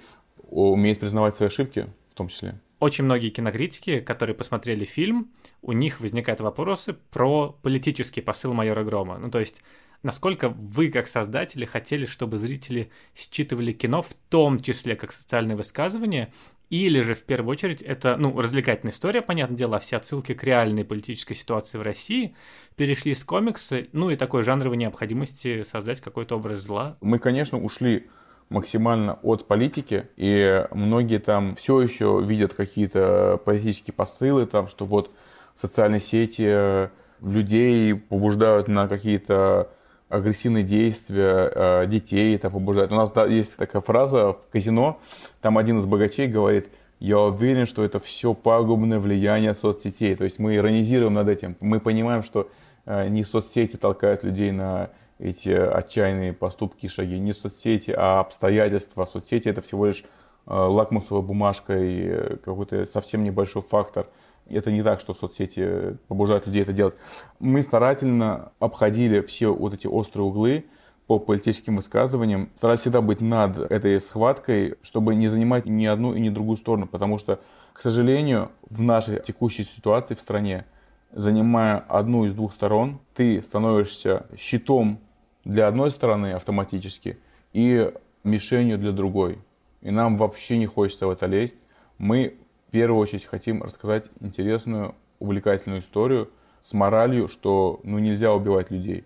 умеет 0.49 0.99
признавать 0.99 1.35
свои 1.35 1.47
ошибки 1.47 1.87
в 2.11 2.15
том 2.15 2.27
числе. 2.29 2.59
Очень 2.79 3.05
многие 3.05 3.29
кинокритики, 3.29 3.99
которые 3.99 4.35
посмотрели 4.35 4.85
фильм, 4.85 5.29
у 5.61 5.71
них 5.71 5.99
возникают 5.99 6.41
вопросы 6.41 6.93
про 7.11 7.55
политический 7.61 8.21
посыл 8.21 8.53
майора 8.53 8.83
Грома. 8.83 9.17
Ну, 9.17 9.31
то 9.31 9.39
есть 9.39 9.61
насколько 10.03 10.49
вы, 10.49 10.89
как 10.89 11.07
создатели, 11.07 11.65
хотели, 11.65 12.05
чтобы 12.05 12.37
зрители 12.37 12.89
считывали 13.15 13.71
кино 13.71 14.01
в 14.01 14.13
том 14.29 14.61
числе 14.61 14.95
как 14.95 15.11
социальное 15.11 15.55
высказывание, 15.55 16.31
или 16.69 16.99
же, 16.99 17.15
в 17.15 17.23
первую 17.23 17.53
очередь, 17.53 17.81
это, 17.81 18.17
ну, 18.17 18.39
развлекательная 18.41 18.93
история, 18.93 19.21
понятное 19.21 19.57
дело, 19.57 19.77
а 19.77 19.79
все 19.79 19.97
отсылки 19.97 20.33
к 20.33 20.43
реальной 20.43 20.83
политической 20.83 21.33
ситуации 21.33 21.77
в 21.77 21.81
России 21.81 22.35
перешли 22.75 23.13
из 23.13 23.23
комикса, 23.23 23.85
ну, 23.93 24.09
и 24.09 24.17
такой 24.17 24.43
жанровой 24.43 24.75
необходимости 24.75 25.63
создать 25.63 26.01
какой-то 26.01 26.35
образ 26.35 26.59
зла. 26.59 26.97
Мы, 26.99 27.19
конечно, 27.19 27.57
ушли 27.57 28.09
максимально 28.49 29.13
от 29.23 29.47
политики, 29.47 30.09
и 30.17 30.65
многие 30.71 31.19
там 31.19 31.55
все 31.55 31.79
еще 31.81 32.21
видят 32.25 32.53
какие-то 32.53 33.41
политические 33.45 33.93
посылы, 33.93 34.45
там, 34.45 34.67
что 34.67 34.85
вот 34.85 35.11
социальные 35.55 36.01
сети 36.01 36.89
людей 37.21 37.95
побуждают 37.95 38.67
на 38.67 38.87
какие-то 38.87 39.71
агрессивные 40.09 40.63
действия 40.63 41.51
э, 41.53 41.87
детей 41.87 42.35
это 42.35 42.49
побуждает. 42.49 42.91
У 42.91 42.95
нас 42.95 43.11
да, 43.11 43.25
есть 43.25 43.57
такая 43.57 43.81
фраза 43.81 44.33
в 44.33 44.39
казино, 44.51 44.99
там 45.41 45.57
один 45.57 45.79
из 45.79 45.85
богачей 45.85 46.27
говорит, 46.27 46.69
я 46.99 47.19
уверен, 47.19 47.65
что 47.65 47.83
это 47.83 47.99
все 47.99 48.33
пагубное 48.33 48.99
влияние 48.99 49.53
соцсетей. 49.53 50.15
То 50.15 50.23
есть 50.23 50.39
мы 50.39 50.55
иронизируем 50.55 51.13
над 51.13 51.29
этим. 51.29 51.55
Мы 51.59 51.79
понимаем, 51.79 52.23
что 52.23 52.49
э, 52.85 53.07
не 53.09 53.23
соцсети 53.23 53.75
толкают 53.75 54.23
людей 54.23 54.51
на 54.51 54.89
эти 55.19 55.49
отчаянные 55.49 56.33
поступки 56.33 56.85
и 56.85 56.89
шаги, 56.89 57.19
не 57.19 57.33
соцсети, 57.33 57.93
а 57.95 58.19
обстоятельства. 58.19 59.05
Соцсети 59.05 59.49
это 59.49 59.61
всего 59.61 59.87
лишь 59.87 60.03
э, 60.47 60.53
лакмусовая 60.53 61.21
бумажка 61.21 61.77
и 61.77 62.37
какой-то 62.37 62.85
совсем 62.85 63.23
небольшой 63.23 63.61
фактор– 63.61 64.07
это 64.49 64.71
не 64.71 64.83
так, 64.83 64.99
что 64.99 65.13
соцсети 65.13 65.97
побуждают 66.07 66.45
людей 66.47 66.61
это 66.61 66.73
делать. 66.73 66.95
Мы 67.39 67.61
старательно 67.61 68.51
обходили 68.59 69.21
все 69.21 69.53
вот 69.53 69.73
эти 69.73 69.87
острые 69.87 70.25
углы 70.25 70.65
по 71.07 71.19
политическим 71.19 71.77
высказываниям, 71.77 72.49
старались 72.57 72.81
всегда 72.81 73.01
быть 73.01 73.21
над 73.21 73.57
этой 73.71 73.99
схваткой, 74.01 74.75
чтобы 74.81 75.15
не 75.15 75.29
занимать 75.29 75.65
ни 75.65 75.85
одну 75.85 76.13
и 76.13 76.19
ни 76.19 76.29
другую 76.29 76.57
сторону, 76.57 76.85
потому 76.85 77.17
что, 77.17 77.39
к 77.71 77.81
сожалению, 77.81 78.51
в 78.69 78.81
нашей 78.81 79.21
текущей 79.21 79.63
ситуации 79.63 80.15
в 80.15 80.21
стране, 80.21 80.65
занимая 81.13 81.77
одну 81.77 82.25
из 82.25 82.33
двух 82.33 82.51
сторон, 82.51 82.99
ты 83.13 83.41
становишься 83.41 84.25
щитом 84.37 84.99
для 85.45 85.67
одной 85.67 85.91
стороны 85.91 86.33
автоматически 86.33 87.17
и 87.53 87.93
мишенью 88.25 88.77
для 88.77 88.91
другой. 88.91 89.39
И 89.81 89.91
нам 89.91 90.17
вообще 90.17 90.57
не 90.57 90.65
хочется 90.65 91.07
в 91.07 91.11
это 91.11 91.25
лезть. 91.25 91.55
Мы 91.97 92.35
в 92.67 92.71
первую 92.71 92.99
очередь 92.99 93.25
хотим 93.25 93.63
рассказать 93.63 94.05
интересную, 94.19 94.95
увлекательную 95.19 95.81
историю 95.81 96.29
с 96.61 96.73
моралью, 96.73 97.27
что 97.27 97.79
ну, 97.83 97.99
нельзя 97.99 98.33
убивать 98.33 98.71
людей. 98.71 99.05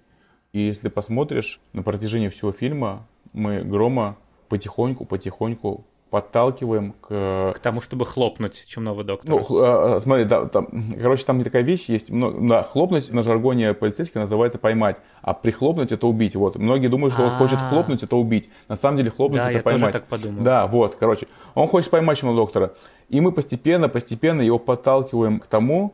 И 0.52 0.60
если 0.60 0.90
посмотришь, 0.90 1.60
на 1.74 1.84
протяжении 1.84 2.30
всего 2.30 2.52
фильма 2.52 3.08
мы 3.34 3.64
Грома 3.64 4.18
потихоньку-потихоньку 4.50 5.86
подталкиваем 6.12 6.94
к... 7.02 7.54
К 7.56 7.60
тому, 7.60 7.80
чтобы 7.80 8.06
хлопнуть 8.06 8.66
чумного 8.68 9.04
доктора. 9.06 9.44
Ну, 9.50 9.58
а, 9.62 10.00
смотри, 10.02 10.26
да, 10.26 10.46
там, 10.46 10.68
короче, 11.02 11.26
там 11.26 11.42
такая 11.42 11.64
вещь 11.64 11.86
есть. 11.86 12.10
Да, 12.12 12.64
хлопнуть 12.64 13.12
на 13.12 13.24
жаргоне 13.24 13.74
полицейского 13.74 14.22
называется 14.22 14.60
поймать, 14.60 14.98
а 15.22 15.34
прихлопнуть 15.34 15.94
это 15.94 16.06
убить. 16.06 16.36
Вот. 16.36 16.58
Многие 16.58 16.90
думают, 16.90 17.14
что 17.14 17.24
он 17.24 17.32
хочет 17.32 17.60
а. 17.62 17.70
хлопнуть, 17.70 18.04
это 18.04 18.18
убить. 18.18 18.50
На 18.68 18.76
самом 18.76 18.98
деле 18.98 19.10
хлопнуть 19.10 19.42
да, 19.42 19.50
это 19.50 19.60
я 19.60 19.64
поймать. 19.64 19.82
Тоже 19.82 19.94
так 19.94 20.04
подумал. 20.04 20.44
Да, 20.44 20.68
вот, 20.68 20.98
короче. 21.00 21.28
Он 21.56 21.68
хочет 21.70 21.90
поймать 21.90 22.20
чумного 22.20 22.42
доктора. 22.42 22.74
И 23.08 23.22
мы 23.22 23.32
постепенно, 23.32 23.88
постепенно 23.88 24.42
его 24.42 24.60
подталкиваем 24.60 25.40
к 25.40 25.48
тому, 25.48 25.94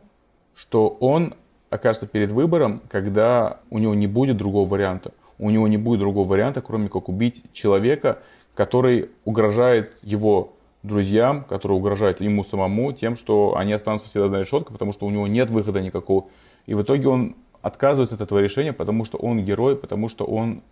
что 0.56 0.98
он 1.00 1.36
окажется 1.70 2.08
перед 2.08 2.32
выбором, 2.32 2.82
когда 2.90 3.60
у 3.70 3.78
него 3.78 3.94
не 3.94 4.08
будет 4.08 4.38
другого 4.38 4.68
варианта. 4.68 5.12
У 5.38 5.52
него 5.52 5.68
не 5.68 5.78
будет 5.78 6.00
другого 6.00 6.28
варианта, 6.28 6.62
кроме 6.62 6.90
как 6.90 7.08
убить 7.08 7.44
человека, 7.54 8.18
который 8.58 9.12
угрожает 9.24 9.96
его 10.02 10.56
друзьям, 10.82 11.44
который 11.44 11.74
угрожает 11.74 12.22
ему 12.22 12.44
самому 12.44 12.92
тем, 12.92 13.16
что 13.16 13.56
они 13.56 13.72
останутся 13.72 14.10
всегда 14.10 14.30
на 14.30 14.40
решетке, 14.40 14.74
потому 14.74 14.94
что 14.94 15.06
у 15.06 15.12
него 15.12 15.28
нет 15.28 15.52
выхода 15.52 15.80
никакого. 15.80 16.26
И 16.66 16.74
в 16.74 16.82
итоге 16.82 17.08
он 17.08 17.36
отказывается 17.62 18.16
от 18.16 18.22
этого 18.22 18.40
решения, 18.40 18.74
потому 18.74 19.06
что 19.06 19.20
он 19.20 19.46
герой, 19.46 19.76
потому 19.76 20.10
что 20.10 20.26
он 20.26 20.64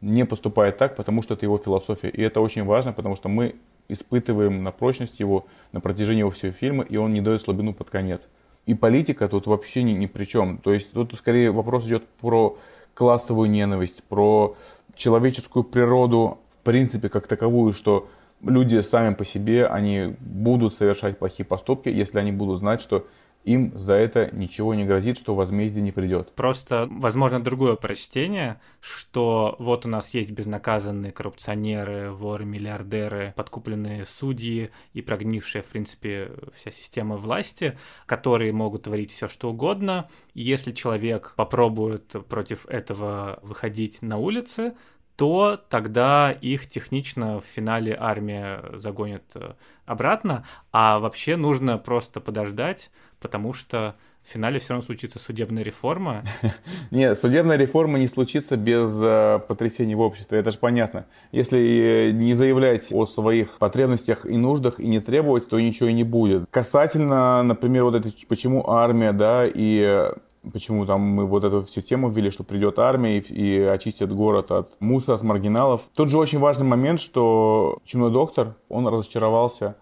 не 0.00 0.24
поступает 0.24 0.78
так, 0.78 0.96
потому 0.96 1.20
что 1.20 1.34
это 1.34 1.44
его 1.44 1.58
философия. 1.58 2.08
И 2.08 2.22
это 2.22 2.40
очень 2.40 2.64
важно, 2.64 2.94
потому 2.94 3.16
что 3.16 3.28
мы 3.28 3.56
испытываем 3.88 4.62
на 4.62 4.72
прочность 4.72 5.20
его 5.20 5.44
на 5.72 5.82
протяжении 5.82 6.28
всего 6.30 6.52
фильма, 6.52 6.84
и 6.84 6.96
он 6.96 7.12
не 7.12 7.20
дает 7.20 7.42
слабину 7.42 7.74
под 7.74 7.90
конец. 7.90 8.28
И 8.64 8.72
политика 8.72 9.28
тут 9.28 9.46
вообще 9.46 9.82
ни, 9.82 9.92
ни 9.92 10.06
при 10.06 10.24
чем. 10.24 10.56
То 10.56 10.72
есть 10.72 10.92
тут 10.92 11.14
скорее 11.18 11.50
вопрос 11.50 11.86
идет 11.86 12.06
про 12.18 12.56
классовую 12.94 13.50
ненависть, 13.50 14.02
про 14.04 14.56
человеческую 14.94 15.64
природу 15.64 16.38
принципе 16.66 17.08
как 17.08 17.26
таковую, 17.26 17.72
что 17.72 18.08
люди 18.42 18.80
сами 18.82 19.14
по 19.14 19.24
себе, 19.24 19.66
они 19.66 20.14
будут 20.20 20.74
совершать 20.74 21.18
плохие 21.18 21.46
поступки, 21.46 21.88
если 21.88 22.18
они 22.18 22.32
будут 22.32 22.58
знать, 22.58 22.82
что 22.82 23.06
им 23.46 23.78
за 23.78 23.94
это 23.94 24.28
ничего 24.32 24.74
не 24.74 24.84
грозит, 24.84 25.16
что 25.16 25.36
возмездие 25.36 25.82
не 25.82 25.92
придет. 25.92 26.32
Просто, 26.34 26.88
возможно, 26.90 27.40
другое 27.40 27.76
прочтение, 27.76 28.60
что 28.80 29.54
вот 29.60 29.86
у 29.86 29.88
нас 29.88 30.12
есть 30.14 30.32
безнаказанные 30.32 31.12
коррупционеры, 31.12 32.10
воры, 32.10 32.44
миллиардеры, 32.44 33.32
подкупленные 33.36 34.04
судьи 34.04 34.70
и 34.94 35.00
прогнившая, 35.00 35.62
в 35.62 35.66
принципе, 35.66 36.32
вся 36.56 36.72
система 36.72 37.16
власти, 37.16 37.78
которые 38.04 38.52
могут 38.52 38.82
творить 38.82 39.12
все, 39.12 39.28
что 39.28 39.50
угодно. 39.50 40.10
И 40.34 40.42
если 40.42 40.72
человек 40.72 41.34
попробует 41.36 42.16
против 42.28 42.66
этого 42.66 43.38
выходить 43.42 44.02
на 44.02 44.18
улицы, 44.18 44.74
то 45.16 45.58
тогда 45.68 46.30
их 46.30 46.66
технично 46.66 47.40
в 47.40 47.44
финале 47.44 47.96
армия 47.98 48.62
загонит 48.74 49.24
э, 49.34 49.54
обратно, 49.86 50.44
а 50.72 50.98
вообще 50.98 51.36
нужно 51.36 51.78
просто 51.78 52.20
подождать, 52.20 52.90
потому 53.20 53.54
что 53.54 53.96
в 54.22 54.28
финале 54.28 54.58
все 54.58 54.70
равно 54.70 54.84
случится 54.84 55.18
судебная 55.18 55.62
реформа. 55.62 56.24
Нет, 56.90 57.16
судебная 57.16 57.56
реформа 57.56 57.98
не 57.98 58.08
случится 58.08 58.56
без 58.56 58.98
э, 59.00 59.40
потрясений 59.48 59.94
в 59.94 60.00
обществе, 60.00 60.38
это 60.38 60.50
же 60.50 60.58
понятно. 60.58 61.06
Если 61.32 62.10
не 62.12 62.34
заявлять 62.34 62.92
о 62.92 63.06
своих 63.06 63.58
потребностях 63.58 64.26
и 64.26 64.36
нуждах 64.36 64.80
и 64.80 64.86
не 64.86 65.00
требовать, 65.00 65.48
то 65.48 65.58
ничего 65.58 65.88
и 65.88 65.92
не 65.94 66.04
будет. 66.04 66.44
Касательно, 66.50 67.42
например, 67.42 67.84
вот 67.84 67.94
это, 67.94 68.10
почему 68.28 68.68
армия, 68.68 69.12
да, 69.12 69.44
и 69.46 70.10
почему 70.52 70.86
там 70.86 71.00
мы 71.00 71.26
вот 71.26 71.44
эту 71.44 71.62
всю 71.62 71.80
тему 71.80 72.08
ввели, 72.08 72.30
что 72.30 72.44
придет 72.44 72.78
армия 72.78 73.18
и, 73.18 73.32
и 73.32 73.60
очистит 73.60 74.12
город 74.12 74.50
от 74.50 74.80
мусора, 74.80 75.16
от 75.16 75.22
маргиналов. 75.22 75.82
Тут 75.94 76.10
же 76.10 76.18
очень 76.18 76.38
важный 76.38 76.66
момент, 76.66 77.00
что 77.00 77.78
чумной 77.84 78.10
доктор, 78.10 78.54
он 78.68 78.86
разочаровался 78.86 79.76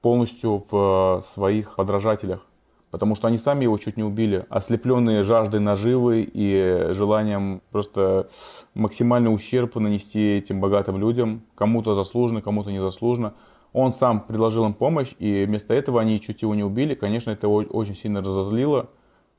полностью 0.00 0.64
в 0.70 1.20
своих 1.22 1.76
подражателях, 1.76 2.46
потому 2.90 3.14
что 3.14 3.28
они 3.28 3.38
сами 3.38 3.64
его 3.64 3.76
чуть 3.78 3.96
не 3.96 4.02
убили, 4.02 4.46
ослепленные 4.48 5.24
жаждой 5.24 5.60
наживы 5.60 6.22
и 6.22 6.92
желанием 6.92 7.62
просто 7.70 8.28
максимальный 8.74 9.32
ущерб 9.32 9.76
нанести 9.76 10.36
этим 10.38 10.60
богатым 10.60 10.98
людям, 10.98 11.42
кому-то 11.54 11.94
заслуженно, 11.94 12.42
кому-то 12.42 12.70
незаслуженно. 12.70 13.34
Он 13.72 13.92
сам 13.92 14.20
предложил 14.20 14.64
им 14.64 14.72
помощь, 14.72 15.14
и 15.18 15.44
вместо 15.44 15.74
этого 15.74 16.00
они 16.00 16.20
чуть 16.20 16.42
его 16.42 16.54
не 16.54 16.64
убили. 16.64 16.94
Конечно, 16.94 17.30
это 17.30 17.48
очень 17.48 17.94
сильно 17.94 18.20
разозлило. 18.20 18.88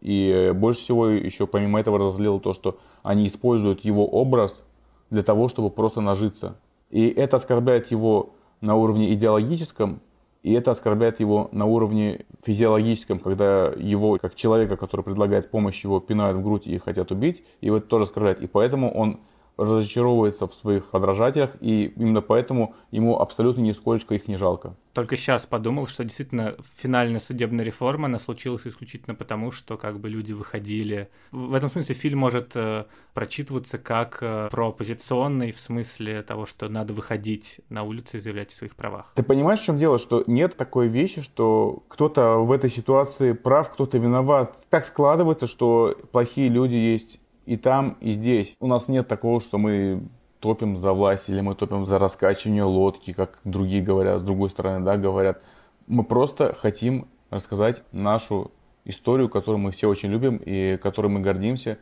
И 0.02 0.52
больше 0.56 0.82
всего 0.82 1.08
еще 1.08 1.46
помимо 1.48 1.80
этого 1.80 2.00
разозлило 2.00 2.40
то, 2.40 2.54
что 2.54 2.78
они 3.04 3.28
используют 3.28 3.84
его 3.84 4.08
образ 4.08 4.64
для 5.10 5.24
того, 5.24 5.50
чтобы 5.50 5.70
просто 5.70 6.02
нажиться. 6.02 6.56
И 6.90 7.08
это 7.08 7.38
оскорбляет 7.38 7.92
его 7.92 8.32
на 8.62 8.76
уровне 8.76 9.14
идеологическом, 9.14 10.02
и 10.42 10.54
это 10.54 10.72
оскорбляет 10.72 11.20
его 11.20 11.50
на 11.52 11.66
уровне 11.66 12.26
физиологическом, 12.44 13.20
когда 13.20 13.74
его, 13.76 14.18
как 14.22 14.36
человека, 14.36 14.78
который 14.78 15.02
предлагает 15.02 15.52
помощь, 15.52 15.84
его 15.84 16.00
пинают 16.00 16.38
в 16.38 16.44
грудь 16.44 16.66
и 16.66 16.78
хотят 16.78 17.12
убить, 17.12 17.44
и 17.60 17.68
это 17.70 17.82
тоже 17.82 18.06
оскорбляет. 18.06 18.42
И 18.42 18.48
поэтому 18.48 18.90
он 18.94 19.20
разочаровывается 19.60 20.48
в 20.48 20.54
своих 20.54 20.92
подражателях, 20.92 21.52
и 21.62 21.94
именно 21.96 22.22
поэтому 22.22 22.76
ему 22.92 23.20
абсолютно 23.20 23.62
нисколько 23.62 24.16
их 24.16 24.28
не 24.28 24.38
жалко. 24.38 24.76
Только 24.94 25.16
сейчас 25.16 25.46
подумал, 25.46 25.88
что 25.88 26.04
действительно 26.04 26.56
финальная 26.78 27.20
судебная 27.20 27.64
реформа, 27.64 28.08
она 28.08 28.20
случилась 28.20 28.66
исключительно 28.66 29.16
потому, 29.16 29.52
что 29.52 29.78
как 29.78 30.00
бы 30.00 30.10
люди 30.10 30.34
выходили. 30.34 31.10
В 31.32 31.54
этом 31.54 31.70
смысле 31.70 31.96
фильм 31.96 32.20
может 32.20 32.52
э, 32.56 32.86
прочитываться 33.14 33.78
как 33.78 34.18
э, 34.22 34.50
прооппозиционный, 34.52 35.52
в 35.52 35.60
смысле 35.60 36.22
того, 36.24 36.46
что 36.46 36.68
надо 36.70 36.94
выходить 36.94 37.62
на 37.70 37.84
улицы 37.84 38.18
и 38.18 38.20
заявлять 38.20 38.52
о 38.52 38.56
своих 38.56 38.76
правах. 38.76 39.12
Ты 39.16 39.24
понимаешь, 39.24 39.62
в 39.62 39.66
чем 39.66 39.78
дело? 39.78 40.00
Что 40.00 40.24
нет 40.28 40.58
такой 40.58 40.88
вещи, 40.88 41.22
что 41.22 41.84
кто-то 41.88 42.40
в 42.40 42.52
этой 42.52 42.70
ситуации 42.70 43.34
прав, 43.34 43.72
кто-то 43.72 43.98
виноват. 43.98 44.58
Так 44.70 44.86
складывается, 44.86 45.48
что 45.48 45.96
плохие 46.12 46.50
люди 46.50 46.76
есть 46.76 47.20
и 47.50 47.58
там, 47.58 47.98
и 48.00 48.12
здесь. 48.12 48.56
У 48.60 48.68
нас 48.68 48.88
нет 48.88 49.08
такого, 49.08 49.42
что 49.42 49.58
мы 49.58 50.04
топим 50.40 50.78
за 50.78 50.94
власть 50.94 51.30
или 51.30 51.42
мы 51.42 51.56
топим 51.56 51.88
за 51.88 51.98
раскачивание 51.98 52.62
лодки, 52.62 53.12
как 53.12 53.40
другие 53.44 53.82
говорят, 53.82 54.22
с 54.22 54.24
другой 54.24 54.52
стороны, 54.52 54.86
да, 54.86 54.98
говорят. 54.98 55.42
Мы 55.88 56.04
просто 56.04 56.54
хотим 56.54 57.08
рассказать 57.32 57.82
нашу 57.92 58.52
историю, 58.86 59.30
которую 59.30 59.58
мы 59.58 59.72
все 59.72 59.90
очень 59.90 60.10
любим 60.10 60.38
и 60.38 60.78
которой 60.78 61.08
мы 61.08 61.22
гордимся. 61.22 61.80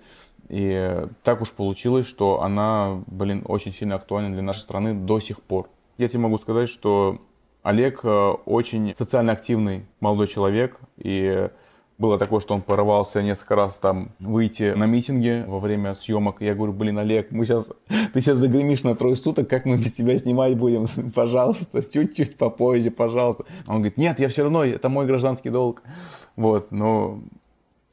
И 0.48 1.06
так 1.24 1.42
уж 1.42 1.52
получилось, 1.52 2.08
что 2.08 2.44
она, 2.44 3.04
блин, 3.08 3.44
очень 3.46 3.74
сильно 3.74 3.96
актуальна 3.96 4.32
для 4.32 4.44
нашей 4.44 4.62
страны 4.62 4.94
до 4.94 5.20
сих 5.20 5.42
пор. 5.42 5.70
Я 5.98 6.08
тебе 6.08 6.22
могу 6.22 6.38
сказать, 6.38 6.70
что 6.70 7.20
Олег 7.62 8.06
э, 8.06 8.30
очень 8.46 8.96
социально 8.96 9.34
активный 9.34 9.86
молодой 10.00 10.28
человек, 10.28 10.80
и 10.96 11.50
было 11.98 12.20
такое, 12.20 12.40
что 12.40 12.54
он 12.54 12.62
порывался 12.62 13.22
несколько 13.24 13.56
раз 13.56 13.78
там 13.78 14.10
выйти 14.20 14.74
на 14.74 14.86
митинги 14.86 15.44
во 15.48 15.60
время 15.60 15.96
съемок. 15.96 16.42
Я 16.42 16.54
говорю, 16.54 16.74
блин, 16.74 17.00
Олег, 17.00 17.32
мы 17.32 17.46
сейчас, 17.46 17.72
ты 18.14 18.22
сейчас 18.22 18.38
загремишь 18.38 18.84
на 18.84 18.96
трое 18.96 19.16
суток, 19.16 19.50
как 19.50 19.66
мы 19.66 19.78
без 19.78 19.94
тебя 19.94 20.18
снимать 20.18 20.58
будем? 20.58 20.88
Пожалуйста, 21.16 21.82
чуть-чуть 21.82 22.38
попозже, 22.38 22.92
пожалуйста. 22.92 23.46
Он 23.68 23.78
говорит, 23.78 23.98
нет, 23.98 24.20
я 24.20 24.28
все 24.28 24.44
равно, 24.44 24.64
это 24.64 24.90
мой 24.90 25.06
гражданский 25.08 25.50
долг. 25.50 25.82
Вот, 26.36 26.72
но 26.72 27.20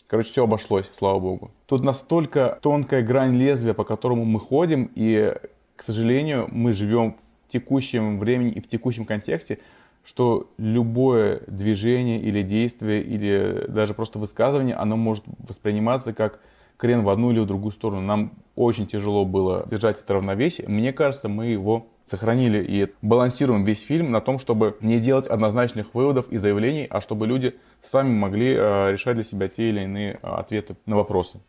Короче, 0.07 0.31
все 0.31 0.45
обошлось, 0.45 0.89
слава 0.93 1.19
богу. 1.19 1.51
Тут 1.67 1.83
настолько 1.83 2.59
тонкая 2.63 3.03
грань 3.03 3.35
лезвия, 3.35 3.73
по 3.73 3.85
которому 3.85 4.25
мы 4.25 4.39
ходим, 4.39 4.91
и, 4.95 5.35
к 5.77 5.83
сожалению, 5.83 6.47
мы 6.53 6.73
живем 6.73 7.17
в 7.49 7.53
текущем 7.53 8.19
времени 8.19 8.51
и 8.51 8.61
в 8.61 8.69
текущем 8.69 9.07
контексте, 9.07 9.59
что 10.05 10.51
любое 10.59 11.43
движение 11.47 12.21
или 12.21 12.43
действие, 12.43 13.03
или 13.03 13.65
даже 13.69 13.95
просто 13.95 14.19
высказывание, 14.19 14.75
оно 14.75 14.97
может 14.97 15.25
восприниматься 15.39 16.13
как 16.13 16.41
крен 16.77 17.03
в 17.03 17.09
одну 17.09 17.33
или 17.33 17.41
в 17.41 17.47
другую 17.47 17.73
сторону. 17.73 18.03
Нам 18.03 18.33
очень 18.57 18.87
тяжело 18.87 19.25
было 19.25 19.67
держать 19.71 20.01
это 20.01 20.15
равновесие. 20.15 20.69
Мне 20.69 20.93
кажется, 20.93 21.29
мы 21.29 21.47
его 21.47 21.87
сохранили 22.05 22.63
и 22.63 22.93
балансируем 23.01 23.65
весь 23.65 23.83
фильм 23.83 24.11
на 24.11 24.21
том, 24.21 24.39
чтобы 24.39 24.77
не 24.81 25.01
делать 25.01 25.27
однозначных 25.27 25.95
выводов 25.95 26.29
и 26.31 26.37
заявлений, 26.37 26.87
а 26.91 27.01
чтобы 27.01 27.27
люди 27.27 27.55
сами 27.83 28.11
могли 28.11 28.55
э, 28.55 28.93
решать 28.93 29.15
для 29.15 29.25
себя 29.25 29.49
те 29.49 29.71
или 29.71 29.81
иные 29.83 30.19
э, 30.23 30.27
ответы 30.27 30.77
на 30.85 30.97
вопросы. 30.97 31.41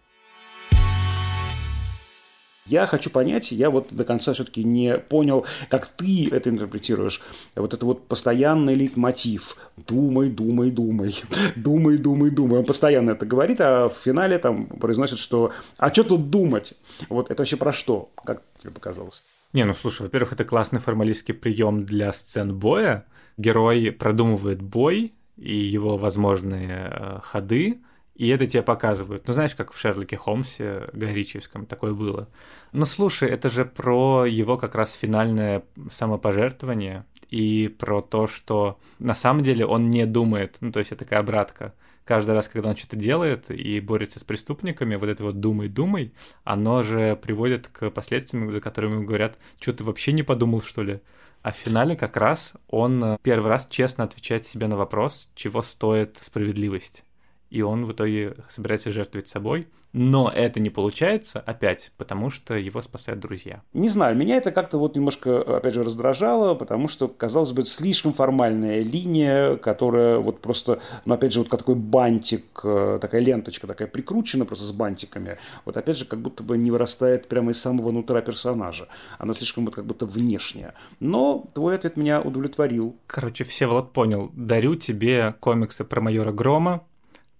Я 2.65 2.87
хочу 2.87 3.11
понять, 3.11 3.51
я 3.51 3.69
вот 3.69 3.87
до 3.91 4.03
конца 4.03 4.33
все-таки 4.33 4.63
не 4.63 4.97
понял, 4.97 5.45
как 5.69 5.85
ты 5.85 6.29
это 6.31 6.49
интерпретируешь. 6.49 7.21
Вот 7.55 7.73
это 7.75 7.85
вот 7.85 8.07
постоянный 8.07 8.73
лейтмотив. 8.73 9.55
Думай, 9.77 10.29
думай, 10.29 10.71
думай. 10.71 11.21
Думай, 11.55 11.97
думай, 11.97 12.31
думай. 12.31 12.59
Он 12.59 12.65
постоянно 12.65 13.11
это 13.11 13.25
говорит, 13.25 13.61
а 13.61 13.89
в 13.89 13.93
финале 13.93 14.39
там 14.39 14.65
произносит, 14.65 15.19
что 15.19 15.51
«А 15.77 15.93
что 15.93 16.03
тут 16.03 16.29
думать?» 16.29 16.73
Вот 17.09 17.29
это 17.29 17.41
вообще 17.41 17.57
про 17.57 17.71
что? 17.71 18.09
Как 18.23 18.41
тебе 18.57 18.71
показалось? 18.71 19.23
Не, 19.53 19.63
ну 19.65 19.73
слушай, 19.73 20.01
во-первых, 20.01 20.33
это 20.33 20.43
классный 20.43 20.79
формалистский 20.79 21.33
прием 21.33 21.85
для 21.85 22.11
сцен 22.13 22.57
боя. 22.57 23.05
Герой 23.37 23.91
продумывает 23.91 24.61
бой 24.61 25.13
и 25.37 25.55
его 25.55 25.97
возможные 25.97 26.89
э, 26.91 27.19
ходы, 27.21 27.79
и 28.15 28.29
это 28.29 28.45
тебе 28.45 28.63
показывают. 28.63 29.27
Ну, 29.27 29.33
знаешь, 29.33 29.55
как 29.55 29.73
в 29.73 29.77
Шерлоке 29.77 30.15
Холмсе 30.15 30.87
Горичевском 30.93 31.65
такое 31.65 31.93
было. 31.93 32.29
Ну, 32.71 32.85
слушай, 32.85 33.29
это 33.29 33.49
же 33.49 33.65
про 33.65 34.25
его 34.25 34.57
как 34.57 34.75
раз 34.75 34.93
финальное 34.93 35.63
самопожертвование 35.91 37.05
и 37.29 37.67
про 37.67 38.01
то, 38.01 38.27
что 38.27 38.79
на 38.99 39.15
самом 39.15 39.43
деле 39.43 39.65
он 39.65 39.89
не 39.89 40.05
думает. 40.05 40.57
Ну, 40.61 40.71
то 40.71 40.79
есть 40.79 40.93
это 40.93 41.03
такая 41.03 41.19
обратка. 41.19 41.73
Каждый 42.05 42.35
раз, 42.35 42.47
когда 42.47 42.69
он 42.69 42.77
что-то 42.77 42.95
делает 42.95 43.49
и 43.49 43.79
борется 43.79 44.19
с 44.19 44.23
преступниками, 44.23 44.95
вот 44.95 45.09
это 45.09 45.23
вот 45.23 45.39
«думай-думай», 45.39 46.13
оно 46.43 46.83
же 46.83 47.15
приводит 47.15 47.67
к 47.67 47.89
последствиям, 47.89 48.51
за 48.51 48.61
которыми 48.61 49.03
говорят, 49.03 49.37
что 49.59 49.73
ты 49.73 49.83
вообще 49.83 50.13
не 50.13 50.23
подумал, 50.23 50.61
что 50.61 50.83
ли? 50.83 51.01
А 51.41 51.51
в 51.51 51.55
финале 51.55 51.95
как 51.95 52.15
раз 52.15 52.53
он 52.67 53.17
первый 53.23 53.49
раз 53.49 53.67
честно 53.67 54.03
отвечает 54.03 54.45
себе 54.45 54.67
на 54.67 54.77
вопрос, 54.77 55.29
чего 55.35 55.63
стоит 55.63 56.17
справедливость. 56.21 57.03
И 57.49 57.61
он 57.61 57.85
в 57.85 57.91
итоге 57.91 58.35
собирается 58.49 58.91
жертвовать 58.91 59.27
собой. 59.27 59.67
Но 59.97 60.29
это 60.29 60.59
не 60.59 60.69
получается 60.69 61.39
опять, 61.39 61.93
потому 61.95 62.29
что 62.29 62.55
его 62.55 62.81
спасают 62.81 63.21
друзья. 63.21 63.61
Не 63.71 63.87
знаю, 63.87 64.17
меня 64.17 64.35
это 64.35 64.51
как-то 64.51 64.77
вот 64.77 64.97
немножко, 64.97 65.41
опять 65.41 65.73
же, 65.73 65.85
раздражало, 65.85 66.53
потому 66.53 66.89
что, 66.89 67.07
казалось 67.07 67.53
бы, 67.53 67.61
это 67.61 67.71
слишком 67.71 68.11
формальная 68.11 68.81
линия, 68.81 69.55
которая 69.55 70.17
вот 70.17 70.41
просто, 70.41 70.81
ну, 71.05 71.13
опять 71.13 71.31
же, 71.31 71.39
вот 71.39 71.47
как 71.47 71.61
такой 71.61 71.75
бантик, 71.75 72.43
э, 72.65 72.99
такая 72.99 73.21
ленточка 73.21 73.67
такая 73.67 73.87
прикручена 73.87 74.43
просто 74.43 74.65
с 74.65 74.73
бантиками, 74.73 75.37
вот 75.63 75.77
опять 75.77 75.97
же, 75.97 76.03
как 76.03 76.19
будто 76.19 76.43
бы 76.43 76.57
не 76.57 76.71
вырастает 76.71 77.29
прямо 77.29 77.51
из 77.51 77.61
самого 77.61 77.91
нутра 77.91 78.19
персонажа. 78.19 78.89
Она 79.17 79.33
слишком 79.33 79.63
вот 79.63 79.75
как 79.75 79.85
будто 79.85 80.05
внешняя. 80.05 80.73
Но 80.99 81.49
твой 81.53 81.75
ответ 81.75 81.95
меня 81.95 82.21
удовлетворил. 82.21 82.97
Короче, 83.07 83.45
Всеволод 83.45 83.93
понял. 83.93 84.29
Дарю 84.33 84.75
тебе 84.75 85.35
комиксы 85.39 85.85
про 85.85 86.01
майора 86.01 86.33
Грома, 86.33 86.83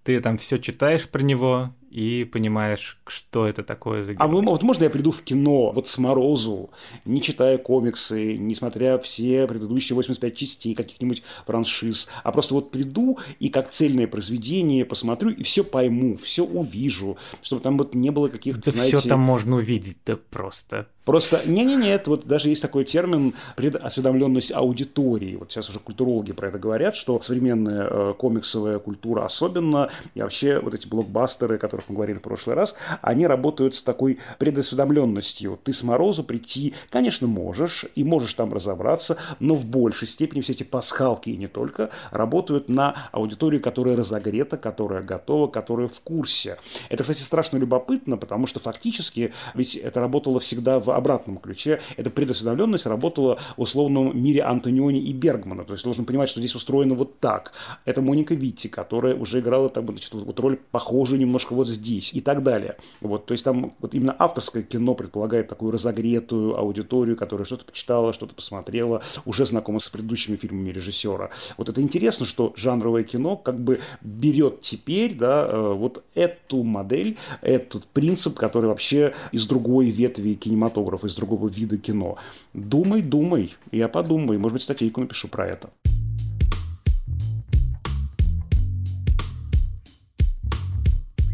ты 0.06 0.20
там 0.20 0.38
все 0.38 0.58
читаешь 0.58 1.08
про 1.08 1.22
него 1.22 1.74
и 1.90 2.24
понимаешь, 2.24 2.98
что 3.06 3.46
это 3.46 3.62
такое 3.62 4.02
за 4.02 4.14
герой. 4.14 4.24
А 4.24 4.28
вот 4.28 4.62
можно 4.62 4.84
я 4.84 4.90
приду 4.90 5.10
в 5.10 5.22
кино 5.22 5.70
вот 5.72 5.88
с 5.88 5.98
Морозу, 5.98 6.70
не 7.04 7.22
читая 7.22 7.58
комиксы, 7.58 8.36
не 8.36 8.54
смотря 8.54 8.98
все 8.98 9.46
предыдущие 9.46 9.94
85 9.96 10.36
частей 10.36 10.74
каких-нибудь 10.74 11.22
франшиз, 11.46 12.08
а 12.22 12.32
просто 12.32 12.54
вот 12.54 12.70
приду 12.70 13.18
и 13.38 13.48
как 13.48 13.70
цельное 13.70 14.06
произведение 14.06 14.84
посмотрю 14.84 15.30
и 15.30 15.42
все 15.42 15.64
пойму, 15.64 16.16
все 16.16 16.44
увижу, 16.44 17.16
чтобы 17.42 17.62
там 17.62 17.78
вот 17.78 17.94
не 17.94 18.10
было 18.10 18.28
каких-то, 18.28 18.66
да 18.66 18.70
знаете... 18.72 18.98
все 18.98 19.08
там 19.08 19.20
можно 19.20 19.56
увидеть, 19.56 19.98
да 20.04 20.16
просто. 20.16 20.88
Просто, 21.06 21.40
не-не-не, 21.46 22.02
вот 22.06 22.26
даже 22.26 22.48
есть 22.48 22.62
такой 22.62 22.84
термин 22.84 23.32
предосведомленность 23.54 24.50
аудитории. 24.50 25.36
Вот 25.36 25.52
сейчас 25.52 25.70
уже 25.70 25.78
культурологи 25.78 26.32
про 26.32 26.48
это 26.48 26.58
говорят, 26.58 26.96
что 26.96 27.20
современная 27.20 27.86
э, 27.88 28.14
комиксовая 28.18 28.80
культура 28.80 29.24
особенно, 29.24 29.88
и 30.14 30.20
вообще 30.20 30.58
вот 30.58 30.74
эти 30.74 30.88
блокбастеры, 30.88 31.54
о 31.54 31.58
которых 31.76 31.90
мы 31.90 31.94
говорили 31.96 32.18
в 32.18 32.22
прошлый 32.22 32.56
раз, 32.56 32.74
они 33.02 33.26
работают 33.26 33.74
с 33.74 33.82
такой 33.82 34.18
предосведомленностью. 34.38 35.58
Ты 35.62 35.72
с 35.72 35.82
Морозу 35.82 36.24
прийти, 36.24 36.74
конечно, 36.90 37.26
можешь, 37.26 37.84
и 37.94 38.02
можешь 38.02 38.32
там 38.34 38.52
разобраться, 38.52 39.18
но 39.40 39.54
в 39.54 39.66
большей 39.66 40.08
степени 40.08 40.40
все 40.40 40.52
эти 40.52 40.62
пасхалки 40.62 41.30
и 41.30 41.36
не 41.36 41.48
только 41.48 41.90
работают 42.10 42.68
на 42.68 43.08
аудиторию, 43.12 43.60
которая 43.60 43.96
разогрета, 43.96 44.56
которая 44.56 45.02
готова, 45.02 45.48
которая 45.48 45.88
в 45.88 46.00
курсе. 46.00 46.56
Это, 46.88 47.02
кстати, 47.02 47.20
страшно 47.20 47.58
любопытно, 47.58 48.16
потому 48.16 48.46
что 48.46 48.58
фактически 48.58 49.34
ведь 49.54 49.76
это 49.76 50.00
работало 50.00 50.40
всегда 50.40 50.80
в 50.80 50.90
обратном 50.90 51.36
ключе. 51.38 51.80
Эта 51.96 52.10
предосведомленность 52.10 52.86
работала 52.86 53.38
в 53.56 53.60
условном 53.60 54.18
мире 54.18 54.42
Антониони 54.42 55.00
и 55.00 55.12
Бергмана. 55.12 55.64
То 55.64 55.74
есть 55.74 55.84
должен 55.84 56.04
понимать, 56.04 56.30
что 56.30 56.40
здесь 56.40 56.54
устроено 56.54 56.94
вот 56.94 57.20
так. 57.20 57.52
Это 57.84 58.00
Моника 58.00 58.34
Витти, 58.34 58.68
которая 58.68 59.14
уже 59.14 59.40
играла 59.40 59.68
так, 59.68 59.84
значит, 59.84 60.12
вот 60.14 60.40
роль 60.40 60.58
похожую 60.70 61.20
немножко 61.20 61.54
вот 61.54 61.65
здесь 61.66 62.12
и 62.12 62.20
так 62.20 62.42
далее. 62.42 62.76
Вот, 63.00 63.26
то 63.26 63.32
есть 63.32 63.44
там 63.44 63.74
вот 63.80 63.94
именно 63.94 64.14
авторское 64.18 64.62
кино 64.62 64.94
предполагает 64.94 65.48
такую 65.48 65.72
разогретую 65.72 66.58
аудиторию, 66.58 67.16
которая 67.16 67.44
что-то 67.44 67.64
почитала, 67.64 68.12
что-то 68.12 68.34
посмотрела, 68.34 69.02
уже 69.24 69.46
знакома 69.46 69.80
с 69.80 69.88
предыдущими 69.88 70.36
фильмами 70.36 70.70
режиссера. 70.70 71.30
Вот 71.56 71.68
это 71.68 71.80
интересно, 71.80 72.26
что 72.26 72.52
жанровое 72.56 73.04
кино 73.04 73.36
как 73.36 73.58
бы 73.58 73.80
берет 74.02 74.60
теперь, 74.62 75.14
да, 75.14 75.48
э, 75.50 75.72
вот 75.74 76.04
эту 76.14 76.62
модель, 76.62 77.16
этот 77.42 77.86
принцип, 77.86 78.36
который 78.36 78.66
вообще 78.66 79.14
из 79.32 79.46
другой 79.46 79.90
ветви 79.90 80.34
кинематографа 80.34 80.66
кинематограф, 80.66 81.04
из 81.04 81.16
другого 81.16 81.48
вида 81.48 81.78
кино. 81.78 82.16
Думай, 82.54 83.02
думай, 83.02 83.54
я 83.72 83.88
подумаю, 83.88 84.40
может 84.40 84.54
быть, 84.54 84.62
статейку 84.62 85.00
напишу 85.00 85.28
про 85.28 85.46
это. 85.46 85.70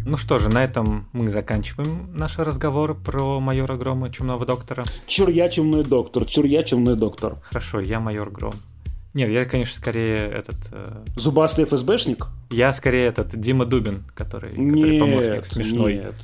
Ну 0.05 0.16
что 0.16 0.38
же, 0.38 0.48
на 0.48 0.64
этом 0.64 1.09
мы 1.12 1.30
заканчиваем 1.30 2.11
наш 2.12 2.38
разговор 2.38 2.94
про 2.94 3.38
майора 3.40 3.76
Грома, 3.76 4.11
чумного 4.11 4.44
доктора. 4.44 4.84
Чур 5.07 5.28
я 5.28 5.48
чумной 5.48 5.84
доктор, 5.84 6.24
чур 6.24 6.44
я 6.44 6.62
чумной 6.64 6.96
доктор. 6.96 7.36
Хорошо, 7.42 7.80
я 7.80 8.00
майор 8.00 8.30
Гром. 8.30 8.55
Нет, 9.14 9.30
я, 9.30 9.44
конечно, 9.44 9.74
скорее 9.74 10.18
этот... 10.18 10.57
Э... 10.72 11.05
Зубастый 11.16 11.66
ФСБшник? 11.66 12.28
Я 12.50 12.72
скорее 12.72 13.07
этот 13.07 13.38
Дима 13.38 13.66
Дубин, 13.66 14.05
который, 14.14 14.50
который 14.50 14.98
нет, 14.98 15.00
помощник 15.00 15.46
смешной. 15.46 15.94
Нет, 15.94 16.14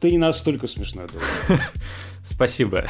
ты 0.00 0.10
не 0.12 0.18
настолько 0.18 0.66
смешной. 0.66 1.06
Спасибо. 2.26 2.86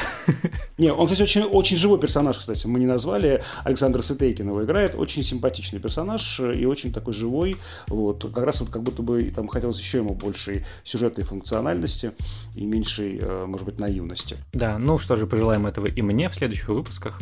Не, 0.79 0.91
он, 0.91 1.07
кстати, 1.07 1.21
очень, 1.21 1.43
очень 1.43 1.77
живой 1.77 1.99
персонаж, 1.99 2.37
кстати. 2.37 2.65
Мы 2.65 2.79
не 2.79 2.87
назвали. 2.87 3.43
Александр 3.63 4.01
Сытейкин 4.01 4.49
его 4.49 4.63
играет. 4.63 4.95
Очень 4.95 5.23
симпатичный 5.23 5.79
персонаж 5.79 6.39
и 6.39 6.65
очень 6.65 6.91
такой 6.91 7.13
живой. 7.13 7.55
Вот. 7.87 8.23
Как 8.33 8.43
раз 8.43 8.61
вот 8.61 8.69
как 8.69 8.81
будто 8.81 9.03
бы 9.03 9.31
там 9.35 9.47
хотелось 9.47 9.79
еще 9.79 9.99
ему 9.99 10.15
большей 10.15 10.65
сюжетной 10.83 11.23
функциональности 11.23 12.13
и 12.55 12.65
меньшей, 12.65 13.19
э, 13.21 13.45
может 13.45 13.65
быть, 13.65 13.79
наивности. 13.79 14.37
Да, 14.53 14.79
ну 14.79 14.97
что 14.97 15.15
же, 15.15 15.27
пожелаем 15.27 15.67
этого 15.67 15.85
и 15.85 16.01
мне 16.01 16.29
в 16.29 16.33
следующих 16.33 16.69
выпусках. 16.69 17.19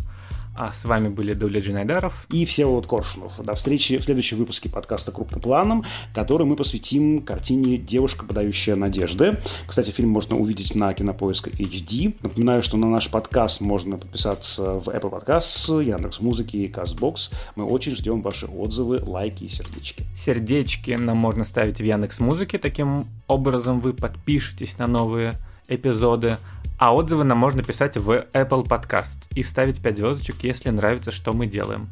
А 0.58 0.72
с 0.72 0.86
вами 0.86 1.10
были 1.10 1.34
Дуля 1.34 1.60
Джинайдаров 1.60 2.28
и 2.32 2.45
Всеволод 2.45 2.88
Коршунов. 2.88 3.43
До 3.43 3.53
встречи 3.56 3.97
в 3.97 4.06
следующем 4.06 4.38
выпуске 4.38 4.70
подкаста 4.70 5.12
«Крупным 5.12 5.41
планом», 5.41 5.84
который 6.14 6.47
мы 6.47 6.56
посвятим 6.56 7.22
картине 7.24 7.78
«Девушка, 7.78 8.26
подающая 8.26 8.78
надежды». 8.78 9.38
Кстати, 9.68 9.91
фильм 9.91 10.12
можно 10.12 10.38
увидеть 10.38 10.74
на 10.74 10.93
Кинопоиск 10.93 11.49
HD. 11.49 12.16
Напоминаю, 12.22 12.64
что 12.64 12.78
на 12.78 12.88
наш 12.88 13.10
подкаст 13.10 13.60
можно 13.60 13.97
подписаться 13.97 14.76
в 14.76 14.88
Apple 14.88 15.12
Podcasts, 15.12 15.84
Яндекс 15.84 16.22
Музыки 16.22 16.56
и 16.56 16.72
Castbox. 16.72 17.34
Мы 17.58 17.66
очень 17.66 17.93
ждем 17.93 18.22
ваши 18.22 18.45
отзывы, 18.45 19.01
лайки 19.03 19.43
и 19.43 19.49
сердечки. 19.49 20.06
Сердечки 20.16 20.91
нам 20.91 21.18
можно 21.18 21.43
ставить 21.43 21.80
в 21.80 21.84
Яндекс 21.84 22.22
Музыке. 22.22 22.60
Таким 22.60 23.08
образом 23.28 23.82
вы 23.82 23.91
подпишетесь 23.91 24.78
на 24.78 24.88
новые 24.88 25.34
эпизоды. 25.68 26.38
А 26.78 26.94
отзывы 26.94 27.24
нам 27.24 27.38
можно 27.38 27.64
писать 27.64 27.98
в 27.98 28.10
Apple 28.34 28.68
Podcast 28.68 29.28
и 29.34 29.44
ставить 29.44 29.82
5 29.82 29.98
звездочек, 29.98 30.44
если 30.44 30.70
нравится, 30.70 31.12
что 31.12 31.32
мы 31.34 31.48
делаем. 31.48 31.90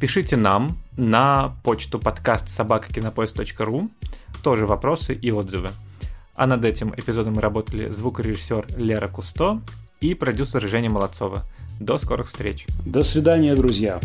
Пишите 0.00 0.36
нам 0.36 0.76
на 0.96 1.54
почту 1.62 1.98
подкаст 1.98 2.48
собакакинопоиск.ру 2.48 3.90
тоже 4.42 4.66
вопросы 4.66 5.14
и 5.14 5.30
отзывы. 5.30 5.70
А 6.34 6.46
над 6.46 6.64
этим 6.64 6.92
эпизодом 6.96 7.38
работали 7.38 7.88
звукорежиссер 7.88 8.66
Лера 8.76 9.08
Кусто 9.08 9.60
и 10.00 10.14
продюсер 10.14 10.66
Женя 10.68 10.90
Молодцова. 10.90 11.42
До 11.78 11.98
скорых 11.98 12.28
встреч. 12.28 12.66
До 12.84 13.02
свидания, 13.02 13.54
друзья. 13.54 14.00